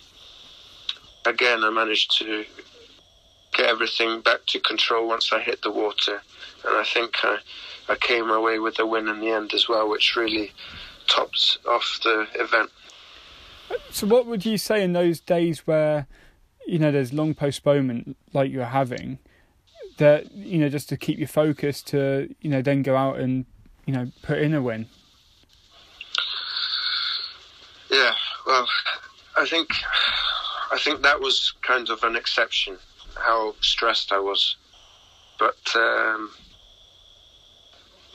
again, 1.26 1.64
I 1.64 1.70
managed 1.70 2.16
to 2.18 2.44
get 3.52 3.66
everything 3.66 4.20
back 4.20 4.40
to 4.46 4.60
control 4.60 5.08
once 5.08 5.32
I 5.32 5.40
hit 5.40 5.62
the 5.62 5.70
water, 5.70 6.22
and 6.66 6.76
I 6.76 6.84
think 6.84 7.16
I 7.22 7.38
I 7.88 7.96
came 7.96 8.30
away 8.30 8.58
with 8.58 8.78
a 8.78 8.86
win 8.86 9.08
in 9.08 9.20
the 9.20 9.30
end 9.30 9.52
as 9.52 9.68
well, 9.68 9.88
which 9.88 10.16
really 10.16 10.52
tops 11.08 11.58
off 11.68 11.98
the 12.02 12.26
event. 12.34 12.70
So, 13.90 14.06
what 14.06 14.26
would 14.26 14.46
you 14.46 14.58
say 14.58 14.82
in 14.82 14.92
those 14.92 15.20
days 15.20 15.66
where 15.66 16.06
you 16.66 16.78
know 16.78 16.92
there's 16.92 17.12
long 17.12 17.34
postponement 17.34 18.16
like 18.32 18.50
you're 18.50 18.64
having? 18.64 19.18
That 19.98 20.32
you 20.32 20.58
know, 20.58 20.68
just 20.68 20.88
to 20.90 20.96
keep 20.96 21.18
you 21.18 21.26
focused 21.26 21.88
to 21.88 22.34
you 22.40 22.50
know 22.50 22.62
then 22.62 22.82
go 22.82 22.96
out 22.96 23.18
and 23.18 23.46
you 23.86 23.92
know 23.92 24.10
put 24.22 24.38
in 24.38 24.54
a 24.54 24.62
win. 24.62 24.86
Yeah, 27.90 28.14
well, 28.46 28.68
I 29.36 29.46
think 29.46 29.68
I 30.72 30.78
think 30.78 31.02
that 31.02 31.20
was 31.20 31.52
kind 31.62 31.88
of 31.90 32.02
an 32.04 32.16
exception. 32.16 32.78
How 33.16 33.54
stressed 33.60 34.12
I 34.12 34.20
was, 34.20 34.56
but 35.38 35.58
um, 35.74 36.30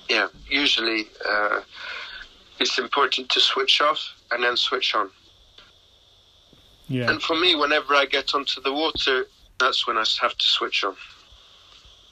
yeah, 0.09 0.27
usually 0.49 1.07
uh, 1.27 1.61
it's 2.59 2.79
important 2.79 3.29
to 3.29 3.39
switch 3.39 3.81
off 3.81 3.99
and 4.31 4.43
then 4.43 4.55
switch 4.55 4.95
on. 4.95 5.09
Yeah. 6.87 7.09
And 7.09 7.21
for 7.21 7.35
me, 7.35 7.55
whenever 7.55 7.95
I 7.95 8.05
get 8.05 8.35
onto 8.35 8.61
the 8.61 8.73
water, 8.73 9.25
that's 9.59 9.87
when 9.87 9.97
I 9.97 10.05
have 10.21 10.37
to 10.37 10.47
switch 10.47 10.83
on. 10.83 10.95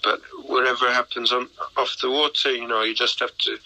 But 0.03 0.21
whatever 0.45 0.91
happens 0.91 1.31
on 1.31 1.47
off 1.77 1.95
the 2.01 2.09
water, 2.09 2.51
you 2.51 2.67
know, 2.67 2.83
you 2.83 2.93
just 2.93 3.19
have 3.19 3.37
to 3.39 3.57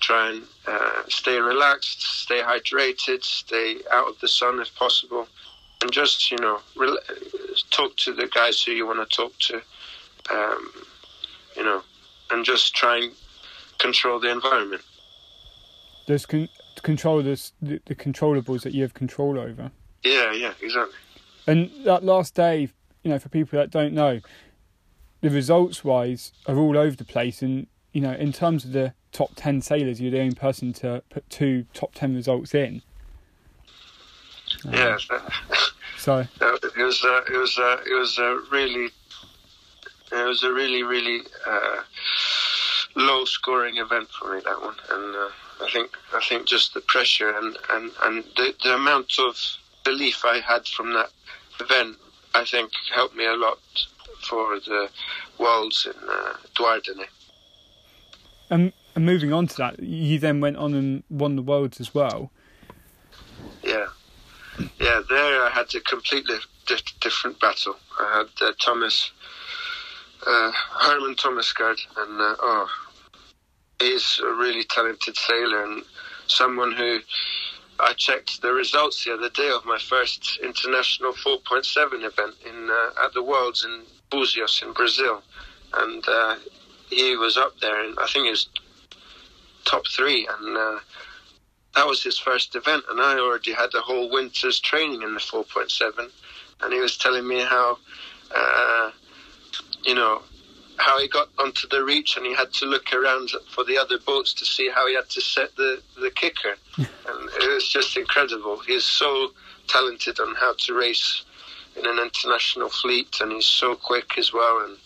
try 0.00 0.30
and 0.30 0.42
uh, 0.66 1.02
stay 1.08 1.38
relaxed, 1.38 2.02
stay 2.02 2.40
hydrated, 2.40 3.22
stay 3.24 3.76
out 3.92 4.08
of 4.08 4.18
the 4.20 4.28
sun 4.28 4.60
if 4.60 4.74
possible, 4.74 5.26
and 5.82 5.92
just 5.92 6.30
you 6.30 6.38
know 6.38 6.60
rel- 6.76 6.98
talk 7.70 7.96
to 7.96 8.14
the 8.14 8.26
guys 8.28 8.62
who 8.62 8.72
you 8.72 8.86
want 8.86 9.08
to 9.08 9.16
talk 9.16 9.32
to, 9.38 9.56
um, 10.30 10.72
you 11.56 11.64
know, 11.64 11.82
and 12.30 12.44
just 12.44 12.74
try 12.74 12.98
and 12.98 13.12
control 13.78 14.18
the 14.20 14.30
environment. 14.30 14.82
There's 16.06 16.24
con- 16.24 16.48
control 16.82 17.22
this, 17.22 17.52
the, 17.60 17.80
the 17.86 17.94
controllables 17.94 18.62
that 18.62 18.72
you 18.72 18.82
have 18.82 18.94
control 18.94 19.38
over. 19.38 19.70
Yeah, 20.12 20.32
yeah, 20.32 20.52
exactly. 20.60 20.94
And 21.46 21.70
that 21.84 22.04
last 22.04 22.34
day, 22.34 22.68
you 23.02 23.10
know, 23.10 23.18
for 23.18 23.28
people 23.28 23.58
that 23.58 23.70
don't 23.70 23.92
know, 23.92 24.20
the 25.20 25.30
results 25.30 25.84
wise 25.84 26.32
are 26.46 26.56
all 26.56 26.76
over 26.76 26.96
the 26.96 27.04
place. 27.04 27.42
And, 27.42 27.66
you 27.92 28.00
know, 28.00 28.12
in 28.12 28.32
terms 28.32 28.64
of 28.64 28.72
the 28.72 28.94
top 29.12 29.32
10 29.36 29.62
sailors, 29.62 30.00
you're 30.00 30.10
the 30.10 30.20
only 30.20 30.34
person 30.34 30.72
to 30.74 31.02
put 31.10 31.28
two 31.30 31.66
top 31.72 31.94
10 31.94 32.14
results 32.14 32.54
in. 32.54 32.82
Yeah. 34.64 34.98
So, 34.98 35.22
Uh, 36.08 36.22
it 36.40 36.76
was 36.76 37.04
uh, 37.04 37.22
it 37.28 37.36
was 37.36 37.58
uh, 37.58 37.78
it 37.84 37.94
was 37.98 38.16
a 38.18 38.40
really 38.52 38.90
it 40.12 40.24
was 40.24 40.44
a 40.44 40.52
really 40.52 40.84
really 40.84 41.22
uh, 41.44 41.78
low 42.94 43.24
scoring 43.24 43.78
event 43.78 44.08
for 44.10 44.32
me 44.32 44.40
that 44.44 44.60
one, 44.60 44.76
and 44.92 45.16
uh, 45.16 45.28
I 45.64 45.70
think 45.72 45.90
I 46.14 46.20
think 46.28 46.46
just 46.46 46.74
the 46.74 46.80
pressure 46.80 47.30
and 47.36 47.56
and 47.70 47.90
and 48.04 48.24
the, 48.36 48.54
the 48.62 48.74
amount 48.74 49.18
of 49.18 49.36
belief 49.86 50.24
I 50.24 50.40
had 50.40 50.66
from 50.66 50.92
that 50.94 51.10
event, 51.60 51.96
I 52.34 52.44
think 52.44 52.72
helped 52.92 53.16
me 53.16 53.24
a 53.24 53.34
lot 53.34 53.58
for 54.28 54.58
the 54.60 54.88
worlds 55.38 55.86
in 55.86 56.08
uh, 56.08 56.34
Douarnenez. 56.56 57.06
and, 58.50 58.72
and 58.94 59.06
moving 59.06 59.32
on 59.32 59.46
to 59.46 59.56
that, 59.56 59.80
you 59.80 60.18
then 60.18 60.40
went 60.40 60.56
on 60.56 60.74
and 60.74 61.04
won 61.08 61.36
the 61.36 61.42
worlds 61.42 61.80
as 61.80 61.94
well. 61.94 62.30
Yeah, 63.62 63.86
yeah. 64.80 65.00
There, 65.08 65.42
I 65.42 65.50
had 65.50 65.72
a 65.74 65.80
completely 65.80 66.36
di- 66.66 66.76
different 67.00 67.38
battle. 67.40 67.76
I 68.00 68.18
had 68.18 68.46
uh, 68.46 68.52
Thomas 68.60 69.12
uh, 70.26 70.52
Hermann 70.80 71.14
Tomasgaard, 71.14 71.78
and 71.96 72.20
uh, 72.20 72.36
oh, 72.40 72.68
he's 73.78 74.20
a 74.24 74.32
really 74.34 74.64
talented 74.64 75.16
sailor 75.16 75.64
and 75.64 75.82
someone 76.26 76.72
who 76.72 76.98
I 77.78 77.92
checked 77.92 78.40
the 78.40 78.52
results 78.52 79.04
the 79.04 79.14
other 79.14 79.28
day 79.28 79.50
of 79.50 79.64
my 79.64 79.78
first 79.78 80.38
international 80.42 81.12
4.7 81.12 82.04
event 82.04 82.34
in 82.44 82.70
uh, 82.70 83.04
at 83.04 83.12
the 83.12 83.22
Worlds 83.22 83.64
in 83.64 83.82
Buzios 84.10 84.62
in 84.62 84.72
Brazil, 84.72 85.22
and 85.74 86.04
uh, 86.08 86.36
he 86.88 87.16
was 87.16 87.36
up 87.36 87.58
there, 87.60 87.84
and 87.84 87.98
I 87.98 88.06
think 88.06 88.24
he 88.24 88.30
was 88.30 88.48
top 89.64 89.86
three, 89.88 90.26
and 90.38 90.56
uh, 90.56 90.78
that 91.74 91.86
was 91.86 92.02
his 92.02 92.18
first 92.18 92.54
event, 92.56 92.84
and 92.88 93.00
I 93.00 93.18
already 93.18 93.52
had 93.52 93.74
a 93.74 93.80
whole 93.80 94.10
winter's 94.10 94.60
training 94.60 95.02
in 95.02 95.12
the 95.12 95.20
4.7, 95.20 96.10
and 96.62 96.72
he 96.72 96.80
was 96.80 96.96
telling 96.96 97.28
me 97.28 97.40
how, 97.40 97.78
uh, 98.34 98.90
you 99.84 99.94
know, 99.94 100.22
how 100.78 100.98
he 101.00 101.08
got 101.08 101.28
onto 101.38 101.68
the 101.68 101.82
reach 101.84 102.16
and 102.16 102.26
he 102.26 102.34
had 102.34 102.52
to 102.52 102.66
look 102.66 102.92
around 102.92 103.30
for 103.48 103.64
the 103.64 103.78
other 103.78 103.98
boats 103.98 104.32
to 104.34 104.44
see 104.44 104.70
how 104.72 104.86
he 104.86 104.94
had 104.94 105.08
to 105.10 105.20
set 105.20 105.54
the, 105.56 105.80
the 106.00 106.10
kicker. 106.10 106.56
and 106.76 106.88
it 107.40 107.54
was 107.54 107.68
just 107.68 107.96
incredible. 107.96 108.58
He's 108.58 108.84
so 108.84 109.32
talented 109.68 110.20
on 110.20 110.34
how 110.34 110.54
to 110.58 110.74
race 110.74 111.24
in 111.76 111.86
an 111.86 111.98
international 111.98 112.68
fleet 112.68 113.18
and 113.20 113.32
he's 113.32 113.46
so 113.46 113.74
quick 113.74 114.18
as 114.18 114.32
well. 114.32 114.64
And, 114.64 114.76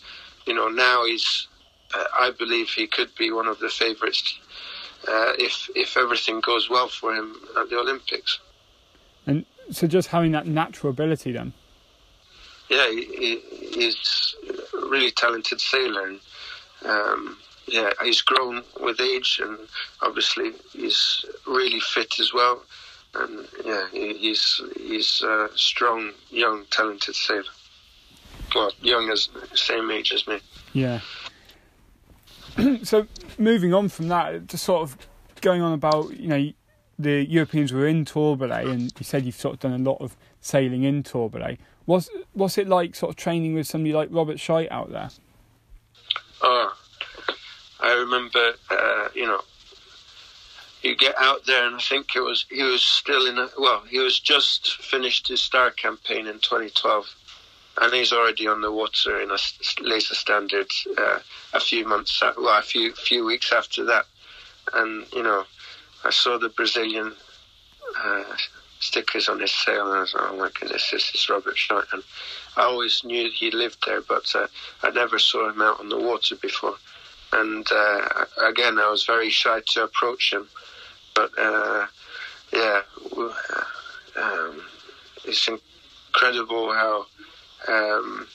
you 0.45 0.53
know, 0.53 0.69
now 0.69 1.05
he's, 1.05 1.47
uh, 1.93 2.03
I 2.19 2.31
believe 2.31 2.69
he 2.69 2.87
could 2.87 3.13
be 3.15 3.31
one 3.31 3.47
of 3.47 3.59
the 3.59 3.69
favourites 3.69 4.39
uh, 5.07 5.33
if, 5.37 5.69
if 5.75 5.97
everything 5.97 6.41
goes 6.41 6.69
well 6.69 6.87
for 6.87 7.13
him 7.13 7.35
at 7.57 7.69
the 7.69 7.77
Olympics. 7.79 8.39
And 9.27 9.45
so 9.71 9.87
just 9.87 10.09
having 10.09 10.31
that 10.31 10.47
natural 10.47 10.91
ability 10.91 11.31
then. 11.33 11.53
yeah, 12.69 12.89
he, 12.89 13.05
he, 13.05 13.41
he's 13.73 14.35
really 14.73 15.11
talented 15.11 15.61
sailor. 15.61 16.07
And, 16.07 16.19
um, 16.85 17.37
yeah, 17.67 17.91
he's 18.03 18.21
grown 18.21 18.63
with 18.81 18.99
age, 18.99 19.39
and 19.43 19.57
obviously 20.01 20.51
he's 20.73 21.25
really 21.47 21.79
fit 21.79 22.19
as 22.19 22.33
well. 22.33 22.63
And 23.13 23.47
yeah, 23.65 23.87
he, 23.91 24.13
he's 24.17 24.61
he's 24.77 25.21
a 25.21 25.49
strong, 25.55 26.11
young, 26.29 26.65
talented 26.69 27.15
sailor. 27.15 27.43
Well, 28.55 28.71
young 28.81 29.09
as 29.09 29.29
same 29.53 29.91
age 29.91 30.11
as 30.11 30.27
me. 30.27 30.39
Yeah. 30.73 30.99
so 32.83 33.07
moving 33.37 33.73
on 33.73 33.89
from 33.89 34.07
that, 34.09 34.47
just 34.47 34.63
sort 34.63 34.83
of 34.83 34.97
going 35.41 35.61
on 35.61 35.73
about 35.73 36.17
you 36.17 36.27
know 36.27 36.51
the 36.99 37.25
Europeans 37.29 37.73
were 37.73 37.87
in 37.87 38.05
Torbole, 38.05 38.69
and 38.69 38.93
you 38.97 39.03
said 39.03 39.25
you've 39.25 39.35
sort 39.35 39.55
of 39.55 39.59
done 39.59 39.73
a 39.73 39.77
lot 39.77 39.97
of 39.99 40.15
sailing 40.39 40.83
in 40.83 41.03
Torbole. 41.03 41.57
Was 41.85 42.09
what's 42.33 42.57
it 42.57 42.67
like, 42.67 42.95
sort 42.95 43.11
of 43.11 43.15
training 43.15 43.55
with 43.55 43.67
somebody 43.67 43.93
like 43.93 44.09
Robert 44.11 44.37
Scheidt 44.37 44.71
out 44.71 44.91
there? 44.91 45.09
Oh, 46.41 46.75
I 47.79 47.93
remember, 47.93 48.53
uh, 48.69 49.07
you 49.13 49.25
know, 49.25 49.41
you 50.83 50.95
get 50.95 51.15
out 51.19 51.45
there, 51.45 51.65
and 51.65 51.75
I 51.75 51.79
think 51.79 52.15
it 52.15 52.21
was 52.21 52.45
he 52.49 52.63
was 52.63 52.83
still 52.83 53.25
in 53.27 53.37
a 53.37 53.49
well, 53.57 53.81
he 53.89 53.99
was 53.99 54.19
just 54.19 54.81
finished 54.83 55.27
his 55.27 55.41
star 55.41 55.71
campaign 55.71 56.27
in 56.27 56.39
2012, 56.39 57.05
and 57.81 57.93
he's 57.93 58.13
already 58.13 58.47
on 58.47 58.61
the 58.61 58.71
water 58.71 59.21
in 59.21 59.31
a 59.31 59.37
laser 59.81 60.15
standard 60.15 60.71
uh, 60.97 61.19
a 61.53 61.59
few 61.59 61.85
months, 61.85 62.21
well, 62.37 62.59
a 62.59 62.63
few 62.63 62.93
few 62.93 63.25
weeks 63.25 63.51
after 63.51 63.83
that, 63.85 64.05
and 64.73 65.05
you 65.13 65.23
know, 65.23 65.45
I 66.03 66.11
saw 66.11 66.37
the 66.37 66.49
Brazilian. 66.49 67.13
Uh, 68.03 68.23
stickers 68.81 69.29
on 69.29 69.39
his 69.39 69.51
sail 69.51 69.87
and 69.87 69.97
I 69.97 70.01
was 70.01 70.13
like, 70.13 70.23
oh 70.27 70.37
my 70.37 70.49
goodness, 70.59 70.91
this 70.91 71.13
is 71.15 71.29
Robert 71.29 71.57
and 71.93 72.03
I 72.57 72.63
always 72.63 73.03
knew 73.03 73.29
he 73.31 73.51
lived 73.51 73.83
there 73.85 74.01
but 74.01 74.29
uh, 74.35 74.47
I 74.83 74.91
never 74.91 75.17
saw 75.17 75.49
him 75.49 75.61
out 75.61 75.79
on 75.79 75.89
the 75.89 75.97
water 75.97 76.35
before 76.35 76.75
and 77.33 77.67
uh, 77.71 78.25
again, 78.45 78.77
I 78.77 78.89
was 78.89 79.05
very 79.05 79.29
shy 79.29 79.61
to 79.65 79.83
approach 79.83 80.33
him. 80.33 80.47
But 81.15 81.31
uh, 81.37 81.87
yeah, 82.53 82.81
um, 84.17 84.61
it's 85.25 85.47
incredible 85.47 86.73
how 86.73 87.05
um, 87.67 88.27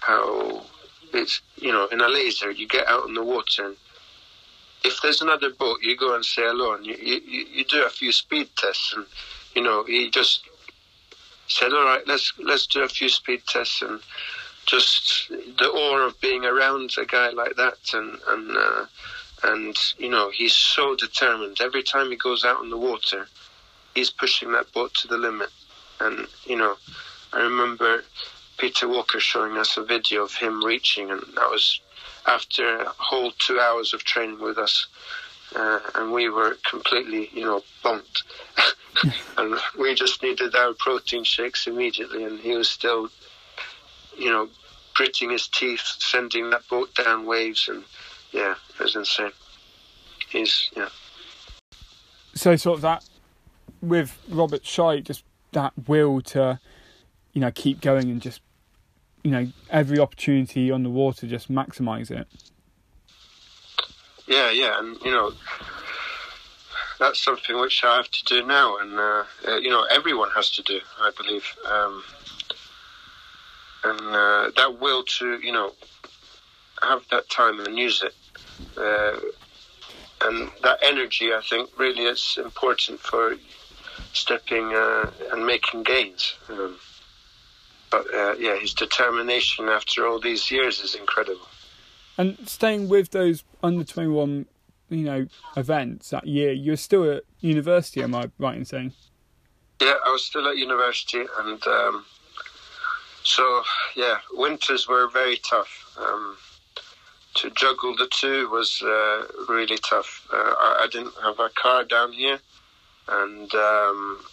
how 0.00 0.64
it's 1.12 1.40
you 1.56 1.72
know 1.72 1.86
in 1.86 2.00
a 2.00 2.08
laser 2.08 2.50
you 2.50 2.66
get 2.66 2.86
out 2.88 3.04
on 3.04 3.14
the 3.14 3.22
water 3.22 3.66
and 3.66 3.76
if 4.86 5.00
there's 5.02 5.22
another 5.22 5.50
boat 5.50 5.78
you 5.82 5.96
go 5.96 6.14
and 6.14 6.24
hello 6.24 6.74
and 6.74 6.86
you, 6.86 6.94
you, 6.94 7.44
you 7.52 7.64
do 7.64 7.84
a 7.84 7.90
few 7.90 8.12
speed 8.12 8.48
tests 8.56 8.94
and 8.94 9.04
you 9.54 9.62
know 9.62 9.84
he 9.84 10.10
just 10.10 10.42
said 11.48 11.72
all 11.72 11.84
right 11.84 12.06
let's 12.06 12.32
let's 12.38 12.66
do 12.66 12.82
a 12.82 12.88
few 12.88 13.08
speed 13.08 13.42
tests 13.46 13.82
and 13.82 14.00
just 14.66 15.28
the 15.28 15.68
awe 15.68 16.06
of 16.06 16.20
being 16.20 16.44
around 16.44 16.90
a 16.98 17.04
guy 17.04 17.30
like 17.30 17.54
that 17.56 17.78
and 17.94 18.18
and 18.28 18.56
uh, 18.56 18.84
and 19.44 19.76
you 19.98 20.08
know 20.08 20.30
he's 20.30 20.54
so 20.54 20.96
determined. 20.96 21.60
Every 21.60 21.82
time 21.82 22.10
he 22.10 22.16
goes 22.16 22.44
out 22.44 22.58
on 22.58 22.70
the 22.70 22.76
water 22.76 23.28
he's 23.94 24.10
pushing 24.10 24.52
that 24.52 24.72
boat 24.72 24.92
to 24.94 25.08
the 25.08 25.16
limit. 25.16 25.50
And 26.00 26.26
you 26.44 26.56
know 26.56 26.76
I 27.32 27.40
remember 27.40 28.04
Peter 28.58 28.88
Walker 28.88 29.20
showing 29.20 29.56
us 29.56 29.76
a 29.76 29.84
video 29.84 30.24
of 30.24 30.34
him 30.34 30.64
reaching 30.64 31.10
and 31.10 31.20
that 31.20 31.50
was 31.50 31.80
after 32.26 32.78
a 32.78 32.88
whole 32.98 33.30
two 33.38 33.60
hours 33.60 33.94
of 33.94 34.04
training 34.04 34.40
with 34.40 34.58
us 34.58 34.86
uh, 35.54 35.78
and 35.94 36.12
we 36.12 36.28
were 36.28 36.56
completely 36.68 37.30
you 37.32 37.44
know 37.44 37.62
bonked 37.84 38.22
and 39.38 39.54
we 39.78 39.94
just 39.94 40.22
needed 40.22 40.54
our 40.54 40.74
protein 40.74 41.24
shakes 41.24 41.66
immediately 41.66 42.24
and 42.24 42.40
he 42.40 42.54
was 42.56 42.68
still 42.68 43.10
you 44.18 44.30
know, 44.30 44.48
gritting 44.94 45.30
his 45.30 45.48
teeth, 45.48 45.82
sending 45.98 46.50
that 46.50 46.66
boat 46.68 46.94
down 46.94 47.26
waves, 47.26 47.68
and 47.68 47.84
yeah, 48.32 48.54
it 48.78 48.82
was 48.82 48.96
insane. 48.96 49.32
He's 50.28 50.70
yeah, 50.76 50.88
So 52.34 52.56
sort 52.56 52.76
of 52.76 52.82
that 52.82 53.04
with 53.80 54.18
Robert 54.28 54.62
Scheidt, 54.62 55.04
just 55.04 55.24
that 55.52 55.72
will 55.86 56.20
to, 56.22 56.58
you 57.32 57.40
know, 57.40 57.50
keep 57.50 57.80
going 57.80 58.10
and 58.10 58.20
just, 58.20 58.40
you 59.26 59.32
know, 59.32 59.50
every 59.70 59.98
opportunity 59.98 60.70
on 60.70 60.84
the 60.84 60.88
water, 60.88 61.26
just 61.26 61.50
maximise 61.50 62.12
it. 62.12 62.28
yeah, 64.28 64.52
yeah, 64.52 64.78
and 64.78 64.96
you 65.04 65.10
know, 65.10 65.32
that's 67.00 67.18
something 67.18 67.58
which 67.58 67.82
I 67.82 67.96
have 67.96 68.08
to 68.08 68.24
do 68.24 68.46
now, 68.46 68.78
and 68.78 68.92
uh, 68.96 69.24
uh, 69.48 69.56
you 69.56 69.68
know, 69.68 69.84
everyone 69.90 70.30
has 70.36 70.52
to 70.52 70.62
do, 70.62 70.78
I 71.00 71.10
believe, 71.16 71.44
um, 71.68 72.04
and 73.82 74.00
uh, 74.00 74.50
that 74.56 74.78
will 74.80 75.02
to 75.18 75.40
you 75.40 75.50
know 75.50 75.72
have 76.84 77.02
that 77.10 77.28
time 77.28 77.58
and 77.58 77.76
use 77.76 78.04
it. 78.04 78.14
Uh, 78.78 79.18
and 80.22 80.50
that 80.62 80.78
energy, 80.82 81.32
I 81.34 81.40
think, 81.40 81.68
really 81.76 82.04
is 82.04 82.38
important 82.40 83.00
for 83.00 83.34
stepping 84.12 84.72
uh, 84.72 85.10
and 85.32 85.44
making 85.44 85.82
gains. 85.82 86.36
Um, 86.48 86.78
but 87.90 88.12
uh, 88.14 88.34
yeah, 88.38 88.56
his 88.58 88.74
determination 88.74 89.68
after 89.68 90.06
all 90.06 90.20
these 90.20 90.50
years 90.50 90.80
is 90.80 90.94
incredible. 90.94 91.46
And 92.18 92.36
staying 92.48 92.88
with 92.88 93.10
those 93.10 93.44
under 93.62 93.84
twenty 93.84 94.08
one, 94.08 94.46
you 94.88 95.04
know, 95.04 95.26
events 95.56 96.10
that 96.10 96.26
year, 96.26 96.52
you 96.52 96.72
were 96.72 96.76
still 96.76 97.10
at 97.10 97.24
university. 97.40 98.02
Am 98.02 98.14
I 98.14 98.30
right 98.38 98.56
in 98.56 98.64
saying? 98.64 98.92
Yeah, 99.80 99.94
I 100.06 100.10
was 100.10 100.24
still 100.24 100.48
at 100.48 100.56
university, 100.56 101.24
and 101.38 101.66
um, 101.66 102.04
so 103.22 103.62
yeah, 103.94 104.18
winters 104.32 104.88
were 104.88 105.08
very 105.08 105.36
tough. 105.36 105.94
Um, 105.98 106.36
to 107.34 107.50
juggle 107.50 107.94
the 107.96 108.08
two 108.08 108.48
was 108.48 108.80
uh, 108.82 109.26
really 109.48 109.78
tough. 109.78 110.26
Uh, 110.32 110.36
I, 110.36 110.84
I, 110.84 110.86
didn't 110.90 111.12
have 111.22 111.38
a 111.38 111.50
car 111.50 111.84
down 111.84 112.12
here, 112.12 112.38
and 113.08 113.54
um, 113.54 114.24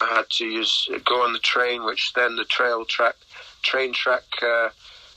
I 0.00 0.16
had 0.16 0.30
to 0.30 0.44
use 0.44 0.88
go 1.04 1.22
on 1.22 1.32
the 1.32 1.38
train, 1.38 1.84
which 1.84 2.12
then 2.14 2.36
the 2.36 2.44
trail 2.44 2.84
track 2.84 3.16
train 3.62 3.92
track 3.92 4.24
uh, 4.42 4.68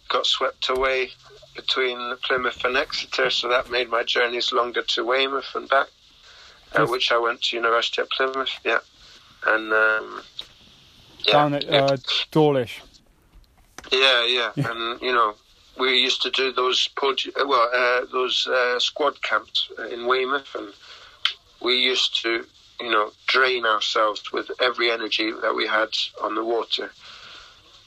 got 0.09 0.25
swept 0.25 0.69
away 0.69 1.09
between 1.55 2.15
Plymouth 2.23 2.63
and 2.63 2.77
Exeter, 2.77 3.29
so 3.29 3.49
that 3.49 3.69
made 3.69 3.89
my 3.89 4.03
journeys 4.03 4.53
longer 4.53 4.83
to 4.83 5.05
Weymouth 5.05 5.55
and 5.55 5.67
back, 5.67 5.87
uh, 6.75 6.85
which 6.85 7.11
I 7.11 7.17
went 7.17 7.41
to 7.43 7.55
University 7.55 8.01
at 8.01 8.09
Plymouth. 8.11 8.51
Yeah, 8.63 8.79
and 9.45 9.73
um, 9.73 10.21
yeah, 11.25 11.33
down 11.33 11.53
at 11.55 11.69
uh, 11.69 11.97
Dawlish. 12.31 12.81
Yeah, 13.91 14.25
yeah, 14.25 14.51
yeah, 14.55 14.69
and 14.69 15.01
you 15.01 15.11
know 15.11 15.35
we 15.79 15.99
used 15.99 16.21
to 16.23 16.31
do 16.31 16.51
those 16.51 16.89
well 17.01 17.69
uh, 17.73 18.05
those 18.11 18.47
uh, 18.47 18.79
squad 18.79 19.21
camps 19.21 19.69
in 19.91 20.07
Weymouth, 20.07 20.55
and 20.55 20.69
we 21.61 21.75
used 21.75 22.21
to 22.23 22.45
you 22.79 22.91
know 22.91 23.11
drain 23.27 23.65
ourselves 23.65 24.31
with 24.31 24.51
every 24.61 24.91
energy 24.91 25.31
that 25.41 25.55
we 25.55 25.67
had 25.67 25.89
on 26.21 26.35
the 26.35 26.43
water 26.43 26.91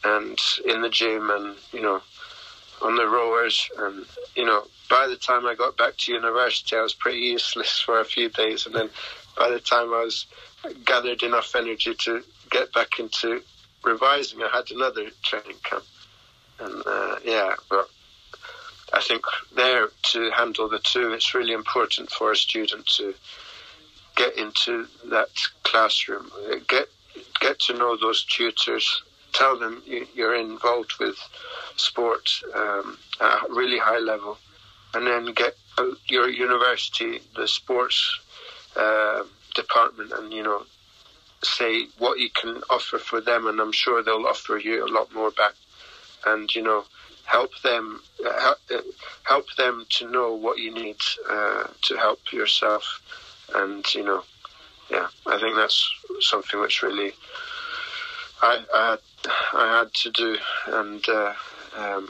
and 0.04 0.38
in 0.66 0.82
the 0.82 0.88
gym 0.88 1.30
and 1.30 1.56
you 1.72 1.82
know 1.82 2.00
on 2.82 2.96
the 2.96 3.06
rowers. 3.06 3.68
And 3.78 4.06
you 4.34 4.44
know 4.44 4.64
by 4.88 5.06
the 5.06 5.16
time 5.16 5.46
I 5.46 5.54
got 5.54 5.76
back 5.76 5.96
to 5.98 6.12
university 6.12 6.76
I 6.76 6.82
was 6.82 6.94
pretty 6.94 7.18
useless 7.18 7.78
for 7.84 8.00
a 8.00 8.04
few 8.04 8.28
days. 8.28 8.66
And 8.66 8.74
then 8.74 8.90
by 9.36 9.50
the 9.50 9.60
time 9.60 9.92
I 9.92 10.04
was 10.04 10.26
gathered 10.84 11.22
enough 11.22 11.54
energy 11.54 11.94
to 11.94 12.22
get 12.50 12.72
back 12.72 12.98
into 12.98 13.42
revising 13.82 14.42
I 14.42 14.48
had 14.48 14.70
another 14.70 15.08
training 15.22 15.56
camp. 15.62 15.84
And 16.58 16.82
uh, 16.86 17.16
yeah 17.24 17.54
but 17.68 17.88
I 18.92 19.00
think 19.00 19.22
there 19.54 19.88
to 20.12 20.30
handle 20.30 20.68
the 20.68 20.80
two 20.80 21.12
it's 21.12 21.34
really 21.34 21.52
important 21.52 22.10
for 22.10 22.32
a 22.32 22.36
student 22.36 22.86
to 22.96 23.14
get 24.20 24.36
into 24.36 24.86
that 25.06 25.30
classroom. 25.62 26.30
Get 26.68 26.88
get 27.40 27.58
to 27.66 27.72
know 27.72 27.96
those 27.96 28.24
tutors. 28.24 29.02
Tell 29.32 29.58
them 29.58 29.82
you're 30.14 30.34
involved 30.34 30.92
with 31.00 31.16
sport 31.76 32.26
um, 32.54 32.98
at 33.20 33.48
a 33.48 33.52
really 33.60 33.78
high 33.78 34.04
level, 34.12 34.36
and 34.94 35.06
then 35.06 35.32
get 35.32 35.54
your 36.08 36.28
university, 36.28 37.20
the 37.36 37.48
sports 37.48 37.98
uh, 38.76 39.22
department, 39.54 40.12
and 40.12 40.32
you 40.32 40.42
know, 40.42 40.64
say 41.42 41.86
what 41.98 42.18
you 42.18 42.30
can 42.40 42.62
offer 42.68 42.98
for 42.98 43.20
them, 43.20 43.46
and 43.46 43.58
I'm 43.60 43.72
sure 43.72 44.02
they'll 44.02 44.26
offer 44.26 44.58
you 44.58 44.84
a 44.84 44.90
lot 44.96 45.14
more 45.14 45.30
back, 45.30 45.54
and 46.26 46.54
you 46.54 46.62
know, 46.62 46.84
help 47.24 47.52
them 47.62 48.02
uh, 48.26 48.54
help 49.22 49.46
them 49.56 49.86
to 49.96 50.10
know 50.10 50.34
what 50.34 50.58
you 50.58 50.74
need 50.74 51.00
uh, 51.30 51.68
to 51.82 51.96
help 51.96 52.20
yourself, 52.32 52.84
and 53.54 53.94
you 53.94 54.04
know, 54.04 54.22
yeah, 54.90 55.08
I 55.26 55.38
think 55.38 55.56
that's 55.56 55.92
something 56.20 56.60
which 56.60 56.82
really 56.82 57.12
I, 58.42 58.64
I, 58.72 58.96
I 59.54 59.78
had 59.78 59.94
to 59.94 60.10
do, 60.10 60.36
and 60.66 61.06
uh, 61.08 61.32
um, 61.76 62.08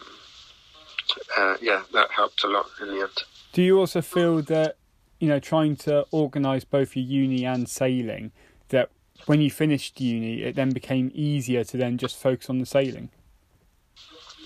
uh, 1.37 1.57
yeah, 1.61 1.83
that 1.93 2.11
helped 2.11 2.45
a 2.45 2.49
lot 2.49 2.67
in 2.81 2.89
the 2.89 3.01
end. 3.01 3.23
Do 3.53 3.63
you 3.63 3.79
also 3.79 4.01
feel 4.01 4.43
that 4.43 4.77
you 5.19 5.29
know 5.29 5.41
trying 5.41 5.77
to 5.77 6.07
organise 6.11 6.65
both 6.65 6.97
your 6.97 7.05
uni 7.05 7.45
and 7.45 7.69
sailing 7.69 8.33
that 8.69 8.91
when 9.27 9.41
you 9.41 9.51
finished 9.51 10.01
uni, 10.01 10.43
it 10.43 10.55
then 10.55 10.71
became 10.71 11.11
easier 11.15 11.65
to 11.65 11.77
then 11.77 11.99
just 11.99 12.17
focus 12.17 12.49
on 12.49 12.59
the 12.59 12.67
sailing? 12.67 13.11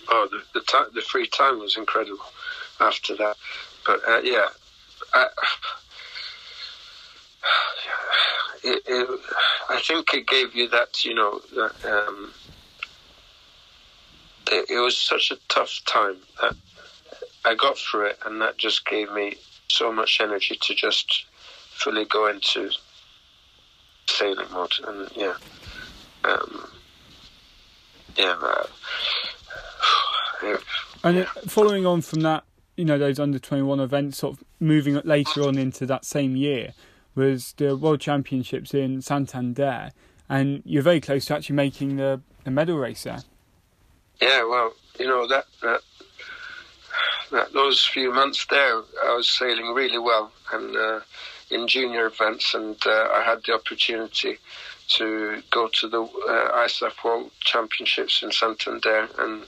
Oh, 0.09 0.29
the 0.31 0.43
the, 0.59 0.65
time, 0.67 0.87
the 0.95 1.03
free 1.03 1.27
time 1.27 1.59
was 1.59 1.77
incredible 1.77 2.25
after 2.81 3.17
that, 3.17 3.37
but 3.87 4.01
uh, 4.09 4.21
yeah. 4.23 4.49
I, 5.13 5.29
it, 8.63 8.83
it, 8.87 9.21
I 9.69 9.81
think 9.81 10.13
it 10.15 10.27
gave 10.27 10.55
you 10.55 10.69
that, 10.69 11.05
you 11.05 11.15
know, 11.15 11.41
that, 11.55 11.85
um, 11.85 12.33
it, 14.51 14.71
it 14.71 14.79
was 14.79 14.97
such 14.97 15.31
a 15.31 15.37
tough 15.49 15.81
time 15.87 16.17
that 16.41 16.55
I 17.45 17.55
got 17.55 17.77
through 17.77 18.07
it, 18.07 18.19
and 18.25 18.41
that 18.41 18.57
just 18.57 18.87
gave 18.87 19.13
me 19.13 19.37
so 19.69 19.93
much 19.93 20.21
energy 20.21 20.59
to 20.63 20.75
just 20.75 21.27
fully 21.77 22.05
go 22.07 22.29
into 22.29 22.71
sailing 24.07 24.51
mode. 24.53 24.73
And 24.87 25.11
yeah, 25.15 25.35
um, 26.25 26.71
yeah. 28.17 28.37
Uh, 28.41 28.67
yeah. 30.43 30.57
And 31.03 31.27
following 31.49 31.85
on 31.85 32.01
from 32.01 32.21
that, 32.21 32.45
you 32.77 32.85
know, 32.85 32.99
those 32.99 33.19
under 33.19 33.39
twenty 33.39 33.63
one 33.63 33.81
events, 33.81 34.19
sort 34.19 34.39
of 34.39 34.45
moving 34.59 35.01
later 35.05 35.43
on 35.43 35.59
into 35.59 35.87
that 35.87 36.05
same 36.05 36.37
year 36.37 36.73
was 37.15 37.55
the 37.57 37.77
World 37.77 38.01
Championships 38.01 38.75
in 38.75 39.03
Santander, 39.03 39.91
and 40.29 40.63
you're 40.65 40.83
very 40.83 41.01
close 41.01 41.27
to 41.27 41.37
actually 41.37 41.57
making 41.57 41.97
the, 41.97 42.21
the 42.45 42.51
medal 42.51 42.79
race 42.79 43.05
there. 43.05 43.23
Yeah, 44.21 44.45
well, 44.45 44.73
you 44.99 45.07
know 45.07 45.27
that, 45.27 45.47
that 45.63 45.81
that 47.31 47.53
those 47.53 47.85
few 47.85 48.13
months 48.13 48.47
there, 48.49 48.83
I 49.05 49.15
was 49.15 49.29
sailing 49.29 49.75
really 49.75 49.99
well, 49.99 50.31
and 50.53 50.77
uh, 50.77 51.01
in 51.51 51.67
junior 51.67 52.07
events, 52.07 52.55
and 52.55 52.77
uh, 52.87 53.09
I 53.13 53.23
had 53.25 53.43
the 53.45 53.55
opportunity 53.55 54.39
to 54.97 55.43
go 55.51 55.69
to 55.69 55.89
the 55.89 56.03
uh, 56.03 56.65
ISAF 56.65 57.03
World 57.05 57.31
Championships 57.41 58.23
in 58.23 58.31
Santander, 58.31 59.09
and 59.19 59.43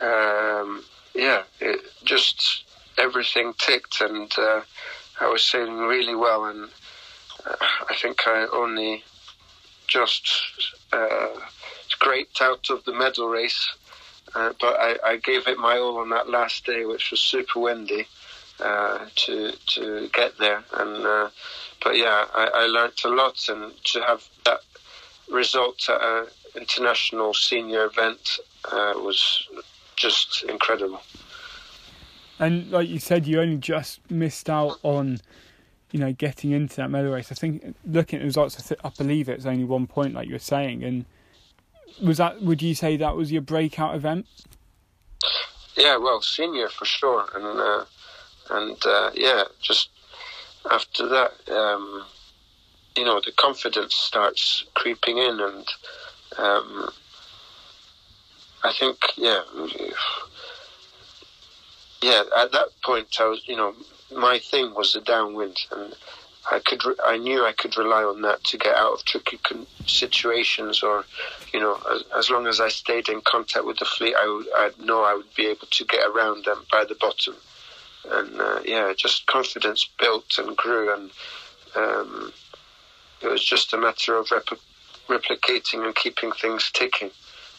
um, 0.00 0.84
yeah, 1.14 1.42
it 1.60 1.80
just 2.04 2.64
everything 2.98 3.54
ticked, 3.58 4.00
and 4.00 4.32
uh, 4.38 4.62
I 5.20 5.28
was 5.28 5.42
sailing 5.42 5.78
really 5.78 6.14
well, 6.14 6.44
and 6.46 6.68
uh, 7.44 7.56
I 7.90 7.94
think 8.00 8.26
I 8.26 8.46
only 8.52 9.02
just 9.86 10.28
uh, 10.92 11.28
scraped 11.88 12.40
out 12.40 12.68
of 12.70 12.84
the 12.84 12.92
medal 12.92 13.28
race. 13.28 13.68
Uh, 14.34 14.52
but 14.60 14.76
I, 14.78 14.96
I, 15.04 15.16
gave 15.16 15.46
it 15.46 15.56
my 15.56 15.78
all 15.78 15.98
on 15.98 16.10
that 16.10 16.28
last 16.28 16.66
day, 16.66 16.84
which 16.84 17.10
was 17.10 17.20
super 17.20 17.60
windy, 17.60 18.06
uh, 18.60 19.06
to 19.14 19.52
to 19.52 20.08
get 20.12 20.36
there. 20.38 20.62
And 20.74 21.06
uh, 21.06 21.30
but 21.82 21.96
yeah, 21.96 22.26
I, 22.34 22.50
I 22.54 22.66
learned 22.66 23.00
a 23.04 23.08
lot, 23.08 23.48
and 23.48 23.72
to 23.84 24.02
have 24.02 24.28
that 24.44 24.60
result 25.30 25.88
at 25.88 26.00
an 26.02 26.26
international 26.56 27.34
senior 27.34 27.84
event 27.84 28.38
uh, 28.70 28.94
was 28.96 29.48
just 29.96 30.44
incredible. 30.44 31.00
And 32.38 32.70
like 32.70 32.88
you 32.88 32.98
said, 32.98 33.26
you 33.26 33.40
only 33.40 33.56
just 33.56 34.00
missed 34.10 34.50
out 34.50 34.78
on, 34.82 35.20
you 35.90 36.00
know, 36.00 36.12
getting 36.12 36.50
into 36.50 36.76
that 36.76 36.90
medal 36.90 37.12
race. 37.12 37.32
I 37.32 37.34
think 37.34 37.74
looking 37.84 38.18
at 38.18 38.20
the 38.20 38.26
results, 38.26 38.72
I, 38.84 38.90
believe 38.90 39.28
it's 39.28 39.46
only 39.46 39.64
one 39.64 39.86
point, 39.86 40.14
like 40.14 40.26
you 40.26 40.34
were 40.34 40.38
saying. 40.38 40.84
And 40.84 41.06
was 42.02 42.18
that? 42.18 42.42
Would 42.42 42.60
you 42.60 42.74
say 42.74 42.96
that 42.98 43.16
was 43.16 43.32
your 43.32 43.42
breakout 43.42 43.94
event? 43.94 44.26
Yeah, 45.76 45.96
well, 45.96 46.20
senior 46.20 46.68
for 46.68 46.84
sure, 46.84 47.26
and 47.34 47.44
uh, 47.44 47.84
and 48.50 48.76
uh, 48.84 49.10
yeah, 49.14 49.44
just 49.60 49.90
after 50.70 51.08
that, 51.08 51.32
um, 51.50 52.04
you 52.96 53.04
know, 53.04 53.20
the 53.24 53.32
confidence 53.32 53.94
starts 53.94 54.64
creeping 54.74 55.18
in, 55.18 55.40
and 55.40 55.66
um, 56.38 56.90
I 58.62 58.72
think, 58.78 58.98
yeah 59.16 59.40
yeah, 62.02 62.22
at 62.36 62.52
that 62.52 62.68
point, 62.84 63.08
I 63.20 63.26
was, 63.26 63.46
you 63.46 63.56
know, 63.56 63.74
my 64.14 64.38
thing 64.38 64.74
was 64.74 64.92
the 64.92 65.00
downwind, 65.00 65.58
and 65.72 65.94
I 66.50 66.60
could, 66.60 66.84
re- 66.84 66.94
I 67.04 67.16
knew 67.16 67.44
I 67.44 67.52
could 67.52 67.76
rely 67.76 68.02
on 68.04 68.22
that 68.22 68.44
to 68.44 68.58
get 68.58 68.76
out 68.76 68.92
of 68.92 69.04
tricky 69.04 69.38
con- 69.38 69.66
situations, 69.86 70.82
or, 70.82 71.04
you 71.52 71.60
know, 71.60 71.80
as, 71.92 72.04
as, 72.16 72.30
long 72.30 72.46
as 72.46 72.60
I 72.60 72.68
stayed 72.68 73.08
in 73.08 73.20
contact 73.22 73.64
with 73.64 73.78
the 73.78 73.84
fleet, 73.84 74.14
I 74.14 74.26
would, 74.26 74.46
I 74.54 74.70
know 74.84 75.02
I 75.02 75.14
would 75.14 75.34
be 75.34 75.46
able 75.46 75.66
to 75.70 75.84
get 75.84 76.06
around 76.06 76.44
them 76.44 76.64
by 76.70 76.84
the 76.84 76.94
bottom, 76.96 77.34
and 78.10 78.40
uh, 78.40 78.60
yeah, 78.64 78.92
just 78.96 79.26
confidence 79.26 79.88
built 79.98 80.38
and 80.38 80.56
grew, 80.56 80.94
and 80.94 81.10
um, 81.74 82.32
it 83.22 83.28
was 83.28 83.44
just 83.44 83.72
a 83.72 83.78
matter 83.78 84.16
of 84.16 84.30
rep- 84.30 84.60
replicating 85.08 85.84
and 85.84 85.94
keeping 85.94 86.32
things 86.32 86.70
ticking 86.72 87.10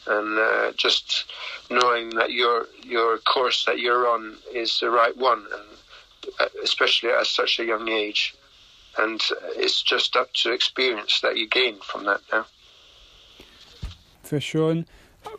and 0.07 0.39
uh, 0.39 0.71
just 0.77 1.25
knowing 1.69 2.09
that 2.11 2.31
your 2.31 2.67
your 2.83 3.17
course 3.19 3.65
that 3.65 3.79
you're 3.79 4.07
on 4.07 4.37
is 4.53 4.79
the 4.79 4.89
right 4.89 5.15
one, 5.17 5.45
and 5.53 6.33
uh, 6.39 6.47
especially 6.63 7.09
at 7.09 7.27
such 7.27 7.59
a 7.59 7.65
young 7.65 7.89
age, 7.89 8.35
and 8.97 9.21
it's 9.55 9.81
just 9.81 10.15
up 10.15 10.33
to 10.33 10.51
experience 10.51 11.21
that 11.21 11.37
you 11.37 11.47
gain 11.47 11.79
from 11.79 12.05
that 12.05 12.21
now. 12.31 12.45
For 14.23 14.39
sure. 14.39 14.71
And 14.71 14.85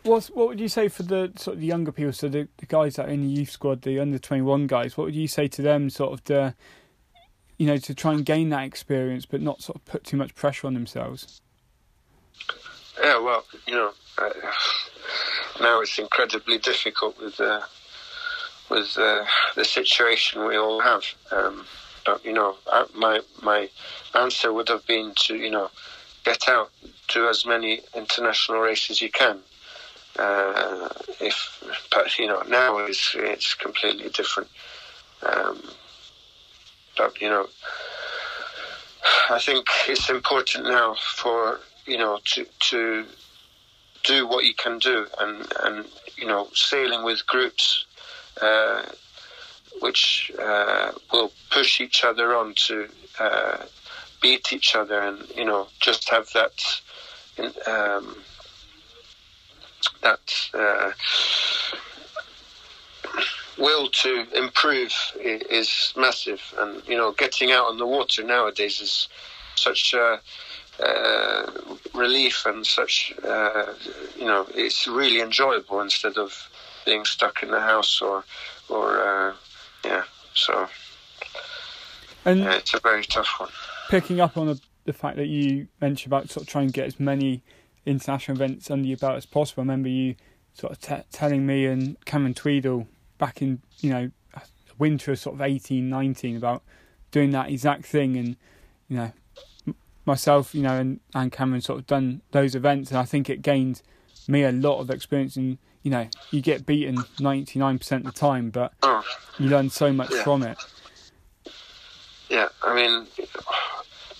what 0.03 0.25
what 0.33 0.47
would 0.47 0.59
you 0.59 0.69
say 0.69 0.87
for 0.87 1.03
the 1.03 1.31
sort 1.35 1.55
of 1.55 1.61
the 1.61 1.67
younger 1.67 1.91
people? 1.91 2.13
So 2.13 2.29
the, 2.29 2.47
the 2.57 2.65
guys 2.65 2.95
that 2.95 3.07
are 3.07 3.11
in 3.11 3.21
the 3.21 3.29
youth 3.29 3.51
squad, 3.51 3.81
the 3.81 3.99
under 3.99 4.19
twenty 4.19 4.41
one 4.41 4.67
guys. 4.67 4.97
What 4.97 5.05
would 5.05 5.15
you 5.15 5.27
say 5.27 5.47
to 5.47 5.61
them? 5.61 5.89
Sort 5.89 6.13
of 6.13 6.23
the 6.25 6.55
you 7.57 7.67
know 7.67 7.77
to 7.77 7.93
try 7.93 8.13
and 8.13 8.25
gain 8.25 8.49
that 8.49 8.63
experience, 8.63 9.25
but 9.25 9.41
not 9.41 9.61
sort 9.61 9.77
of 9.77 9.85
put 9.85 10.03
too 10.03 10.17
much 10.17 10.35
pressure 10.35 10.67
on 10.67 10.73
themselves. 10.73 11.41
Yeah, 13.01 13.19
well, 13.19 13.45
you 13.65 13.73
know, 13.75 13.91
uh, 14.17 14.29
now 15.61 15.81
it's 15.81 15.97
incredibly 15.97 16.57
difficult 16.57 17.17
with 17.21 17.39
uh, 17.39 17.61
with 18.69 18.97
uh, 18.97 19.25
the 19.55 19.63
situation 19.63 20.45
we 20.45 20.57
all 20.57 20.81
have. 20.81 21.03
Um, 21.31 21.65
but 22.05 22.23
you 22.25 22.33
know, 22.33 22.55
I, 22.67 22.85
my 22.93 23.21
my 23.41 23.69
answer 24.15 24.51
would 24.51 24.67
have 24.69 24.85
been 24.85 25.13
to 25.27 25.35
you 25.35 25.49
know 25.49 25.69
get 26.25 26.49
out, 26.49 26.71
do 27.07 27.27
as 27.29 27.45
many 27.45 27.81
international 27.95 28.59
races 28.59 29.01
you 29.01 29.11
can. 29.11 29.39
Uh, 30.17 30.89
if 31.21 31.63
but 31.91 32.17
you 32.19 32.27
know 32.27 32.41
now 32.49 32.79
it's 32.79 33.15
it's 33.15 33.53
completely 33.53 34.09
different. 34.09 34.49
Um, 35.23 35.61
but 36.97 37.21
you 37.21 37.29
know, 37.29 37.47
I 39.29 39.39
think 39.39 39.67
it's 39.87 40.09
important 40.09 40.65
now 40.65 40.95
for 41.15 41.61
you 41.89 41.97
know 41.97 42.19
to 42.23 42.45
to 42.59 43.05
do 44.03 44.27
what 44.27 44.45
you 44.45 44.53
can 44.53 44.77
do 44.79 45.05
and 45.19 45.45
and 45.63 45.85
you 46.15 46.27
know 46.27 46.47
sailing 46.53 47.03
with 47.03 47.25
groups 47.27 47.85
uh, 48.41 48.83
which 49.81 50.31
uh, 50.41 50.91
will 51.11 51.31
push 51.51 51.81
each 51.81 52.03
other 52.03 52.35
on 52.35 52.53
to 52.53 52.87
uh, 53.19 53.57
beat 54.21 54.53
each 54.53 54.75
other 54.75 55.01
and 55.01 55.27
you 55.35 55.45
know 55.45 55.67
just 55.79 56.09
have 56.09 56.29
that 56.33 56.81
um, 57.67 58.15
that 60.01 60.49
uh, 60.53 60.91
will 63.57 63.89
to 63.89 64.25
improve 64.35 64.93
is 65.19 65.93
massive. 65.95 66.41
And 66.57 66.81
you 66.87 66.97
know 66.97 67.11
getting 67.11 67.51
out 67.51 67.67
on 67.67 67.77
the 67.77 67.85
water 67.85 68.23
nowadays 68.23 68.79
is 68.79 69.07
such 69.55 69.93
a 69.93 70.21
uh, 70.83 71.51
relief 71.93 72.45
and 72.45 72.65
such 72.65 73.13
uh, 73.23 73.73
you 74.17 74.25
know 74.25 74.47
it's 74.55 74.87
really 74.87 75.21
enjoyable 75.21 75.81
instead 75.81 76.17
of 76.17 76.49
being 76.85 77.05
stuck 77.05 77.43
in 77.43 77.51
the 77.51 77.59
house 77.59 78.01
or 78.01 78.23
or 78.69 78.99
uh, 78.99 79.33
yeah 79.83 80.03
so 80.33 80.67
and 82.25 82.39
yeah, 82.41 82.55
it's 82.55 82.73
a 82.73 82.79
very 82.79 83.03
tough 83.03 83.39
one 83.39 83.49
picking 83.89 84.19
up 84.19 84.37
on 84.37 84.47
the, 84.47 84.61
the 84.85 84.93
fact 84.93 85.17
that 85.17 85.27
you 85.27 85.67
mentioned 85.81 86.13
about 86.13 86.29
sort 86.29 86.43
of 86.43 86.47
trying 86.47 86.67
to 86.67 86.73
get 86.73 86.85
as 86.85 86.99
many 86.99 87.43
international 87.85 88.37
events 88.37 88.69
under 88.69 88.87
your 88.87 88.97
belt 88.97 89.15
as 89.15 89.25
possible. 89.25 89.61
I 89.61 89.63
remember 89.63 89.89
you 89.89 90.15
sort 90.53 90.71
of 90.71 90.79
t- 90.79 91.03
telling 91.11 91.45
me 91.45 91.65
and 91.65 91.99
Cameron 92.05 92.33
Tweedle 92.33 92.87
back 93.17 93.41
in 93.41 93.61
you 93.79 93.89
know 93.89 94.11
winter 94.77 95.11
of 95.11 95.19
sort 95.19 95.35
of 95.35 95.41
eighteen, 95.41 95.89
nineteen 95.89 96.37
about 96.37 96.63
doing 97.11 97.31
that 97.31 97.49
exact 97.49 97.85
thing, 97.85 98.15
and 98.15 98.37
you 98.87 98.97
know 98.97 99.11
myself, 100.09 100.53
you 100.53 100.61
know, 100.61 100.75
and, 100.75 100.99
and 101.13 101.31
Cameron 101.31 101.61
sort 101.61 101.79
of 101.79 101.87
done 101.87 102.21
those 102.31 102.55
events, 102.55 102.89
and 102.89 102.99
I 102.99 103.05
think 103.05 103.29
it 103.29 103.41
gained 103.41 103.81
me 104.27 104.43
a 104.43 104.51
lot 104.51 104.79
of 104.79 104.89
experience. 104.89 105.37
And 105.37 105.57
you 105.83 105.91
know, 105.91 106.07
you 106.31 106.41
get 106.41 106.65
beaten 106.65 107.03
ninety 107.19 107.59
nine 107.59 107.77
percent 107.77 108.05
of 108.05 108.13
the 108.13 108.19
time, 108.19 108.49
but 108.49 108.73
oh. 108.83 109.03
you 109.37 109.47
learn 109.47 109.69
so 109.69 109.93
much 109.93 110.11
yeah. 110.11 110.23
from 110.23 110.43
it. 110.43 110.57
Yeah, 112.29 112.49
I 112.63 112.75
mean, 112.75 113.07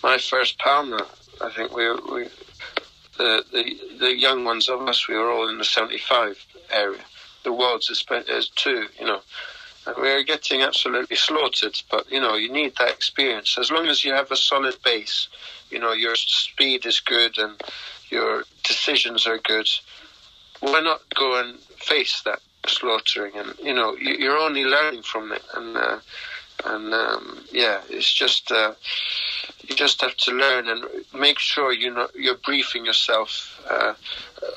my 0.02 0.18
first 0.18 0.58
Palma, 0.60 1.06
I 1.42 1.50
think 1.50 1.76
we 1.76 1.92
we 1.92 2.28
the, 3.18 3.44
the 3.52 3.98
the 4.00 4.16
young 4.16 4.46
ones 4.46 4.70
of 4.70 4.82
us, 4.88 5.08
we 5.08 5.16
were 5.16 5.30
all 5.30 5.50
in 5.50 5.58
the 5.58 5.66
75 5.66 6.44
area. 6.72 7.02
The 7.44 7.54
world's 7.54 7.90
is 7.90 8.50
two, 8.56 8.86
you 9.00 9.06
know. 9.06 9.22
And 9.86 9.96
we 10.02 10.10
are 10.10 10.24
getting 10.24 10.62
absolutely 10.62 11.16
slaughtered, 11.16 11.82
but 11.90 12.12
you 12.12 12.20
know, 12.20 12.36
you 12.36 12.52
need 12.52 12.74
that 12.80 12.90
experience. 12.90 13.58
As 13.58 13.72
long 13.72 13.88
as 13.88 14.04
you 14.04 14.14
have 14.14 14.32
a 14.32 14.36
solid 14.36 14.76
base, 14.84 15.28
you 15.70 15.80
know, 15.80 15.94
your 15.94 16.16
speed 16.16 16.86
is 16.86 17.00
good 17.00 17.38
and 17.38 17.62
your 18.10 18.44
decisions 18.64 19.28
are 19.28 19.38
good, 19.38 19.68
why 20.62 20.82
not 20.82 21.02
go 21.16 21.40
and 21.40 21.60
face 21.60 22.22
that 22.26 22.40
slaughtering? 22.66 23.34
And 23.36 23.54
you 23.62 23.74
know, 23.74 23.96
you're 23.96 24.38
only 24.38 24.66
learning 24.66 25.04
from 25.04 25.32
it, 25.32 25.44
and 25.56 25.78
uh, 25.78 26.00
and 26.66 26.94
um, 26.94 27.46
yeah, 27.52 27.82
it's 27.90 28.12
just 28.12 28.52
uh, 28.52 28.74
you 29.68 29.76
just 29.76 30.02
have 30.02 30.18
to 30.18 30.32
learn 30.32 30.68
and 30.68 30.84
make 31.14 31.40
sure 31.40 31.72
you 31.72 31.94
know 31.94 32.08
you're 32.16 32.36
briefing 32.36 32.86
yourself 32.86 33.62
uh, 33.70 33.94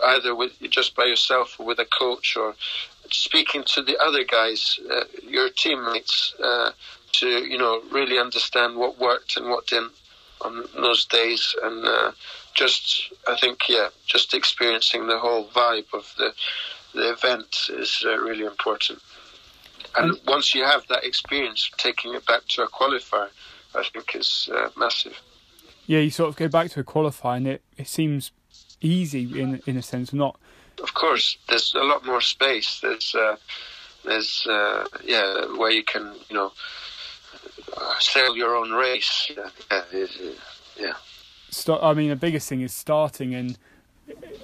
either 0.06 0.34
with 0.34 0.58
just 0.70 0.96
by 0.96 1.04
yourself 1.04 1.56
or 1.58 1.66
with 1.66 1.78
a 1.78 1.84
coach 1.84 2.36
or 2.36 2.54
speaking 3.10 3.62
to 3.64 3.82
the 3.82 3.98
other 3.98 4.24
guys, 4.24 4.80
uh, 4.90 5.04
your 5.28 5.50
teammates, 5.50 6.34
uh, 6.42 6.70
to 7.12 7.28
you 7.28 7.58
know 7.58 7.82
really 7.90 8.18
understand 8.18 8.76
what 8.76 8.98
worked 8.98 9.36
and 9.36 9.48
what 9.48 9.66
didn't 9.66 9.92
on 10.44 10.64
those 10.74 11.04
days, 11.06 11.54
and 11.62 11.84
uh, 11.84 12.12
just 12.54 13.12
I 13.28 13.36
think 13.36 13.68
yeah, 13.68 13.88
just 14.06 14.34
experiencing 14.34 15.06
the 15.06 15.18
whole 15.18 15.46
vibe 15.48 15.92
of 15.92 16.12
the 16.18 16.32
the 16.94 17.12
event 17.12 17.68
is 17.70 18.04
uh, 18.06 18.18
really 18.18 18.44
important. 18.44 19.00
And 19.96 20.18
once 20.26 20.54
you 20.54 20.64
have 20.64 20.86
that 20.88 21.04
experience, 21.04 21.70
taking 21.76 22.14
it 22.14 22.24
back 22.26 22.42
to 22.50 22.62
a 22.62 22.68
qualifier, 22.68 23.28
I 23.74 23.84
think 23.92 24.14
is 24.14 24.48
uh, 24.54 24.68
massive. 24.76 25.18
Yeah, 25.86 25.98
you 26.00 26.10
sort 26.10 26.28
of 26.28 26.36
go 26.36 26.48
back 26.48 26.70
to 26.70 26.80
a 26.80 26.84
qualifier, 26.84 27.36
and 27.36 27.48
it, 27.48 27.62
it 27.76 27.88
seems 27.88 28.32
easy 28.80 29.40
in 29.40 29.62
in 29.66 29.76
a 29.76 29.82
sense, 29.82 30.12
not. 30.12 30.38
Of 30.82 30.94
course, 30.94 31.36
there's 31.48 31.74
a 31.74 31.84
lot 31.84 32.04
more 32.04 32.20
space. 32.20 32.80
There's 32.80 33.14
uh, 33.14 33.36
there's 34.04 34.46
uh, 34.46 34.86
yeah 35.04 35.46
where 35.56 35.70
you 35.70 35.84
can 35.84 36.14
you 36.28 36.36
know 36.36 36.52
sail 38.00 38.36
your 38.36 38.56
own 38.56 38.72
race. 38.72 39.30
Yeah, 39.36 39.82
yeah. 40.76 40.92
Start, 41.50 41.82
I 41.82 41.94
mean, 41.94 42.08
the 42.08 42.16
biggest 42.16 42.48
thing 42.48 42.62
is 42.62 42.72
starting 42.72 43.32
in 43.32 43.56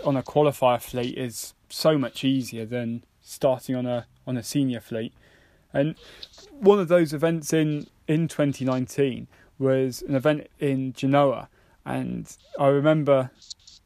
on 0.05 0.17
a 0.17 0.23
qualifier 0.23 0.81
fleet 0.81 1.17
is 1.17 1.55
so 1.69 1.99
much 1.99 2.25
easier 2.25 2.65
than 2.65 3.05
starting 3.21 3.75
on 3.75 3.87
a 3.87 4.07
on 4.27 4.37
a 4.37 4.43
senior 4.43 4.81
fleet. 4.81 5.13
And 5.73 5.97
one 6.51 6.79
of 6.79 6.89
those 6.89 7.13
events 7.13 7.53
in, 7.53 7.87
in 8.07 8.29
2019 8.29 9.27
was 9.59 10.03
an 10.03 10.15
event 10.15 10.49
in 10.59 10.93
Genoa. 10.93 11.49
And 11.85 12.35
I 12.59 12.69
remember, 12.69 13.31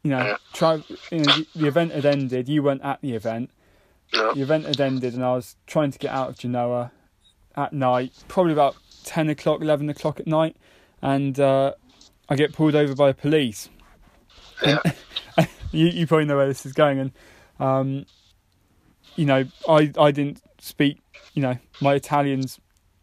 you 0.03 0.11
know, 0.11 0.37
try, 0.53 0.83
you 1.11 1.21
know 1.21 1.37
the, 1.55 1.67
event 1.67 1.93
had 1.93 2.05
ended, 2.05 2.49
you 2.49 2.63
weren't 2.63 2.83
at 2.83 3.01
the 3.01 3.15
event. 3.15 3.51
The 4.13 4.43
event 4.43 4.67
had 4.67 4.81
ended, 4.81 5.15
and 5.15 5.25
I 5.25 5.35
was 5.35 5.57
trying 5.67 5.91
to 5.91 5.99
get 5.99 6.11
out 6.11 6.29
of 6.29 6.39
Genoa 6.39 6.93
at 7.57 7.73
night, 7.73 8.13
probably 8.29 8.53
about 8.53 8.77
10 9.05 9.31
o'clock, 9.31 9.61
11 9.61 9.89
o'clock 9.91 10.21
at 10.21 10.27
night. 10.27 10.57
And 11.01 11.39
uh, 11.39 11.75
I 12.29 12.37
get 12.37 12.53
pulled 12.53 12.75
over 12.75 12.95
by 12.95 13.09
the 13.09 13.15
police. 13.15 13.69
Yeah. 14.65 14.79
you, 15.73 15.87
you 15.87 16.07
probably 16.07 16.27
know 16.27 16.37
where 16.37 16.49
this 16.49 16.65
is 16.65 16.73
going. 16.73 16.99
And, 16.99 17.13
um, 17.59 18.07
you 19.17 19.27
know, 19.27 19.45
I, 19.69 19.93
I 19.99 20.11
didn't 20.11 20.41
speak 20.59 21.03
you 21.35 21.43
know, 21.43 21.57
my 21.81 21.95
Italian's 21.95 22.61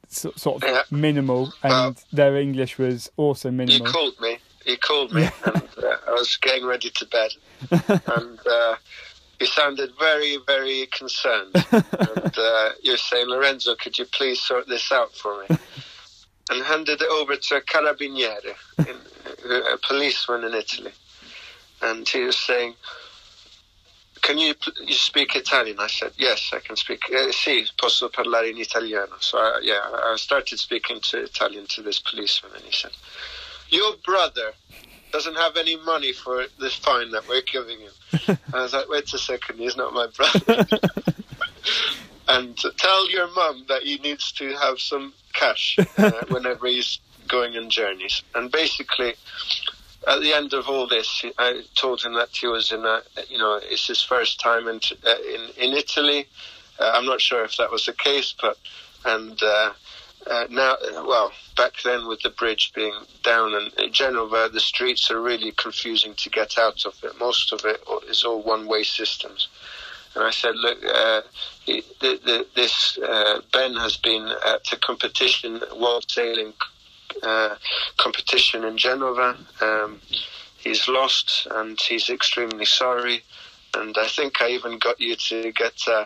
sort 0.07 0.63
of 0.63 0.63
yeah. 0.63 0.81
minimal, 0.91 1.53
and 1.63 1.71
well, 1.71 1.95
their 2.11 2.37
English 2.37 2.77
was 2.77 3.11
also 3.17 3.51
minimal. 3.51 3.87
You 3.87 3.93
called 3.93 4.19
me. 4.19 4.37
You 4.65 4.77
called 4.77 5.13
me, 5.13 5.23
and 5.45 5.69
uh, 5.77 5.95
I 6.07 6.11
was 6.11 6.37
getting 6.37 6.65
ready 6.65 6.89
to 6.89 7.05
bed, 7.05 7.31
and 8.15 8.39
uh, 8.45 8.75
you 9.39 9.45
sounded 9.45 9.91
very, 9.97 10.37
very 10.45 10.87
concerned. 10.87 11.51
and 11.71 12.37
uh, 12.37 12.69
you're 12.83 12.97
saying, 12.97 13.27
Lorenzo, 13.27 13.75
could 13.75 13.97
you 13.97 14.05
please 14.05 14.41
sort 14.41 14.67
this 14.67 14.91
out 14.91 15.13
for 15.13 15.45
me? 15.49 15.57
And 16.49 16.63
handed 16.63 17.01
it 17.01 17.09
over 17.09 17.35
to 17.35 17.55
a 17.57 17.61
carabiniere, 17.61 18.55
in, 18.79 18.97
a 19.73 19.77
policeman 19.77 20.43
in 20.43 20.53
Italy. 20.53 20.91
And 21.81 22.07
he 22.07 22.21
was 22.21 22.37
saying, 22.37 22.73
can 24.21 24.37
you, 24.37 24.53
you 24.85 24.93
speak 24.93 25.35
Italian? 25.35 25.77
I 25.79 25.87
said, 25.87 26.11
yes, 26.17 26.51
I 26.53 26.59
can 26.59 26.75
speak. 26.75 27.01
Eh, 27.11 27.31
sì, 27.31 27.67
posso 27.77 28.09
parlare 28.09 28.49
in 28.49 28.57
italiano. 28.57 29.15
So, 29.19 29.37
I, 29.37 29.59
yeah, 29.63 29.79
I 29.79 30.15
started 30.17 30.59
speaking 30.59 30.99
to 31.01 31.23
Italian 31.23 31.67
to 31.67 31.81
this 31.81 31.99
policeman, 31.99 32.51
and 32.55 32.63
he 32.63 32.71
said, 32.71 32.91
your 33.69 33.95
brother 34.03 34.53
doesn't 35.11 35.35
have 35.35 35.57
any 35.57 35.77
money 35.77 36.13
for 36.13 36.45
this 36.59 36.75
fine 36.75 37.11
that 37.11 37.27
we're 37.27 37.41
giving 37.41 37.79
him. 37.79 38.37
I 38.53 38.61
was 38.61 38.73
like, 38.73 38.89
wait 38.89 39.11
a 39.13 39.17
second, 39.17 39.57
he's 39.57 39.77
not 39.77 39.93
my 39.93 40.07
brother. 40.07 40.67
and 42.27 42.57
tell 42.77 43.09
your 43.09 43.27
mum 43.33 43.65
that 43.67 43.83
he 43.83 43.97
needs 43.97 44.31
to 44.33 44.53
have 44.55 44.79
some 44.79 45.13
cash 45.39 45.77
uh, 45.97 46.11
whenever 46.29 46.67
he's 46.67 46.99
going 47.27 47.55
on 47.55 47.69
journeys. 47.69 48.21
And 48.35 48.51
basically, 48.51 49.13
at 50.07 50.21
the 50.21 50.33
end 50.33 50.53
of 50.53 50.67
all 50.67 50.87
this, 50.87 51.23
I 51.37 51.63
told 51.75 52.01
him 52.01 52.13
that 52.13 52.29
he 52.29 52.47
was 52.47 52.71
in 52.71 52.85
a, 52.85 53.01
you 53.29 53.37
know, 53.37 53.59
it's 53.61 53.87
his 53.87 54.01
first 54.01 54.39
time 54.39 54.67
in 54.67 54.79
uh, 55.05 55.15
in, 55.33 55.69
in 55.69 55.73
Italy. 55.77 56.27
Uh, 56.79 56.91
I'm 56.93 57.05
not 57.05 57.21
sure 57.21 57.43
if 57.43 57.57
that 57.57 57.71
was 57.71 57.85
the 57.85 57.93
case, 57.93 58.33
but 58.41 58.57
and 59.05 59.41
uh, 59.41 59.73
uh, 60.27 60.45
now, 60.49 60.75
well, 61.05 61.31
back 61.55 61.73
then 61.83 62.07
with 62.07 62.21
the 62.21 62.29
bridge 62.29 62.71
being 62.75 62.93
down 63.23 63.53
and 63.53 63.73
in 63.79 63.93
general, 63.93 64.27
the 64.27 64.59
streets 64.59 65.09
are 65.09 65.21
really 65.21 65.51
confusing 65.53 66.13
to 66.15 66.29
get 66.29 66.57
out 66.57 66.85
of 66.85 66.93
it. 67.03 67.17
Most 67.19 67.53
of 67.53 67.61
it 67.65 67.81
is 68.07 68.23
all 68.23 68.41
one-way 68.41 68.83
systems. 68.83 69.47
And 70.19 70.27
I 70.27 70.31
said, 70.31 70.55
look, 70.57 70.77
uh, 70.83 71.21
the, 71.65 71.81
the, 72.01 72.45
this 72.53 72.97
uh, 72.97 73.39
Ben 73.53 73.73
has 73.75 73.95
been 73.95 74.27
at 74.45 74.69
a 74.73 74.75
competition, 74.75 75.61
world 75.79 76.03
sailing 76.09 76.51
uh, 77.23 77.55
competition 77.95 78.65
in 78.65 78.77
Genova. 78.77 79.37
Um, 79.61 80.01
he's 80.57 80.89
lost, 80.89 81.47
and 81.51 81.79
he's 81.79 82.09
extremely 82.09 82.65
sorry. 82.65 83.23
And 83.73 83.95
I 83.97 84.07
think 84.07 84.41
I 84.41 84.49
even 84.49 84.77
got 84.77 84.99
you 84.99 85.15
to 85.15 85.53
get 85.53 85.87
a, 85.87 86.05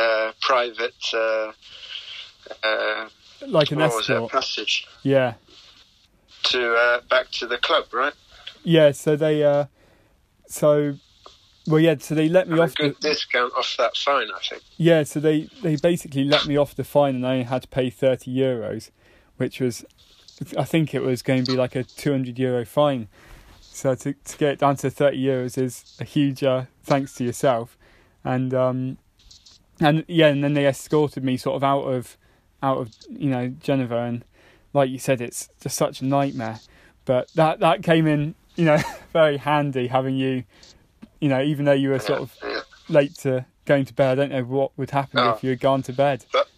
a 0.00 0.34
private, 0.40 0.94
uh, 1.12 1.50
uh, 2.62 3.08
like 3.44 3.72
an 3.72 3.78
what 3.80 3.96
was 3.96 4.08
it, 4.08 4.12
escort. 4.12 4.30
passage 4.30 4.86
Yeah, 5.02 5.34
to 6.44 6.74
uh, 6.74 7.00
back 7.10 7.32
to 7.32 7.48
the 7.48 7.58
club, 7.58 7.86
right? 7.92 8.14
yeah. 8.62 8.92
So 8.92 9.16
they, 9.16 9.42
uh, 9.42 9.64
so, 10.46 10.94
well, 11.68 11.80
yeah. 11.80 11.96
So 11.98 12.14
they 12.14 12.28
let 12.28 12.48
me 12.48 12.52
And 12.52 12.60
a 12.60 12.64
off. 12.64 12.74
The, 12.74 12.88
good 12.88 13.00
discount 13.00 13.52
off 13.56 13.76
that 13.78 13.96
fine, 13.96 14.28
I 14.34 14.40
think. 14.48 14.62
yeah, 14.76 15.02
so 15.04 15.20
they 15.20 15.48
they 15.62 15.76
basically 15.76 16.24
let 16.24 16.46
me 16.46 16.56
off 16.56 16.74
the 16.74 16.84
fine, 16.84 17.16
and 17.16 17.26
I 17.26 17.32
only 17.32 17.44
had 17.44 17.62
to 17.62 17.68
pay 17.68 17.90
thirty 17.90 18.34
euros, 18.34 18.90
which 19.36 19.60
was, 19.60 19.84
I 20.56 20.64
think 20.64 20.94
it 20.94 21.02
was 21.02 21.22
going 21.22 21.44
to 21.44 21.52
be 21.52 21.56
like 21.56 21.76
a 21.76 21.84
two 21.84 22.12
hundred 22.12 22.38
euro 22.38 22.64
fine. 22.64 23.08
So 23.60 23.94
to 23.94 24.12
to 24.12 24.38
get 24.38 24.52
it 24.54 24.58
down 24.60 24.76
to 24.76 24.90
thirty 24.90 25.22
euros 25.22 25.56
is 25.56 25.96
a 26.00 26.04
huge 26.04 26.42
uh, 26.42 26.64
thanks 26.82 27.14
to 27.14 27.24
yourself, 27.24 27.76
and 28.24 28.52
um, 28.54 28.98
and 29.80 30.04
yeah, 30.08 30.28
and 30.28 30.42
then 30.42 30.54
they 30.54 30.66
escorted 30.66 31.22
me 31.22 31.36
sort 31.36 31.56
of 31.56 31.64
out 31.64 31.82
of 31.82 32.16
out 32.62 32.78
of 32.78 32.90
you 33.08 33.30
know 33.30 33.48
Geneva, 33.48 33.98
and 33.98 34.24
like 34.72 34.90
you 34.90 34.98
said, 34.98 35.20
it's 35.20 35.48
just 35.60 35.76
such 35.76 36.00
a 36.00 36.04
nightmare. 36.04 36.60
But 37.04 37.28
that 37.34 37.60
that 37.60 37.82
came 37.82 38.06
in 38.06 38.34
you 38.56 38.64
know 38.64 38.78
very 39.12 39.36
handy 39.36 39.86
having 39.86 40.16
you, 40.16 40.44
you 41.20 41.28
know, 41.28 41.42
even 41.42 41.64
though 41.64 41.72
you 41.72 41.90
were 41.90 41.98
sort 41.98 42.20
of 42.20 42.36
Yeah. 42.42 42.60
late 42.88 43.14
to 43.18 43.44
going 43.64 43.84
to 43.84 43.92
bed. 43.94 44.12
I 44.12 44.14
don't 44.14 44.30
know 44.32 44.44
what 44.44 44.72
would 44.78 44.90
happen 44.90 45.18
Oh. 45.18 45.30
if 45.30 45.44
you 45.44 45.50
had 45.50 45.60
gone 45.60 45.82
to 45.82 45.92
bed. 45.92 46.24
But 46.32 46.48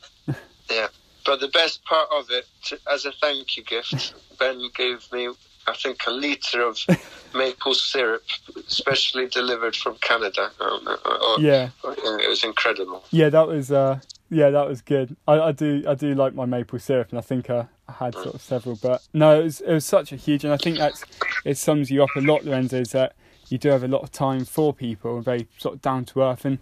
yeah, 0.71 0.87
but 1.27 1.41
the 1.41 1.49
best 1.49 1.85
part 1.85 2.09
of 2.13 2.27
it, 2.31 2.47
as 2.91 3.05
a 3.05 3.13
thank 3.13 3.57
you 3.57 3.65
gift, 3.65 4.15
Ben 4.39 4.61
gave 4.77 5.11
me, 5.13 5.29
I 5.67 5.75
think, 5.75 5.99
a 6.07 6.11
litre 6.13 6.63
of 6.63 6.79
maple 7.35 7.75
syrup, 7.75 8.23
specially 8.69 9.27
delivered 9.27 9.75
from 9.75 9.97
Canada. 9.97 10.51
Um, 10.61 10.87
uh, 10.87 10.97
uh, 11.05 11.37
Yeah, 11.41 11.71
uh, 11.85 11.95
It 11.99 12.29
was 12.29 12.45
incredible. 12.45 13.05
yeah, 13.11 13.29
that 13.31 13.49
was 13.49 13.73
uh, 13.73 13.99
yeah, 14.31 14.51
that 14.51 14.69
was 14.69 14.81
good. 14.81 15.17
I, 15.27 15.41
I 15.41 15.53
do 15.53 15.83
I 15.89 15.95
do 15.95 16.15
like 16.15 16.35
my 16.35 16.45
maple 16.45 16.79
syrup, 16.79 17.09
and 17.11 17.19
I 17.19 17.23
think 17.23 17.51
uh, 17.51 17.65
I 17.89 17.93
had 18.05 18.15
sort 18.15 18.35
of 18.37 18.41
several. 18.41 18.77
But 18.81 19.03
no, 19.13 19.41
it 19.41 19.43
was 19.43 19.61
it 19.63 19.73
was 19.73 19.85
such 19.85 20.13
a 20.13 20.17
huge, 20.17 20.45
and 20.45 20.53
I 20.53 20.57
think 20.57 20.79
that's 20.79 21.05
it 21.45 21.59
sums 21.59 21.91
you 21.91 22.05
up 22.05 22.11
a 22.17 22.21
lot. 22.21 22.45
Lorenzo 22.45 22.79
is 22.81 22.93
that 22.93 23.15
you 23.51 23.59
do 23.59 23.69
have 23.69 23.85
a 23.85 23.89
lot 23.89 24.03
of 24.03 24.11
time 24.11 24.45
for 24.47 24.73
people, 24.73 25.17
and 25.17 25.25
very 25.25 25.47
sort 25.59 25.75
of 25.75 25.83
down 25.83 26.07
to 26.07 26.23
earth, 26.23 26.45
and 26.47 26.59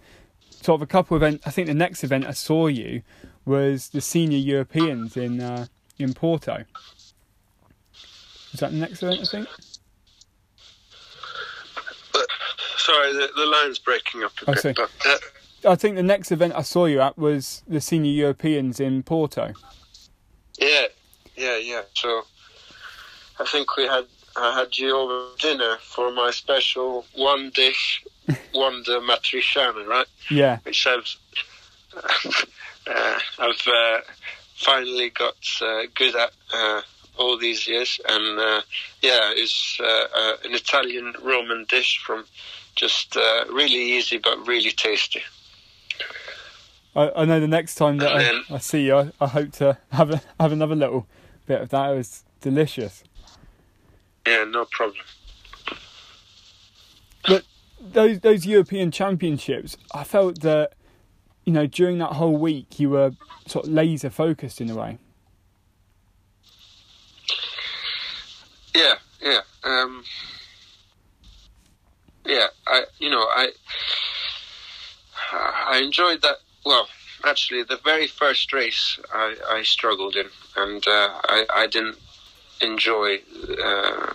sort 0.49 0.79
of 0.79 0.81
a 0.81 0.87
couple 0.87 1.15
of 1.15 1.23
events. 1.23 1.47
I 1.47 1.51
think 1.51 1.67
the 1.67 1.73
next 1.73 2.03
event 2.03 2.25
I 2.25 2.31
saw 2.31 2.67
you 2.67 3.03
was 3.45 3.89
the 3.89 4.01
senior 4.01 4.37
Europeans 4.37 5.15
in 5.15 5.39
uh, 5.39 5.67
in 5.97 6.13
Porto. 6.13 6.65
Is 8.53 8.59
that 8.59 8.71
the 8.71 8.77
next 8.77 9.01
event? 9.03 9.21
I 9.21 9.25
think. 9.25 9.47
Sorry, 12.77 13.13
the, 13.13 13.29
the 13.35 13.45
line's 13.45 13.77
breaking 13.77 14.23
up 14.23 14.31
a 14.47 14.49
I 14.49 14.53
bit. 14.53 14.61
see. 14.61 14.73
But, 14.73 14.89
uh, 15.05 15.71
I 15.71 15.75
think 15.75 15.95
the 15.95 16.03
next 16.03 16.31
event 16.31 16.53
I 16.55 16.61
saw 16.63 16.85
you 16.85 17.01
at 17.01 17.17
was 17.17 17.61
the 17.67 17.81
senior 17.81 18.11
Europeans 18.11 18.79
in 18.79 19.03
Porto. 19.03 19.53
yeah, 20.57 20.85
yeah, 21.35 21.57
yeah. 21.57 21.81
So 21.93 22.23
I 23.39 23.45
think 23.45 23.75
we 23.77 23.83
had 23.85 24.05
I 24.35 24.57
had 24.59 24.77
you 24.77 24.95
over 24.95 25.27
dinner 25.39 25.77
for 25.81 26.11
my 26.11 26.31
special 26.31 27.05
one 27.15 27.51
dish, 27.53 28.03
wonder 28.53 28.99
matriciana, 29.01 29.85
right? 29.87 30.07
Yeah, 30.29 30.59
which 30.63 30.85
I've 30.87 31.07
uh, 32.87 33.19
I've 33.39 33.67
uh, 33.67 33.99
finally 34.55 35.09
got 35.09 35.35
uh, 35.61 35.83
good 35.95 36.15
at 36.15 36.31
uh, 36.53 36.81
all 37.17 37.37
these 37.37 37.67
years, 37.67 37.99
and 38.07 38.39
uh, 38.39 38.61
yeah, 39.01 39.31
it's 39.35 39.77
uh, 39.79 40.07
uh, 40.15 40.33
an 40.45 40.53
Italian 40.55 41.13
Roman 41.21 41.65
dish 41.69 41.99
from 42.05 42.25
just 42.75 43.17
uh, 43.17 43.45
really 43.51 43.75
easy 43.97 44.17
but 44.17 44.47
really 44.47 44.71
tasty. 44.71 45.21
I, 46.95 47.11
I 47.15 47.25
know 47.25 47.39
the 47.39 47.47
next 47.47 47.75
time 47.75 47.97
that 47.97 48.11
And 48.11 48.19
I, 48.19 48.23
then- 48.23 48.41
I 48.51 48.57
see 48.59 48.85
you, 48.85 48.95
I, 48.95 49.11
I 49.21 49.27
hope 49.27 49.51
to 49.53 49.77
have 49.91 50.11
a, 50.11 50.21
have 50.39 50.51
another 50.51 50.75
little 50.75 51.07
bit 51.45 51.61
of 51.61 51.69
that. 51.69 51.91
It 51.91 51.95
was 51.97 52.23
delicious. 52.41 53.03
Yeah, 54.29 54.43
no 54.43 54.65
problem. 54.65 55.03
But 57.25 57.45
those 57.81 58.19
those 58.19 58.45
European 58.45 58.91
Championships, 58.91 59.75
I 59.91 60.03
felt 60.03 60.41
that 60.41 60.73
you 61.45 61.53
know 61.53 61.65
during 61.65 61.97
that 61.97 62.13
whole 62.13 62.37
week 62.37 62.79
you 62.79 62.91
were 62.91 63.13
sort 63.47 63.65
of 63.65 63.71
laser 63.73 64.11
focused 64.11 64.61
in 64.61 64.69
a 64.69 64.75
way. 64.75 64.99
Yeah, 68.75 68.93
yeah, 69.19 69.39
um, 69.63 70.03
yeah. 72.23 72.47
I, 72.67 72.83
you 72.99 73.09
know, 73.09 73.21
I, 73.21 73.49
I 75.31 75.81
enjoyed 75.83 76.21
that. 76.21 76.35
Well, 76.63 76.87
actually, 77.25 77.63
the 77.63 77.79
very 77.83 78.05
first 78.05 78.53
race 78.53 78.99
I, 79.11 79.35
I 79.49 79.63
struggled 79.63 80.15
in, 80.15 80.27
and 80.55 80.87
uh, 80.87 81.19
I, 81.23 81.45
I 81.51 81.67
didn't 81.67 81.97
enjoy. 82.61 83.19
Uh, 83.63 84.13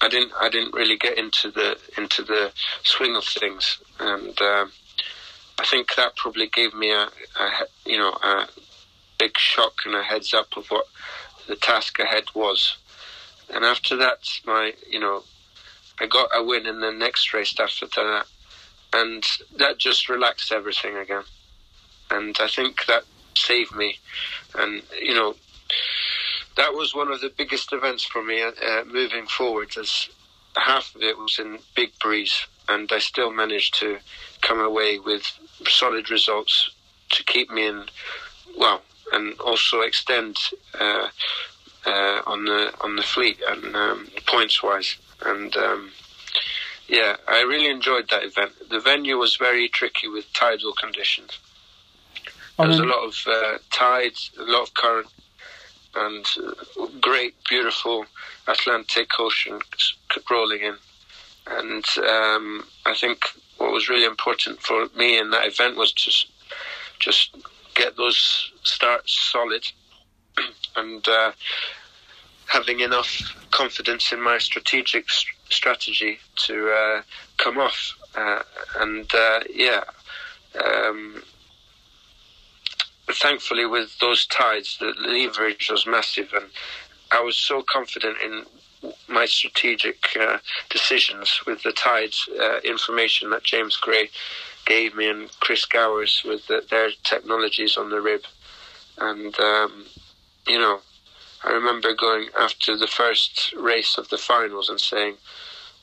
I 0.00 0.08
didn't. 0.08 0.32
I 0.40 0.48
didn't 0.48 0.74
really 0.74 0.96
get 0.96 1.18
into 1.18 1.50
the 1.50 1.78
into 1.96 2.22
the 2.22 2.52
swing 2.82 3.16
of 3.16 3.24
things, 3.24 3.78
and 3.98 4.40
um 4.42 4.72
I 5.58 5.64
think 5.64 5.94
that 5.94 6.16
probably 6.16 6.48
gave 6.48 6.74
me 6.74 6.90
a, 6.90 7.04
a 7.04 7.50
you 7.86 7.98
know 7.98 8.10
a 8.10 8.48
big 9.18 9.38
shock 9.38 9.80
and 9.84 9.94
a 9.94 10.02
heads 10.02 10.34
up 10.34 10.56
of 10.56 10.66
what 10.68 10.86
the 11.46 11.56
task 11.56 11.98
ahead 11.98 12.24
was. 12.34 12.76
And 13.50 13.64
after 13.64 13.96
that, 13.96 14.28
my 14.44 14.72
you 14.90 14.98
know, 14.98 15.22
I 16.00 16.06
got 16.06 16.30
a 16.34 16.42
win 16.42 16.66
in 16.66 16.80
the 16.80 16.90
next 16.90 17.32
race 17.32 17.54
after 17.58 17.86
that, 17.86 18.26
and 18.92 19.24
that 19.56 19.78
just 19.78 20.08
relaxed 20.08 20.50
everything 20.50 20.96
again. 20.96 21.24
And 22.10 22.36
I 22.40 22.48
think 22.48 22.86
that 22.86 23.04
saved 23.36 23.74
me. 23.74 23.98
And 24.54 24.82
you 25.00 25.14
know, 25.14 25.36
that 26.56 26.74
was 26.74 26.94
one 26.94 27.10
of 27.10 27.20
the 27.20 27.32
biggest 27.36 27.72
events 27.72 28.04
for 28.04 28.22
me 28.22 28.42
uh, 28.42 28.52
uh, 28.66 28.84
moving 28.86 29.26
forward. 29.26 29.76
As 29.78 30.08
half 30.56 30.94
of 30.94 31.02
it 31.02 31.18
was 31.18 31.38
in 31.38 31.58
big 31.74 31.98
breeze, 31.98 32.46
and 32.68 32.90
I 32.92 32.98
still 32.98 33.32
managed 33.32 33.78
to 33.80 33.98
come 34.40 34.60
away 34.60 34.98
with 34.98 35.24
solid 35.68 36.10
results 36.10 36.70
to 37.10 37.24
keep 37.24 37.50
me 37.50 37.66
in. 37.66 37.84
Well, 38.56 38.82
and 39.12 39.38
also 39.40 39.80
extend. 39.80 40.38
Uh, 40.78 41.08
uh, 41.86 42.22
on 42.26 42.44
the 42.44 42.72
on 42.80 42.96
the 42.96 43.02
fleet 43.02 43.38
and 43.46 43.76
um, 43.76 44.08
points 44.26 44.62
wise. 44.62 44.96
And 45.24 45.56
um, 45.56 45.90
yeah, 46.88 47.16
I 47.28 47.42
really 47.42 47.68
enjoyed 47.68 48.08
that 48.10 48.24
event. 48.24 48.52
The 48.70 48.80
venue 48.80 49.18
was 49.18 49.36
very 49.36 49.68
tricky 49.68 50.08
with 50.08 50.32
tidal 50.32 50.72
conditions. 50.72 51.38
There 52.58 52.68
was 52.68 52.78
a 52.78 52.84
lot 52.84 53.04
of 53.04 53.16
uh, 53.26 53.58
tides, 53.72 54.30
a 54.38 54.44
lot 54.44 54.62
of 54.62 54.74
current, 54.74 55.08
and 55.96 56.26
uh, 56.42 56.86
great, 57.00 57.34
beautiful 57.48 58.06
Atlantic 58.46 59.10
Ocean 59.18 59.60
rolling 60.30 60.60
in. 60.60 60.76
And 61.46 61.84
um, 62.08 62.64
I 62.86 62.94
think 62.94 63.24
what 63.58 63.72
was 63.72 63.88
really 63.88 64.04
important 64.06 64.60
for 64.60 64.88
me 64.96 65.18
in 65.18 65.30
that 65.30 65.46
event 65.46 65.76
was 65.76 65.92
to 65.92 66.10
just 66.98 67.36
get 67.74 67.96
those 67.96 68.52
starts 68.62 69.12
solid 69.32 69.66
and 70.76 71.06
uh, 71.06 71.32
having 72.46 72.80
enough 72.80 73.34
confidence 73.50 74.12
in 74.12 74.20
my 74.20 74.38
strategic 74.38 75.04
s- 75.04 75.26
strategy 75.50 76.18
to 76.36 76.70
uh, 76.70 77.02
come 77.38 77.58
off. 77.58 77.94
Uh, 78.14 78.42
and 78.80 79.12
uh, 79.14 79.40
yeah, 79.52 79.82
um, 80.64 81.22
thankfully, 83.12 83.66
with 83.66 83.98
those 83.98 84.26
tides, 84.26 84.78
the 84.78 84.94
leverage 84.98 85.70
was 85.70 85.86
massive, 85.86 86.32
and 86.32 86.46
I 87.10 87.20
was 87.20 87.36
so 87.36 87.62
confident 87.62 88.16
in 88.24 88.44
my 89.08 89.26
strategic 89.26 89.98
uh, 90.18 90.38
decisions 90.70 91.40
with 91.46 91.62
the 91.62 91.72
tides 91.72 92.28
uh, 92.40 92.58
information 92.64 93.30
that 93.30 93.42
James 93.42 93.76
Gray 93.76 94.10
gave 94.66 94.94
me 94.94 95.08
and 95.08 95.30
Chris 95.40 95.64
Gowers 95.64 96.22
with 96.24 96.46
the, 96.46 96.62
their 96.70 96.90
technologies 97.02 97.76
on 97.76 97.90
the 97.90 98.00
rib. 98.00 98.22
And, 98.98 99.38
um, 99.38 99.86
you 100.46 100.58
know, 100.58 100.80
I 101.44 101.52
remember 101.52 101.94
going 101.94 102.28
after 102.38 102.76
the 102.76 102.86
first 102.86 103.52
race 103.56 103.98
of 103.98 104.08
the 104.08 104.18
finals 104.18 104.68
and 104.68 104.80
saying, 104.80 105.16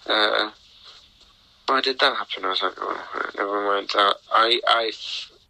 uh, 0.08 0.52
why 1.68 1.82
did 1.82 2.00
that 2.00 2.16
happen? 2.16 2.46
I 2.46 2.50
was 2.50 2.64
like, 2.64 2.74
oh, 2.78 3.32
never 3.38 3.66
mind. 3.66 3.92
I, 3.96 4.60
I 4.68 4.92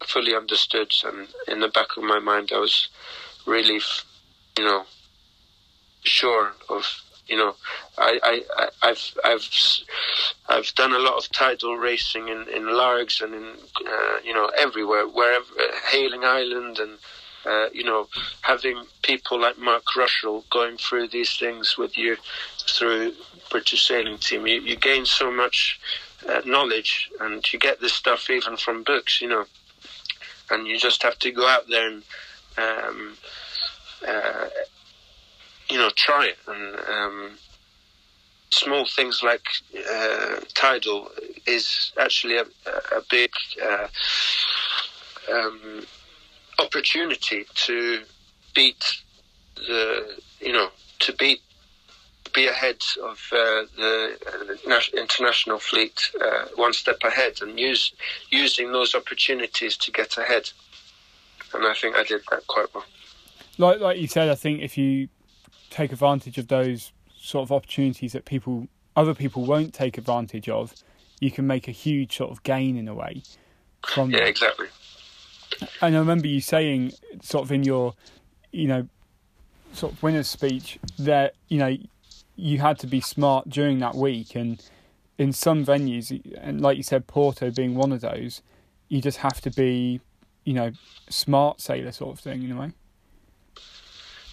fully 0.06 0.34
understood, 0.34 0.92
and 1.04 1.28
in 1.48 1.60
the 1.60 1.68
back 1.68 1.96
of 1.96 2.02
my 2.02 2.18
mind, 2.18 2.50
I 2.52 2.58
was 2.58 2.88
really, 3.46 3.80
you 4.58 4.64
know, 4.64 4.84
sure 6.02 6.52
of, 6.68 6.84
you 7.26 7.36
know, 7.36 7.54
I, 7.98 8.42
I, 8.56 8.68
I've, 8.82 9.14
I've, 9.24 9.48
I've 10.48 10.74
done 10.74 10.92
a 10.92 10.98
lot 10.98 11.16
of 11.18 11.30
tidal 11.30 11.76
racing 11.76 12.28
in, 12.28 12.48
in 12.48 12.74
Largs 12.76 13.20
and 13.20 13.34
in, 13.34 13.44
uh, 13.86 14.16
you 14.24 14.34
know, 14.34 14.50
everywhere, 14.56 15.06
wherever, 15.06 15.46
Hayling 15.90 16.24
Island 16.24 16.78
and 16.78 16.98
Uh, 17.44 17.68
you 17.74 17.82
know, 17.82 18.06
having 18.42 18.86
people 19.02 19.36
like 19.40 19.58
Mark 19.58 19.96
Russell 19.96 20.44
going 20.48 20.78
through 20.78 21.08
these 21.08 21.36
things 21.36 21.76
with 21.76 21.98
you 21.98 22.16
through 22.76 23.12
British 23.50 23.82
sailing 23.84 24.18
team, 24.18 24.46
you, 24.46 24.62
you 24.62 24.76
gain 24.76 25.04
so 25.04 25.28
much 25.28 25.80
uh, 26.28 26.40
knowledge, 26.44 27.10
and 27.18 27.42
you 27.50 27.58
get 27.58 27.80
this 27.80 27.94
stuff 27.94 28.30
even 28.30 28.56
from 28.56 28.84
books. 28.84 29.20
You 29.20 29.28
know, 29.28 29.44
and 30.50 30.66
you 30.66 30.78
just 30.78 31.02
have 31.02 31.18
to 31.20 31.30
go 31.30 31.46
out 31.46 31.68
there 31.68 31.88
and 31.88 32.02
um, 32.58 33.16
uh, 34.06 34.48
you 35.68 35.78
know 35.78 35.90
try 35.96 36.26
it 36.26 36.38
and. 36.46 36.76
Um, 36.88 37.38
small 38.52 38.84
things 38.84 39.22
like 39.22 39.46
uh, 39.90 40.36
tidal 40.54 41.10
is 41.46 41.92
actually 41.98 42.36
a, 42.36 42.44
a 42.94 43.00
big 43.10 43.30
uh, 43.64 43.88
um, 45.32 45.86
opportunity 46.58 47.46
to 47.54 48.02
beat 48.54 49.02
the 49.56 50.20
you 50.40 50.52
know 50.52 50.68
to 50.98 51.12
beat 51.14 51.40
be 52.32 52.46
ahead 52.46 52.82
of 53.02 53.18
uh, 53.32 53.64
the 53.76 54.16
uh, 54.66 54.80
international 54.96 55.58
fleet 55.58 56.10
uh, 56.20 56.46
one 56.56 56.72
step 56.72 56.98
ahead 57.04 57.40
and 57.42 57.58
use 57.58 57.92
using 58.30 58.72
those 58.72 58.94
opportunities 58.94 59.76
to 59.76 59.90
get 59.90 60.16
ahead. 60.16 60.50
And 61.54 61.66
I 61.66 61.74
think 61.74 61.96
I 61.96 62.04
did 62.04 62.22
that 62.30 62.46
quite 62.46 62.66
well. 62.74 62.84
Like 63.58 63.80
like 63.80 63.98
you 63.98 64.08
said 64.08 64.28
I 64.28 64.34
think 64.34 64.62
if 64.62 64.78
you 64.78 65.08
take 65.70 65.92
advantage 65.92 66.38
of 66.38 66.48
those 66.48 66.92
sort 67.16 67.44
of 67.44 67.52
opportunities 67.52 68.12
that 68.12 68.24
people 68.24 68.68
other 68.96 69.14
people 69.14 69.44
won't 69.44 69.72
take 69.72 69.96
advantage 69.96 70.48
of 70.48 70.74
you 71.20 71.30
can 71.30 71.46
make 71.46 71.68
a 71.68 71.70
huge 71.70 72.16
sort 72.16 72.30
of 72.30 72.42
gain 72.42 72.76
in 72.76 72.88
a 72.88 72.94
way 72.94 73.22
from 73.82 74.10
yeah 74.10 74.24
exactly. 74.24 74.66
And 75.80 75.94
I 75.94 75.98
remember 75.98 76.26
you 76.26 76.40
saying, 76.40 76.92
sort 77.22 77.44
of 77.44 77.52
in 77.52 77.64
your, 77.64 77.94
you 78.52 78.68
know, 78.68 78.88
sort 79.72 79.92
of 79.92 80.02
winner's 80.02 80.28
speech, 80.28 80.78
that 80.98 81.34
you 81.48 81.58
know 81.58 81.76
you 82.36 82.58
had 82.58 82.78
to 82.80 82.86
be 82.86 83.00
smart 83.00 83.48
during 83.48 83.78
that 83.80 83.94
week, 83.94 84.34
and 84.34 84.62
in 85.18 85.32
some 85.32 85.64
venues, 85.64 86.10
and 86.40 86.60
like 86.60 86.76
you 86.76 86.82
said, 86.82 87.06
Porto 87.06 87.50
being 87.50 87.74
one 87.74 87.92
of 87.92 88.00
those, 88.00 88.42
you 88.88 89.00
just 89.00 89.18
have 89.18 89.40
to 89.42 89.50
be, 89.50 90.00
you 90.44 90.54
know, 90.54 90.72
smart 91.08 91.60
sailor 91.60 91.92
sort 91.92 92.16
of 92.16 92.20
thing 92.20 92.42
in 92.42 92.52
a 92.52 92.60
way. 92.60 92.72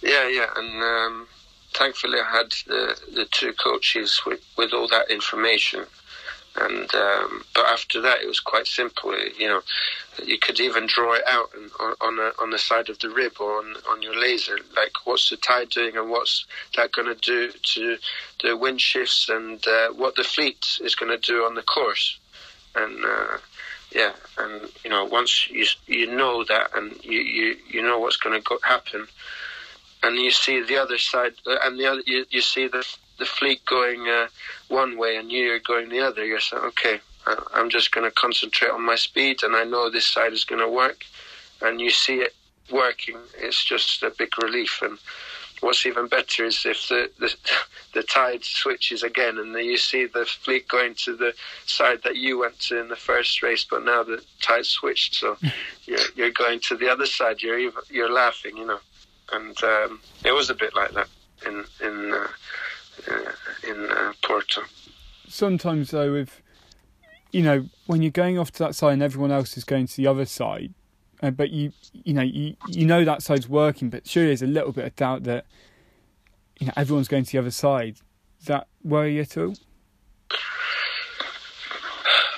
Yeah, 0.02 0.28
yeah, 0.28 0.46
and 0.56 0.82
um, 0.82 1.26
thankfully 1.74 2.18
I 2.20 2.30
had 2.30 2.50
the 2.66 2.98
the 3.14 3.26
two 3.30 3.52
coaches 3.52 4.22
with 4.26 4.40
with 4.56 4.72
all 4.72 4.88
that 4.88 5.10
information 5.10 5.84
and 6.56 6.94
um, 6.94 7.44
but 7.54 7.66
after 7.66 8.00
that 8.00 8.22
it 8.22 8.26
was 8.26 8.40
quite 8.40 8.66
simple. 8.66 9.16
You 9.38 9.48
know, 9.48 9.62
you 10.24 10.38
could 10.38 10.60
even 10.60 10.86
draw 10.86 11.14
it 11.14 11.22
out 11.26 11.50
on 11.78 11.94
on, 12.00 12.18
a, 12.18 12.32
on 12.42 12.50
the 12.50 12.58
side 12.58 12.88
of 12.88 12.98
the 12.98 13.10
rib 13.10 13.32
or 13.40 13.58
on 13.58 13.74
on 13.88 14.02
your 14.02 14.18
laser, 14.18 14.58
like 14.76 14.92
what's 15.04 15.30
the 15.30 15.36
tide 15.36 15.70
doing 15.70 15.96
and 15.96 16.10
what's 16.10 16.46
that 16.76 16.92
going 16.92 17.08
to 17.08 17.20
do 17.20 17.52
to 17.74 17.98
the 18.42 18.56
wind 18.56 18.80
shifts 18.80 19.28
and 19.28 19.66
uh, 19.66 19.88
what 19.90 20.16
the 20.16 20.24
fleet 20.24 20.78
is 20.82 20.94
going 20.94 21.10
to 21.10 21.32
do 21.32 21.44
on 21.44 21.54
the 21.54 21.62
course, 21.62 22.18
and. 22.74 23.04
Uh, 23.04 23.38
yeah, 23.92 24.12
and 24.38 24.70
you 24.84 24.90
know, 24.90 25.04
once 25.04 25.50
you 25.50 25.66
you 25.88 26.06
know 26.06 26.44
that, 26.44 26.70
and 26.76 26.92
you 27.04 27.18
you, 27.20 27.56
you 27.68 27.82
know 27.82 27.98
what's 27.98 28.16
going 28.16 28.40
to 28.40 28.58
happen, 28.62 29.08
and 30.04 30.16
you 30.16 30.30
see 30.30 30.62
the 30.62 30.76
other 30.76 30.96
side, 30.96 31.32
uh, 31.44 31.56
and 31.64 31.78
the 31.78 31.86
other 31.86 32.02
you, 32.06 32.24
you 32.30 32.40
see 32.40 32.68
the 32.68 32.86
the 33.20 33.26
fleet 33.26 33.64
going 33.66 34.08
uh, 34.08 34.26
one 34.68 34.98
way 34.98 35.16
and 35.16 35.30
you're 35.30 35.60
going 35.60 35.90
the 35.90 36.00
other, 36.00 36.24
you're 36.24 36.40
saying, 36.40 36.64
okay, 36.64 37.00
I'm 37.52 37.68
just 37.68 37.92
going 37.92 38.08
to 38.08 38.10
concentrate 38.10 38.70
on 38.70 38.84
my 38.84 38.96
speed 38.96 39.42
and 39.42 39.54
I 39.54 39.62
know 39.62 39.88
this 39.90 40.06
side 40.06 40.32
is 40.32 40.44
going 40.44 40.60
to 40.60 40.68
work. 40.68 41.04
And 41.62 41.80
you 41.80 41.90
see 41.90 42.16
it 42.16 42.34
working, 42.72 43.18
it's 43.38 43.62
just 43.62 44.02
a 44.02 44.10
big 44.18 44.30
relief. 44.42 44.80
And 44.82 44.98
what's 45.60 45.84
even 45.84 46.08
better 46.08 46.46
is 46.46 46.64
if 46.64 46.88
the, 46.88 47.10
the, 47.18 47.36
the 47.94 48.02
tide 48.02 48.42
switches 48.42 49.02
again 49.02 49.38
and 49.38 49.54
then 49.54 49.66
you 49.66 49.76
see 49.76 50.06
the 50.06 50.24
fleet 50.24 50.66
going 50.66 50.94
to 50.94 51.14
the 51.14 51.34
side 51.66 52.00
that 52.04 52.16
you 52.16 52.38
went 52.38 52.58
to 52.60 52.80
in 52.80 52.88
the 52.88 52.96
first 52.96 53.42
race, 53.42 53.66
but 53.68 53.84
now 53.84 54.02
the 54.02 54.24
tide 54.40 54.64
switched. 54.64 55.14
So 55.14 55.36
you're, 55.84 55.98
you're 56.16 56.30
going 56.30 56.60
to 56.60 56.76
the 56.76 56.88
other 56.88 57.06
side, 57.06 57.42
you're, 57.42 57.58
even, 57.58 57.82
you're 57.90 58.12
laughing, 58.12 58.56
you 58.56 58.66
know. 58.66 58.80
And 59.32 59.62
um, 59.62 60.00
it 60.24 60.32
was 60.32 60.48
a 60.48 60.54
bit 60.54 60.74
like 60.74 60.92
that 60.92 61.08
in, 61.46 61.64
in 61.80 62.12
uh, 62.12 62.26
in 63.66 63.88
uh, 63.90 64.12
Porto. 64.22 64.62
Sometimes, 65.28 65.90
though, 65.90 66.14
if 66.14 66.42
you 67.32 67.42
know 67.42 67.66
when 67.86 68.02
you're 68.02 68.10
going 68.10 68.38
off 68.38 68.50
to 68.52 68.58
that 68.60 68.74
side 68.74 68.94
and 68.94 69.02
everyone 69.02 69.30
else 69.30 69.56
is 69.56 69.64
going 69.64 69.86
to 69.86 69.96
the 69.96 70.06
other 70.06 70.24
side, 70.24 70.74
uh, 71.22 71.30
but 71.30 71.50
you 71.50 71.72
you 71.92 72.12
know 72.12 72.22
you 72.22 72.56
you 72.68 72.86
know 72.86 73.04
that 73.04 73.22
side's 73.22 73.48
working, 73.48 73.90
but 73.90 74.06
surely 74.06 74.28
there's 74.28 74.42
a 74.42 74.46
little 74.46 74.72
bit 74.72 74.84
of 74.84 74.96
doubt 74.96 75.24
that 75.24 75.46
you 76.58 76.66
know 76.66 76.72
everyone's 76.76 77.08
going 77.08 77.24
to 77.24 77.32
the 77.32 77.38
other 77.38 77.50
side. 77.50 77.96
Does 78.38 78.46
that 78.46 78.68
worry 78.82 79.16
you 79.16 79.22
at 79.22 79.36
all? 79.36 79.54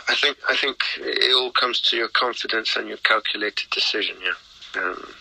I 0.09 0.15
think 0.15 0.37
I 0.49 0.57
think 0.57 0.77
it 0.99 1.35
all 1.35 1.53
comes 1.53 1.81
to 1.83 1.97
your 1.97 2.09
confidence 2.09 2.77
and 2.77 2.89
your 2.89 2.99
calculated 2.99 3.71
decision. 3.71 4.17
Yeah. 4.23 4.83
Um, 4.83 5.15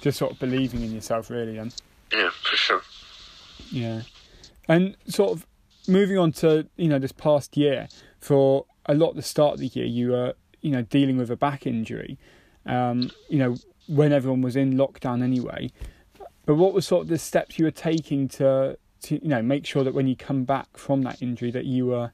Just 0.00 0.18
sort 0.18 0.32
of 0.32 0.38
believing 0.38 0.82
in 0.82 0.92
yourself, 0.92 1.28
really. 1.28 1.56
Then. 1.56 1.72
Yeah, 2.12 2.30
for 2.30 2.56
sure. 2.56 2.82
Yeah, 3.72 4.02
and 4.68 4.96
sort 5.06 5.32
of 5.32 5.46
moving 5.88 6.18
on 6.18 6.30
to 6.30 6.68
you 6.76 6.88
know 6.88 6.98
this 6.98 7.12
past 7.12 7.56
year 7.56 7.88
for 8.20 8.66
a 8.86 8.94
lot 8.94 9.14
the 9.16 9.22
start 9.22 9.54
of 9.54 9.60
the 9.60 9.66
year 9.66 9.86
you 9.86 10.10
were 10.10 10.34
you 10.60 10.70
know 10.70 10.82
dealing 10.82 11.16
with 11.16 11.30
a 11.30 11.36
back 11.36 11.66
injury, 11.66 12.18
um, 12.66 13.10
you 13.28 13.38
know 13.38 13.56
when 13.88 14.12
everyone 14.12 14.42
was 14.42 14.56
in 14.56 14.74
lockdown 14.74 15.22
anyway. 15.22 15.70
But 16.44 16.56
what 16.56 16.74
was 16.74 16.86
sort 16.86 17.02
of 17.02 17.08
the 17.08 17.18
steps 17.18 17.58
you 17.58 17.64
were 17.64 17.70
taking 17.70 18.28
to 18.28 18.78
to 19.04 19.14
you 19.14 19.28
know 19.28 19.42
make 19.42 19.64
sure 19.64 19.84
that 19.84 19.94
when 19.94 20.06
you 20.06 20.16
come 20.16 20.44
back 20.44 20.76
from 20.76 21.02
that 21.02 21.22
injury 21.22 21.50
that 21.50 21.64
you 21.64 21.86
were 21.86 22.12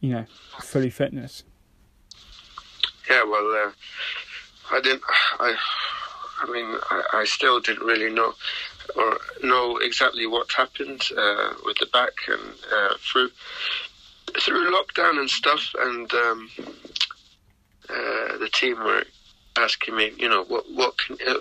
you 0.00 0.10
know 0.10 0.24
fully 0.60 0.90
fitness? 0.90 1.42
Yeah, 3.10 3.24
well, 3.24 3.66
uh, 3.66 3.72
I 4.70 4.80
didn't. 4.80 5.02
I 5.40 5.56
I 6.42 6.50
mean, 6.50 6.66
I, 6.90 7.02
I 7.20 7.24
still 7.24 7.60
didn't 7.60 7.86
really 7.86 8.12
know 8.12 8.34
or 8.94 9.18
know 9.42 9.78
exactly 9.78 10.26
what 10.26 10.50
happened 10.52 11.02
uh, 11.16 11.54
with 11.64 11.78
the 11.78 11.86
back 11.92 12.12
and 12.28 12.54
uh, 12.72 12.94
through 12.98 13.30
through 14.40 14.70
lockdown 14.72 15.18
and 15.18 15.30
stuff. 15.30 15.74
And 15.78 16.12
um, 16.12 16.50
uh, 17.88 18.38
the 18.38 18.50
team 18.52 18.78
were 18.78 19.04
asking 19.56 19.96
me, 19.96 20.12
you 20.18 20.28
know, 20.28 20.44
what 20.44 20.70
what 20.72 20.98
can 20.98 21.16
uh, 21.26 21.34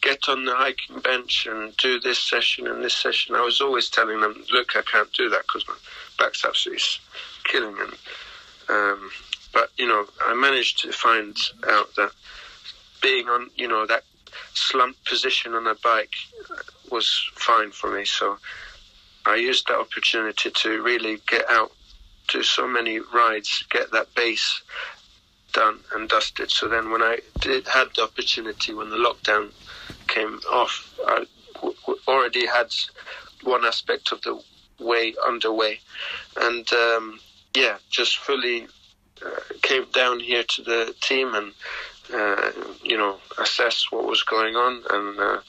get 0.00 0.28
on 0.28 0.44
the 0.44 0.54
hiking 0.54 1.00
bench 1.00 1.46
and 1.46 1.76
do 1.76 2.00
this 2.00 2.18
session 2.18 2.66
and 2.66 2.82
this 2.82 2.94
session. 2.94 3.34
I 3.34 3.42
was 3.42 3.60
always 3.60 3.88
telling 3.88 4.20
them, 4.20 4.44
look, 4.52 4.76
I 4.76 4.82
can't 4.82 5.12
do 5.12 5.28
that 5.30 5.42
because 5.42 5.66
my 5.68 5.74
back's 6.18 6.44
absolutely 6.44 6.82
killing. 7.44 7.76
And 7.78 7.92
um, 8.68 9.10
but 9.52 9.70
you 9.76 9.86
know, 9.86 10.06
I 10.26 10.34
managed 10.34 10.80
to 10.80 10.92
find 10.92 11.36
out 11.68 11.94
that 11.96 12.12
being 13.00 13.28
on, 13.28 13.50
you 13.56 13.68
know, 13.68 13.86
that 13.86 14.04
slumped 14.54 15.04
position 15.06 15.54
on 15.54 15.64
the 15.64 15.76
bike 15.82 16.14
was 16.90 17.30
fine 17.34 17.70
for 17.70 17.94
me. 17.96 18.04
So 18.04 18.38
I 19.26 19.36
used 19.36 19.66
that 19.68 19.78
opportunity 19.78 20.50
to 20.50 20.82
really 20.82 21.18
get 21.28 21.48
out, 21.50 21.72
do 22.28 22.42
so 22.42 22.66
many 22.66 23.00
rides, 23.00 23.64
get 23.70 23.92
that 23.92 24.14
base 24.14 24.62
done 25.52 25.80
and 25.94 26.08
dusted. 26.08 26.50
So 26.50 26.68
then 26.68 26.90
when 26.90 27.02
I 27.02 27.18
did 27.40 27.66
had 27.66 27.88
the 27.96 28.02
opportunity 28.02 28.74
when 28.74 28.90
the 28.90 28.96
lockdown 28.96 29.50
came 30.08 30.40
off, 30.52 30.94
I 31.06 31.26
w- 31.54 31.76
w- 31.86 32.00
already 32.08 32.46
had 32.46 32.68
one 33.42 33.64
aspect 33.64 34.12
of 34.12 34.22
the 34.22 34.40
way 34.78 35.14
underway, 35.26 35.80
and 36.36 36.70
um, 36.72 37.20
yeah, 37.56 37.78
just 37.90 38.18
fully 38.18 38.66
uh, 39.24 39.30
came 39.62 39.86
down 39.92 40.20
here 40.20 40.44
to 40.44 40.62
the 40.62 40.94
team 41.00 41.34
and 41.34 41.52
uh, 42.12 42.52
you 42.82 42.96
know, 42.96 43.16
assess 43.38 43.86
what 43.90 44.06
was 44.06 44.22
going 44.22 44.56
on, 44.56 44.82
and 44.90 45.18
uh, 45.18 45.40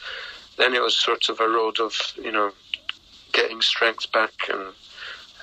then 0.57 0.73
it 0.73 0.81
was 0.81 0.95
sort 0.95 1.29
of 1.29 1.39
a 1.39 1.47
road 1.47 1.79
of 1.79 1.95
you 2.15 2.31
know 2.31 2.51
getting 3.31 3.61
strength 3.61 4.11
back, 4.11 4.33
and 4.49 4.73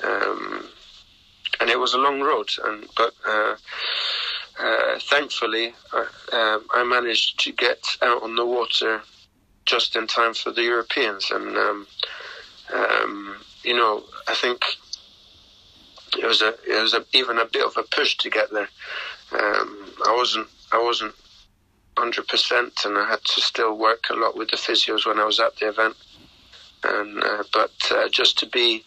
um, 0.05 0.65
and 1.61 1.71
it 1.71 1.79
was 1.79 1.95
a 1.95 1.99
long 1.99 2.21
road, 2.21 2.51
and 2.65 2.87
but. 2.97 3.13
Uh, 3.27 3.57
uh, 4.61 4.99
thankfully, 5.03 5.73
uh, 5.93 6.37
um, 6.37 6.67
I 6.75 6.83
managed 6.83 7.39
to 7.45 7.53
get 7.53 7.81
out 8.03 8.25
on 8.25 8.35
the 8.35 8.45
water 8.45 9.03
just 9.67 9.95
in 9.95 10.09
time 10.09 10.35
for 10.35 10.51
the 10.51 10.63
Europeans, 10.63 11.31
and 11.31 11.57
um, 11.57 11.87
um, 12.75 13.37
you 13.63 13.77
know, 13.77 14.03
I 14.27 14.35
think 14.35 14.65
it 16.19 16.27
was 16.27 16.43
a 16.43 16.55
it 16.67 16.83
was 16.83 16.95
a, 16.95 17.05
even 17.13 17.39
a 17.39 17.45
bit 17.45 17.65
of 17.65 17.77
a 17.77 17.83
push 17.83 18.17
to 18.19 18.31
get 18.31 18.51
there. 18.51 18.69
Um, 19.33 19.93
I 20.07 20.15
wasn't 20.17 20.49
I 20.73 20.83
wasn't 20.83 21.15
100%, 21.97 22.85
and 22.85 22.99
I 22.99 23.09
had 23.09 23.25
to 23.25 23.41
still 23.41 23.77
work 23.77 24.05
a 24.11 24.15
lot 24.15 24.37
with 24.37 24.51
the 24.51 24.57
physios 24.57 25.07
when 25.07 25.19
I 25.19 25.25
was 25.25 25.41
at 25.41 25.57
the 25.57 25.69
event. 25.69 25.97
And 26.85 27.25
uh, 27.25 27.43
but 27.53 27.73
uh, 27.91 28.09
just 28.09 28.39
to 28.39 28.47
be 28.47 28.85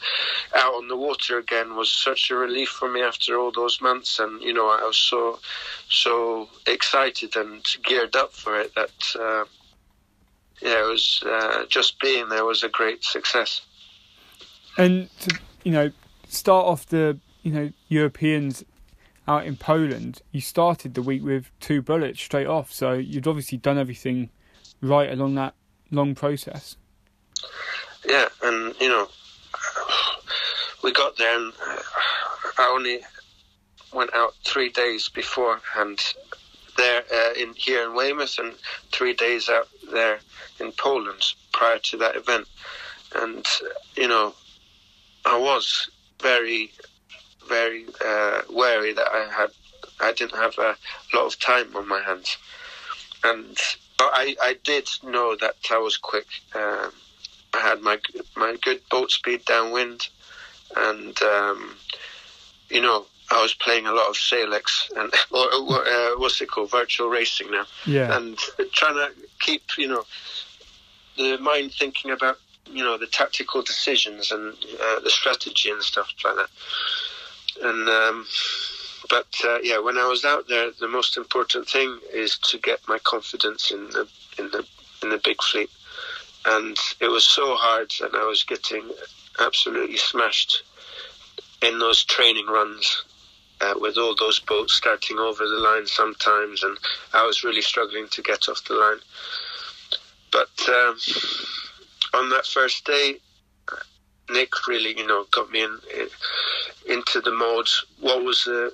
out 0.56 0.76
on 0.76 0.88
the 0.88 0.96
water 0.96 1.38
again 1.38 1.76
was 1.76 1.92
such 1.92 2.32
a 2.32 2.36
relief 2.36 2.70
for 2.70 2.90
me 2.90 3.02
after 3.02 3.38
all 3.38 3.52
those 3.52 3.82
months, 3.82 4.18
and 4.18 4.42
you 4.42 4.54
know 4.54 4.70
I 4.70 4.82
was 4.86 4.96
so 4.96 5.40
so 5.90 6.48
excited 6.68 7.36
and 7.36 7.62
geared 7.84 8.16
up 8.16 8.32
for 8.32 8.58
it 8.58 8.74
that 8.76 9.16
uh, 9.20 9.44
yeah, 10.62 10.86
it 10.86 10.90
was 10.90 11.22
uh, 11.26 11.66
just 11.68 12.00
being 12.00 12.30
there 12.30 12.46
was 12.46 12.64
a 12.64 12.70
great 12.70 13.04
success. 13.04 13.62
And 14.78 15.10
to 15.22 15.38
you 15.64 15.74
know 15.74 15.92
start 16.30 16.66
off 16.66 16.86
the 16.86 17.20
you 17.44 17.52
know 17.52 17.72
Europeans 17.90 18.64
out 19.32 19.46
in 19.46 19.56
Poland, 19.56 20.22
you 20.32 20.42
started 20.42 20.94
the 20.94 21.02
week 21.02 21.24
with 21.24 21.52
two 21.60 21.82
bullets 21.82 22.22
straight 22.22 22.48
off. 22.48 22.72
So 22.72 22.94
you'd 22.94 23.28
obviously 23.28 23.58
done 23.58 23.78
everything 23.78 24.30
right 24.82 25.12
along 25.12 25.36
that 25.36 25.54
long 25.92 26.16
process. 26.16 26.76
Yeah, 28.08 28.28
and 28.44 28.76
you 28.80 28.90
know, 28.90 29.08
we 30.84 30.92
got 30.92 31.18
there, 31.18 31.36
and 31.38 31.54
I 32.58 32.72
only 32.74 33.00
went 33.94 34.14
out 34.14 34.34
three 34.44 34.70
days 34.70 35.10
before, 35.10 35.62
and 35.78 36.00
there 36.78 37.04
uh, 37.14 37.34
in 37.38 37.54
here 37.54 37.84
in 37.84 37.96
Weymouth, 37.96 38.38
and 38.40 38.54
three 38.92 39.14
days 39.14 39.50
out 39.50 39.68
there 39.92 40.20
in 40.60 40.72
Poland 40.74 41.24
prior 41.54 41.80
to 41.80 41.98
that 41.98 42.16
event, 42.16 42.48
and 43.16 43.46
you 43.96 44.08
know, 44.08 44.34
I 45.26 45.38
was 45.38 45.90
very, 46.22 46.72
very 47.48 47.86
uh, 48.04 48.42
wary 48.50 48.94
that 48.94 49.08
I 49.12 49.32
had, 49.32 49.52
I 50.00 50.14
didn't 50.14 50.38
have 50.38 50.58
a 50.58 50.76
lot 51.14 51.26
of 51.26 51.40
time 51.40 51.76
on 51.76 51.88
my 51.88 52.02
hands, 52.02 52.38
and 53.24 53.58
but 53.98 54.10
I, 54.14 54.36
I 54.42 54.58
did 54.64 54.90
know 55.04 55.36
that 55.36 55.56
I 55.70 55.78
was 55.78 55.98
quick. 55.98 56.28
Um, 56.56 56.92
I 57.54 57.60
had 57.60 57.82
my 57.82 58.00
my 58.36 58.58
good 58.62 58.82
boat 58.90 59.12
speed 59.12 59.46
downwind, 59.46 60.08
and 60.76 61.22
um, 61.22 61.76
you 62.70 62.82
know 62.82 63.06
I 63.32 63.42
was 63.42 63.54
playing 63.54 63.88
a 63.88 63.94
lot 63.94 64.10
of 64.10 64.16
SailX 64.16 64.92
and 64.96 65.14
or, 65.32 65.88
uh, 65.88 66.20
what's 66.20 66.42
it 66.42 66.50
called, 66.50 66.72
virtual 66.72 67.10
racing 67.10 67.50
now. 67.52 67.66
Yeah. 67.86 68.16
And 68.16 68.38
trying 68.74 68.96
to 68.96 69.12
keep 69.40 69.64
you 69.78 69.88
know 69.88 70.04
the 71.18 71.38
mind 71.38 71.74
thinking 71.74 72.12
about 72.12 72.38
you 72.66 72.84
know 72.84 72.98
the 72.98 73.08
tactical 73.08 73.62
decisions 73.62 74.32
and 74.32 74.54
uh, 74.82 75.00
the 75.00 75.10
strategy 75.10 75.70
and 75.70 75.82
stuff 75.82 76.10
like 76.24 76.36
that. 76.36 76.50
And 77.62 77.90
um, 77.90 78.26
but 79.10 79.28
uh, 79.44 79.60
yeah, 79.62 79.80
when 79.80 79.98
I 79.98 80.08
was 80.08 80.24
out 80.26 80.48
there, 80.48 80.72
the 80.80 80.88
most 80.88 81.18
important 81.18 81.68
thing 81.68 82.00
is 82.14 82.38
to 82.50 82.58
get 82.58 82.80
my 82.88 83.00
confidence 83.00 83.72
in 83.72 83.90
the 83.90 84.08
in 84.38 84.50
the 84.52 84.66
in 85.04 85.10
the 85.10 85.22
big 85.24 85.42
fleet 85.42 85.70
and 86.46 86.78
it 87.00 87.08
was 87.08 87.24
so 87.24 87.56
hard, 87.56 87.92
and 88.02 88.16
I 88.16 88.26
was 88.26 88.44
getting 88.44 88.84
absolutely 89.40 89.98
smashed 89.98 90.64
in 91.62 91.80
those 91.80 92.04
training 92.04 92.48
runs 92.48 93.04
uh, 93.62 93.76
with 93.80 93.98
all 93.98 94.16
those 94.16 94.40
boats 94.40 94.74
starting 94.74 95.20
over 95.20 95.48
the 95.48 95.60
line 95.60 95.86
sometimes, 95.86 96.64
and 96.64 96.78
I 97.14 97.26
was 97.26 97.44
really 97.44 97.62
struggling 97.62 98.08
to 98.10 98.22
get 98.22 98.50
off 98.50 98.64
the 98.66 98.74
line. 98.74 98.98
But 100.32 100.70
um, 100.70 100.98
on 102.14 102.30
that 102.32 102.48
first 102.48 102.86
day, 102.86 103.20
Nick 104.32 104.68
really, 104.68 104.98
you 104.98 105.06
know, 105.06 105.26
got 105.32 105.52
me 105.52 105.64
in, 105.64 105.80
in 105.96 106.08
into 106.88 107.22
the 107.22 107.32
mode. 107.32 107.70
What 108.00 108.24
was 108.24 108.44
the 108.46 108.74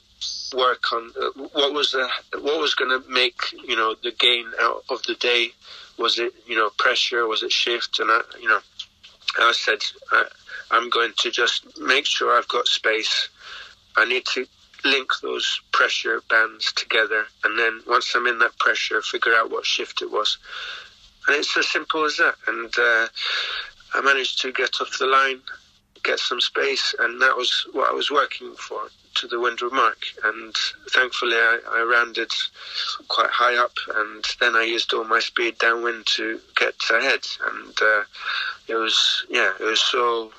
work 0.55 0.91
on? 0.93 1.11
Uh, 1.19 1.47
what 1.53 1.73
was 1.73 1.91
the 1.91 2.07
what 2.39 2.59
was 2.59 2.73
going 2.73 2.89
to 2.89 3.09
make 3.09 3.41
you 3.67 3.75
know 3.75 3.95
the 4.03 4.11
gain 4.11 4.47
out 4.61 4.83
of 4.89 5.03
the 5.03 5.15
day? 5.15 5.51
was 5.97 6.19
it 6.19 6.33
you 6.45 6.55
know 6.55 6.69
pressure? 6.77 7.27
Was 7.27 7.43
it 7.43 7.51
shift? 7.51 7.99
And 7.99 8.09
I, 8.09 8.21
you 8.39 8.47
know, 8.47 8.59
I 9.39 9.51
said 9.53 9.79
I, 10.11 10.25
I'm 10.71 10.89
going 10.89 11.13
to 11.19 11.31
just 11.31 11.79
make 11.79 12.05
sure 12.05 12.37
I've 12.37 12.47
got 12.47 12.67
space. 12.67 13.29
I 13.95 14.05
need 14.05 14.25
to 14.33 14.45
link 14.85 15.09
those 15.21 15.59
pressure 15.71 16.21
bands 16.29 16.71
together, 16.73 17.25
and 17.43 17.57
then 17.57 17.81
once 17.87 18.13
I'm 18.15 18.27
in 18.27 18.39
that 18.39 18.57
pressure, 18.59 19.01
figure 19.01 19.33
out 19.33 19.51
what 19.51 19.65
shift 19.65 20.01
it 20.01 20.11
was. 20.11 20.37
And 21.27 21.35
it's 21.35 21.57
as 21.57 21.67
simple 21.67 22.05
as 22.05 22.17
that. 22.17 22.35
And 22.47 22.73
uh, 22.77 23.07
I 23.93 24.01
managed 24.01 24.41
to 24.41 24.51
get 24.51 24.81
off 24.81 24.97
the 24.99 25.05
line, 25.05 25.39
get 26.03 26.19
some 26.19 26.41
space, 26.41 26.93
and 26.99 27.21
that 27.21 27.35
was 27.35 27.67
what 27.73 27.89
I 27.89 27.93
was 27.93 28.11
working 28.11 28.53
for 28.55 28.81
to 29.15 29.27
the 29.27 29.39
windward 29.39 29.73
mark, 29.73 29.97
and 30.23 30.55
thankfully 30.91 31.35
I, 31.35 31.59
I 31.67 31.81
rounded 31.83 32.31
quite 33.07 33.31
high 33.31 33.55
up, 33.55 33.73
and 33.95 34.23
then 34.39 34.55
I 34.55 34.63
used 34.63 34.93
all 34.93 35.05
my 35.05 35.19
speed 35.19 35.57
downwind 35.57 36.05
to 36.17 36.39
get 36.55 36.75
ahead, 36.91 37.25
and 37.51 37.81
uh, 37.81 38.03
it 38.67 38.75
was 38.75 39.25
yeah, 39.29 39.53
it 39.59 39.63
was 39.63 39.81
so 39.81 40.31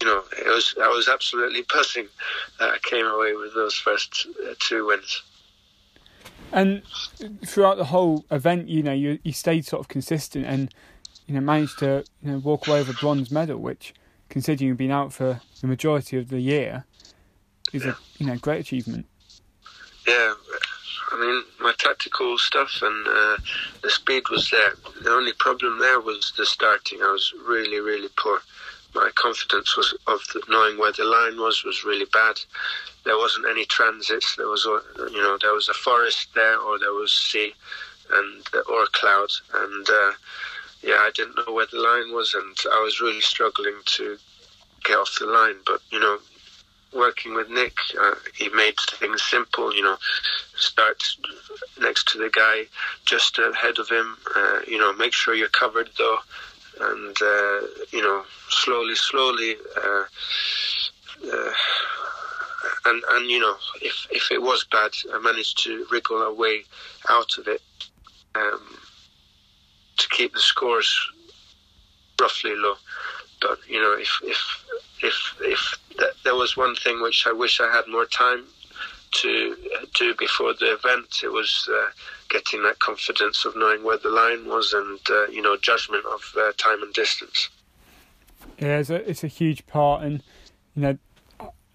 you 0.00 0.06
know, 0.06 0.22
it 0.38 0.46
was 0.46 0.74
I 0.80 0.88
was 0.88 1.08
absolutely 1.08 1.64
buzzing 1.72 2.08
that 2.58 2.70
I 2.70 2.78
came 2.78 3.06
away 3.06 3.34
with 3.34 3.54
those 3.54 3.74
first 3.74 4.26
uh, 4.44 4.54
two 4.58 4.86
wins. 4.86 5.22
And 6.52 6.82
throughout 7.44 7.76
the 7.76 7.84
whole 7.84 8.24
event, 8.30 8.68
you 8.68 8.82
know, 8.82 8.92
you 8.92 9.18
you 9.22 9.32
stayed 9.32 9.64
sort 9.64 9.80
of 9.80 9.88
consistent 9.88 10.46
and 10.46 10.72
you 11.26 11.34
know 11.34 11.40
managed 11.40 11.78
to 11.80 12.04
you 12.22 12.32
know 12.32 12.38
walk 12.38 12.66
away 12.66 12.80
with 12.80 12.90
a 12.90 13.00
bronze 13.00 13.30
medal, 13.30 13.58
which 13.58 13.94
considering 14.28 14.68
you've 14.68 14.78
been 14.78 14.90
out 14.90 15.12
for 15.12 15.40
the 15.60 15.66
majority 15.66 16.18
of 16.18 16.28
the 16.28 16.40
year, 16.40 16.84
is 17.72 17.84
yeah. 17.84 17.92
a 17.92 17.94
you 18.18 18.26
know 18.26 18.36
great 18.36 18.60
achievement. 18.60 19.06
Yeah, 20.06 20.34
I 21.12 21.20
mean 21.20 21.42
my 21.60 21.74
tactical 21.78 22.38
stuff 22.38 22.80
and 22.82 23.06
uh, 23.08 23.36
the 23.82 23.90
speed 23.90 24.28
was 24.30 24.50
there. 24.50 24.74
The 25.02 25.10
only 25.10 25.32
problem 25.32 25.78
there 25.78 26.00
was 26.00 26.32
the 26.36 26.46
starting. 26.46 27.00
I 27.02 27.10
was 27.10 27.32
really 27.46 27.80
really 27.80 28.08
poor. 28.16 28.40
My 28.94 29.10
confidence 29.14 29.76
was 29.76 29.94
of 30.06 30.20
the, 30.32 30.40
knowing 30.48 30.78
where 30.78 30.92
the 30.92 31.04
line 31.04 31.38
was 31.38 31.64
was 31.64 31.84
really 31.84 32.06
bad. 32.12 32.38
There 33.04 33.18
wasn't 33.18 33.46
any 33.46 33.64
transits. 33.66 34.36
There 34.36 34.48
was 34.48 34.64
you 34.64 35.22
know 35.22 35.38
there 35.40 35.52
was 35.52 35.68
a 35.68 35.74
forest 35.74 36.28
there 36.34 36.58
or 36.58 36.78
there 36.78 36.92
was 36.92 37.12
sea 37.12 37.52
and 38.12 38.46
or 38.70 38.84
a 38.84 38.88
cloud 38.92 39.28
and. 39.54 39.88
Uh, 39.90 40.12
yeah, 40.86 40.98
I 41.00 41.10
didn't 41.14 41.36
know 41.36 41.52
where 41.52 41.66
the 41.66 41.80
line 41.80 42.14
was, 42.14 42.34
and 42.34 42.56
I 42.72 42.80
was 42.80 43.00
really 43.00 43.20
struggling 43.20 43.74
to 43.96 44.16
get 44.84 44.96
off 44.96 45.16
the 45.18 45.26
line. 45.26 45.56
But 45.66 45.80
you 45.90 45.98
know, 45.98 46.18
working 46.94 47.34
with 47.34 47.50
Nick, 47.50 47.76
uh, 48.00 48.14
he 48.34 48.48
made 48.50 48.78
things 48.92 49.22
simple. 49.22 49.74
You 49.74 49.82
know, 49.82 49.96
start 50.54 51.02
next 51.80 52.08
to 52.08 52.18
the 52.18 52.30
guy, 52.30 52.64
just 53.04 53.38
ahead 53.38 53.78
of 53.78 53.88
him. 53.88 54.16
Uh, 54.34 54.60
you 54.66 54.78
know, 54.78 54.92
make 54.92 55.12
sure 55.12 55.34
you're 55.34 55.48
covered 55.48 55.90
though, 55.98 56.18
and 56.80 57.16
uh, 57.20 57.60
you 57.90 58.02
know, 58.02 58.24
slowly, 58.48 58.94
slowly. 58.94 59.56
Uh, 59.76 60.04
uh, 61.32 61.52
and 62.84 63.02
and 63.10 63.28
you 63.28 63.40
know, 63.40 63.56
if 63.82 64.06
if 64.10 64.30
it 64.30 64.40
was 64.40 64.64
bad, 64.70 64.92
I 65.12 65.18
managed 65.18 65.62
to 65.64 65.84
wriggle 65.90 66.22
a 66.22 66.32
way 66.32 66.64
out 67.10 67.38
of 67.38 67.48
it 67.48 67.62
um, 68.36 68.78
to 69.96 70.08
keep 70.10 70.32
the 70.32 70.40
scores 70.40 70.98
roughly 72.20 72.54
low. 72.56 72.74
But 73.40 73.58
you 73.68 73.80
know, 73.80 73.96
if 73.98 74.10
if 74.22 74.64
if 75.02 75.36
if 75.40 76.14
there 76.24 76.34
was 76.34 76.56
one 76.56 76.74
thing 76.76 77.02
which 77.02 77.26
I 77.26 77.32
wish 77.32 77.60
I 77.60 77.70
had 77.74 77.86
more 77.88 78.06
time 78.06 78.44
to 79.12 79.56
do 79.94 80.14
before 80.14 80.54
the 80.54 80.72
event, 80.72 81.20
it 81.22 81.28
was 81.28 81.68
uh, 81.72 81.90
getting 82.28 82.62
that 82.64 82.78
confidence 82.78 83.44
of 83.44 83.56
knowing 83.56 83.84
where 83.84 83.98
the 83.98 84.08
line 84.08 84.46
was 84.46 84.72
and 84.72 84.98
uh, 85.10 85.26
you 85.26 85.42
know 85.42 85.56
judgment 85.56 86.04
of 86.06 86.20
uh, 86.38 86.52
time 86.56 86.82
and 86.82 86.92
distance. 86.92 87.48
Yeah, 88.58 88.78
it's 88.78 88.90
a, 88.90 89.08
it's 89.08 89.24
a 89.24 89.28
huge 89.28 89.66
part, 89.66 90.02
and 90.02 90.22
you 90.74 90.82
know 90.82 90.98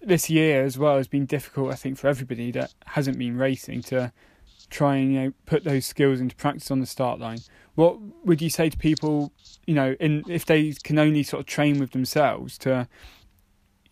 this 0.00 0.28
year 0.28 0.64
as 0.64 0.76
well 0.78 0.96
has 0.96 1.08
been 1.08 1.26
difficult. 1.26 1.72
I 1.72 1.76
think 1.76 1.98
for 1.98 2.08
everybody 2.08 2.50
that 2.52 2.74
hasn't 2.86 3.18
been 3.18 3.36
racing 3.36 3.82
to 3.82 4.12
try 4.70 4.96
and 4.96 5.12
you 5.12 5.20
know 5.20 5.32
put 5.46 5.64
those 5.64 5.86
skills 5.86 6.20
into 6.20 6.34
practice 6.34 6.70
on 6.70 6.80
the 6.80 6.86
start 6.86 7.20
line. 7.20 7.38
What 7.74 7.98
would 8.24 8.42
you 8.42 8.50
say 8.50 8.68
to 8.68 8.76
people, 8.76 9.32
you 9.66 9.74
know, 9.74 9.96
in 9.98 10.24
if 10.28 10.44
they 10.44 10.72
can 10.72 10.98
only 10.98 11.22
sort 11.22 11.40
of 11.40 11.46
train 11.46 11.78
with 11.78 11.92
themselves 11.92 12.58
to, 12.58 12.88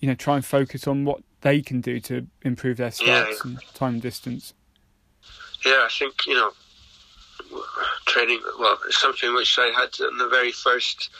you 0.00 0.08
know, 0.08 0.14
try 0.14 0.36
and 0.36 0.44
focus 0.44 0.86
on 0.86 1.04
what 1.04 1.22
they 1.40 1.62
can 1.62 1.80
do 1.80 2.00
to 2.00 2.26
improve 2.42 2.76
their 2.76 2.90
starts 2.90 3.40
yeah. 3.44 3.50
and 3.50 3.74
time 3.74 3.94
and 3.94 4.02
distance? 4.02 4.52
Yeah, 5.64 5.82
I 5.84 5.88
think 5.90 6.26
you 6.26 6.34
know, 6.34 6.52
training. 8.06 8.40
Well, 8.58 8.78
it's 8.86 9.00
something 9.00 9.34
which 9.34 9.58
I 9.58 9.72
had 9.74 9.90
in 10.10 10.18
the 10.18 10.28
very 10.28 10.52
first 10.52 11.10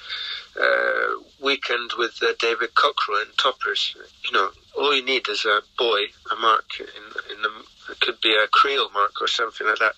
uh, 0.61 1.23
weekend 1.43 1.93
with 1.97 2.19
uh, 2.23 2.33
David 2.39 2.75
Cockrell 2.75 3.23
in 3.23 3.29
Toppers. 3.37 3.97
You 4.25 4.33
know, 4.33 4.51
all 4.79 4.95
you 4.95 5.05
need 5.05 5.29
is 5.29 5.45
a 5.45 5.61
boy 5.79 6.05
a 6.31 6.37
mark 6.37 6.67
in 6.79 7.37
in 7.37 7.43
the. 7.43 7.51
It 7.91 8.01
could 8.01 8.21
be 8.21 8.35
a 8.35 8.47
creel 8.49 8.89
mark 8.91 9.21
or 9.21 9.27
something 9.27 9.67
like 9.67 9.79
that, 9.79 9.95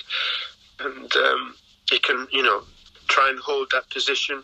and 0.81 1.15
um, 1.15 1.55
you 1.93 2.01
can, 2.01 2.27
you 2.31 2.43
know, 2.43 2.63
try 3.09 3.29
and 3.31 3.39
hold 3.39 3.71
that 3.71 3.89
position 3.91 4.43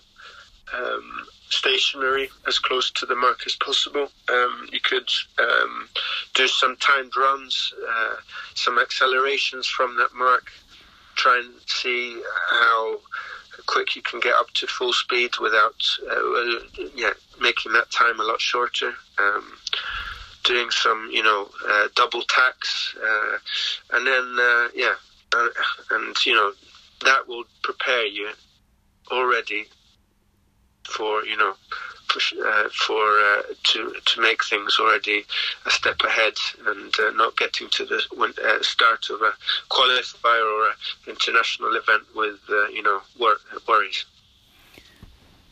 um, 0.76 1.26
stationary 1.48 2.28
as 2.46 2.58
close 2.58 2.90
to 2.92 3.06
the 3.06 3.14
mark 3.14 3.40
as 3.46 3.56
possible. 3.56 4.10
Um, 4.28 4.68
you 4.72 4.80
could 4.80 5.08
um, 5.38 5.88
do 6.34 6.46
some 6.46 6.76
timed 6.76 7.16
runs, 7.16 7.72
uh, 7.88 8.16
some 8.54 8.78
accelerations 8.78 9.66
from 9.66 9.96
that 9.96 10.14
mark, 10.14 10.50
try 11.14 11.38
and 11.38 11.54
see 11.66 12.20
how 12.50 12.98
quick 13.66 13.96
you 13.96 14.02
can 14.02 14.20
get 14.20 14.34
up 14.34 14.50
to 14.54 14.66
full 14.66 14.92
speed 14.92 15.30
without 15.40 15.74
uh, 16.10 16.86
yeah 16.94 17.12
making 17.40 17.72
that 17.72 17.90
time 17.90 18.20
a 18.20 18.24
lot 18.24 18.40
shorter. 18.40 18.92
Um, 19.18 19.52
doing 20.44 20.70
some 20.70 21.10
you 21.12 21.22
know 21.22 21.48
uh, 21.68 21.88
double 21.94 22.22
tacks, 22.22 22.96
uh, 23.02 23.38
and 23.96 24.06
then 24.06 24.36
uh, 24.38 24.68
yeah, 24.74 24.94
uh, 25.34 25.48
and 25.90 26.16
you 26.24 26.34
know 26.34 26.52
that 27.04 27.28
will 27.28 27.44
prepare 27.62 28.06
you 28.06 28.30
already 29.10 29.66
for 30.88 31.24
you 31.24 31.36
know 31.36 31.54
uh, 32.44 32.68
for 32.70 33.02
uh, 33.02 33.42
to 33.64 33.94
to 34.06 34.20
make 34.20 34.42
things 34.44 34.78
already 34.80 35.24
a 35.66 35.70
step 35.70 36.00
ahead 36.04 36.34
and 36.66 36.94
uh, 37.00 37.10
not 37.10 37.36
getting 37.36 37.68
to 37.68 37.84
the 37.84 38.00
uh, 38.20 38.62
start 38.62 39.10
of 39.10 39.20
a 39.20 39.32
qualifier 39.70 40.42
or 40.42 40.68
an 40.68 40.74
international 41.06 41.74
event 41.76 42.02
with 42.16 42.38
uh, 42.48 42.66
you 42.68 42.82
know 42.82 43.00
wor- 43.18 43.36
worries. 43.68 44.06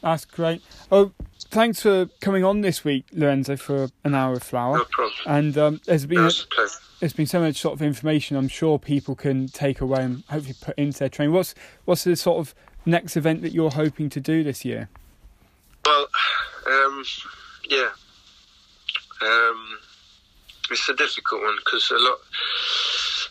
That's 0.01 0.25
great. 0.25 0.63
Oh, 0.91 1.13
thanks 1.51 1.83
for 1.83 2.07
coming 2.21 2.45
on 2.45 2.61
this 2.61 2.85
week, 2.85 3.07
Lorenzo, 3.13 3.57
for 3.57 3.89
an 4.05 4.15
hour 4.15 4.35
of 4.35 4.43
flower. 4.43 4.79
No 4.79 4.85
problem. 4.85 5.15
And 5.27 5.59
um, 5.59 5.81
there's 5.87 6.07
been 6.07 6.23
no, 6.23 6.29
a, 6.29 6.67
there's 7.01 7.13
been 7.13 7.27
so 7.27 7.41
much 7.41 7.57
sort 7.57 7.75
of 7.75 7.83
information 7.83 8.37
I'm 8.37 8.49
sure 8.49 8.79
people 8.79 9.15
can 9.15 9.49
take 9.49 9.81
away 9.81 10.03
and 10.03 10.25
hopefully 10.29 10.57
put 10.61 10.79
into 10.79 10.99
their 10.99 11.09
training. 11.09 11.35
What's 11.35 11.55
what's 11.85 12.05
the 12.05 12.17
sort 12.17 12.39
of 12.39 12.55
next 12.85 13.17
event 13.17 13.43
that 13.43 13.53
you're 13.53 13.71
hoping 13.71 14.09
to 14.11 14.21
do 14.21 14.43
this 14.43 14.65
year? 14.65 14.89
Well, 15.85 16.07
um, 16.67 17.05
yeah, 17.69 17.91
um, 19.23 19.79
it's 20.71 20.89
a 20.89 20.95
difficult 20.95 21.43
one 21.43 21.57
because 21.65 21.91
a 21.91 21.99
lot 21.99 22.19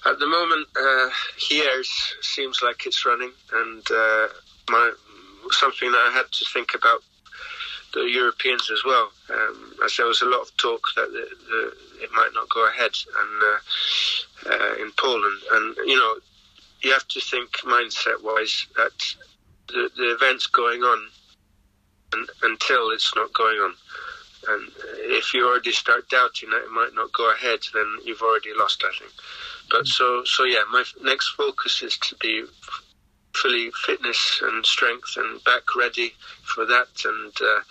at 0.06 0.20
the 0.20 0.28
moment 0.28 0.68
uh, 0.80 1.10
here 1.38 1.84
seems 2.22 2.62
like 2.62 2.86
it's 2.86 3.06
running, 3.06 3.32
and 3.54 3.84
uh, 3.92 4.28
my 4.70 4.92
something 5.52 5.92
that 5.92 6.10
I 6.10 6.12
had 6.12 6.32
to 6.32 6.46
think 6.46 6.74
about 6.74 7.04
the 7.96 8.02
Europeans 8.02 8.70
as 8.72 8.84
well, 8.84 9.10
um, 9.30 9.74
as 9.84 9.96
there 9.96 10.06
was 10.06 10.22
a 10.22 10.26
lot 10.26 10.42
of 10.42 10.56
talk 10.58 10.84
that 10.96 11.12
the, 11.12 11.28
the, 11.50 12.04
it 12.04 12.12
might 12.14 12.32
not 12.34 12.50
go 12.50 12.68
ahead, 12.68 12.92
and 12.92 13.44
uh, 13.44 14.54
uh, 14.54 14.84
in 14.84 14.92
Poland, 14.98 15.42
and 15.54 15.76
you 15.88 15.96
know, 15.96 16.18
you 16.82 16.92
have 16.92 17.08
to 17.08 17.22
think 17.22 17.50
mindset 17.64 18.22
wise 18.22 18.68
that 18.76 18.92
the, 19.70 19.90
the 19.98 20.14
event's 20.14 20.46
going 20.48 20.84
on 20.84 21.08
un 22.14 22.28
until 22.44 22.92
it's 22.92 23.16
not 23.16 23.34
going 23.34 23.58
on. 23.58 23.74
And 24.48 24.72
if 25.20 25.34
you 25.34 25.48
already 25.48 25.72
start 25.72 26.08
doubting 26.10 26.52
that 26.52 26.66
it 26.66 26.72
might 26.72 26.94
not 26.94 27.12
go 27.14 27.32
ahead, 27.32 27.60
then 27.74 27.88
you've 28.04 28.22
already 28.22 28.52
lost, 28.56 28.84
I 28.86 28.94
think. 29.00 29.12
But 29.72 29.88
so, 29.88 30.24
so 30.26 30.44
yeah, 30.44 30.64
my 30.72 30.84
next 31.02 31.30
focus 31.30 31.82
is 31.82 31.98
to 31.98 32.16
be 32.18 32.44
fully 33.42 33.72
fitness 33.86 34.42
and 34.44 34.66
strength 34.66 35.16
and 35.18 35.44
back 35.44 35.64
ready 35.76 36.14
for 36.44 36.66
that, 36.66 36.88
and 37.06 37.34
uh, 37.42 37.62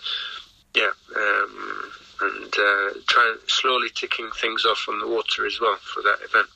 yeah, 0.75 0.91
um, 1.15 1.91
and 2.21 2.53
uh, 2.53 2.99
try 3.07 3.35
slowly 3.47 3.89
ticking 3.93 4.29
things 4.41 4.65
off 4.65 4.85
on 4.87 4.99
the 4.99 5.07
water 5.07 5.45
as 5.45 5.59
well 5.59 5.77
for 5.77 6.01
that 6.03 6.17
event. 6.23 6.47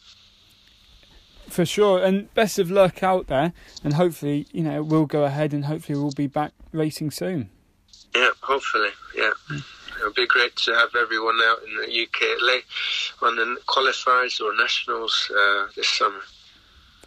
For 1.47 1.65
sure, 1.65 2.03
and 2.03 2.33
best 2.35 2.59
of 2.59 2.69
luck 2.69 3.01
out 3.01 3.27
there, 3.27 3.53
and 3.83 3.93
hopefully, 3.93 4.45
you 4.51 4.63
know, 4.63 4.83
we'll 4.83 5.07
go 5.07 5.23
ahead 5.23 5.53
and 5.53 5.65
hopefully 5.65 5.97
we'll 5.97 6.11
be 6.11 6.27
back 6.27 6.53
racing 6.71 7.11
soon. 7.11 7.49
Yeah, 8.15 8.29
hopefully, 8.41 8.89
yeah. 9.15 9.31
It'll 9.97 10.13
be 10.13 10.27
great 10.27 10.55
to 10.57 10.73
have 10.75 10.95
everyone 10.95 11.37
out 11.43 11.59
in 11.67 11.75
the 11.75 12.03
UK 12.03 12.41
late 12.41 12.63
on 13.21 13.35
the 13.35 13.57
qualifiers 13.67 14.39
or 14.39 14.55
nationals 14.55 15.29
uh, 15.37 15.65
this 15.75 15.89
summer. 15.89 16.21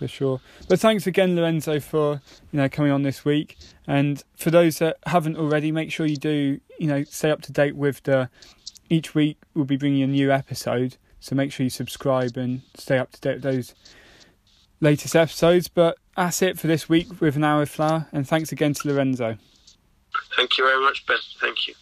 For 0.03 0.09
sure. 0.09 0.41
But 0.69 0.81
thanks 0.81 1.07
again, 1.07 1.37
Lorenzo, 1.37 1.79
for 1.79 2.21
you 2.51 2.57
know 2.59 2.69
coming 2.69 2.91
on 2.91 3.03
this 3.03 3.25
week. 3.25 3.57
And 3.87 4.21
for 4.37 4.51
those 4.51 4.81
that 4.81 4.97
haven't 5.07 5.37
already, 5.37 5.71
make 5.71 5.93
sure 5.93 6.07
you 6.07 6.17
do 6.17 6.59
you 6.77 6.89
know 6.89 7.05
stay 7.05 7.31
up 7.31 7.41
to 7.43 7.53
date 7.53 7.77
with 7.77 8.03
the. 8.03 8.29
Each 8.91 9.15
week 9.15 9.39
we'll 9.55 9.65
be 9.65 9.77
bringing 9.77 10.03
a 10.03 10.09
new 10.09 10.33
episode, 10.33 10.97
so 11.21 11.37
make 11.37 11.53
sure 11.53 11.63
you 11.63 11.71
subscribe 11.71 12.37
and 12.37 12.63
stay 12.75 12.99
up 12.99 13.13
to 13.13 13.21
date 13.21 13.35
with 13.35 13.43
those 13.45 13.75
latest 14.81 15.15
episodes. 15.15 15.69
But 15.69 15.99
that's 16.17 16.43
it 16.43 16.59
for 16.59 16.67
this 16.67 16.89
week 16.89 17.21
with 17.21 17.37
an 17.37 17.45
hour 17.45 17.63
of 17.63 17.71
flower. 17.71 18.09
And 18.11 18.27
thanks 18.27 18.51
again 18.51 18.75
to 18.75 18.89
Lorenzo. 18.89 19.39
Thank 20.37 20.59
you 20.59 20.65
very 20.65 20.83
much, 20.83 21.07
Ben. 21.07 21.19
Thank 21.41 21.69
you. 21.69 21.75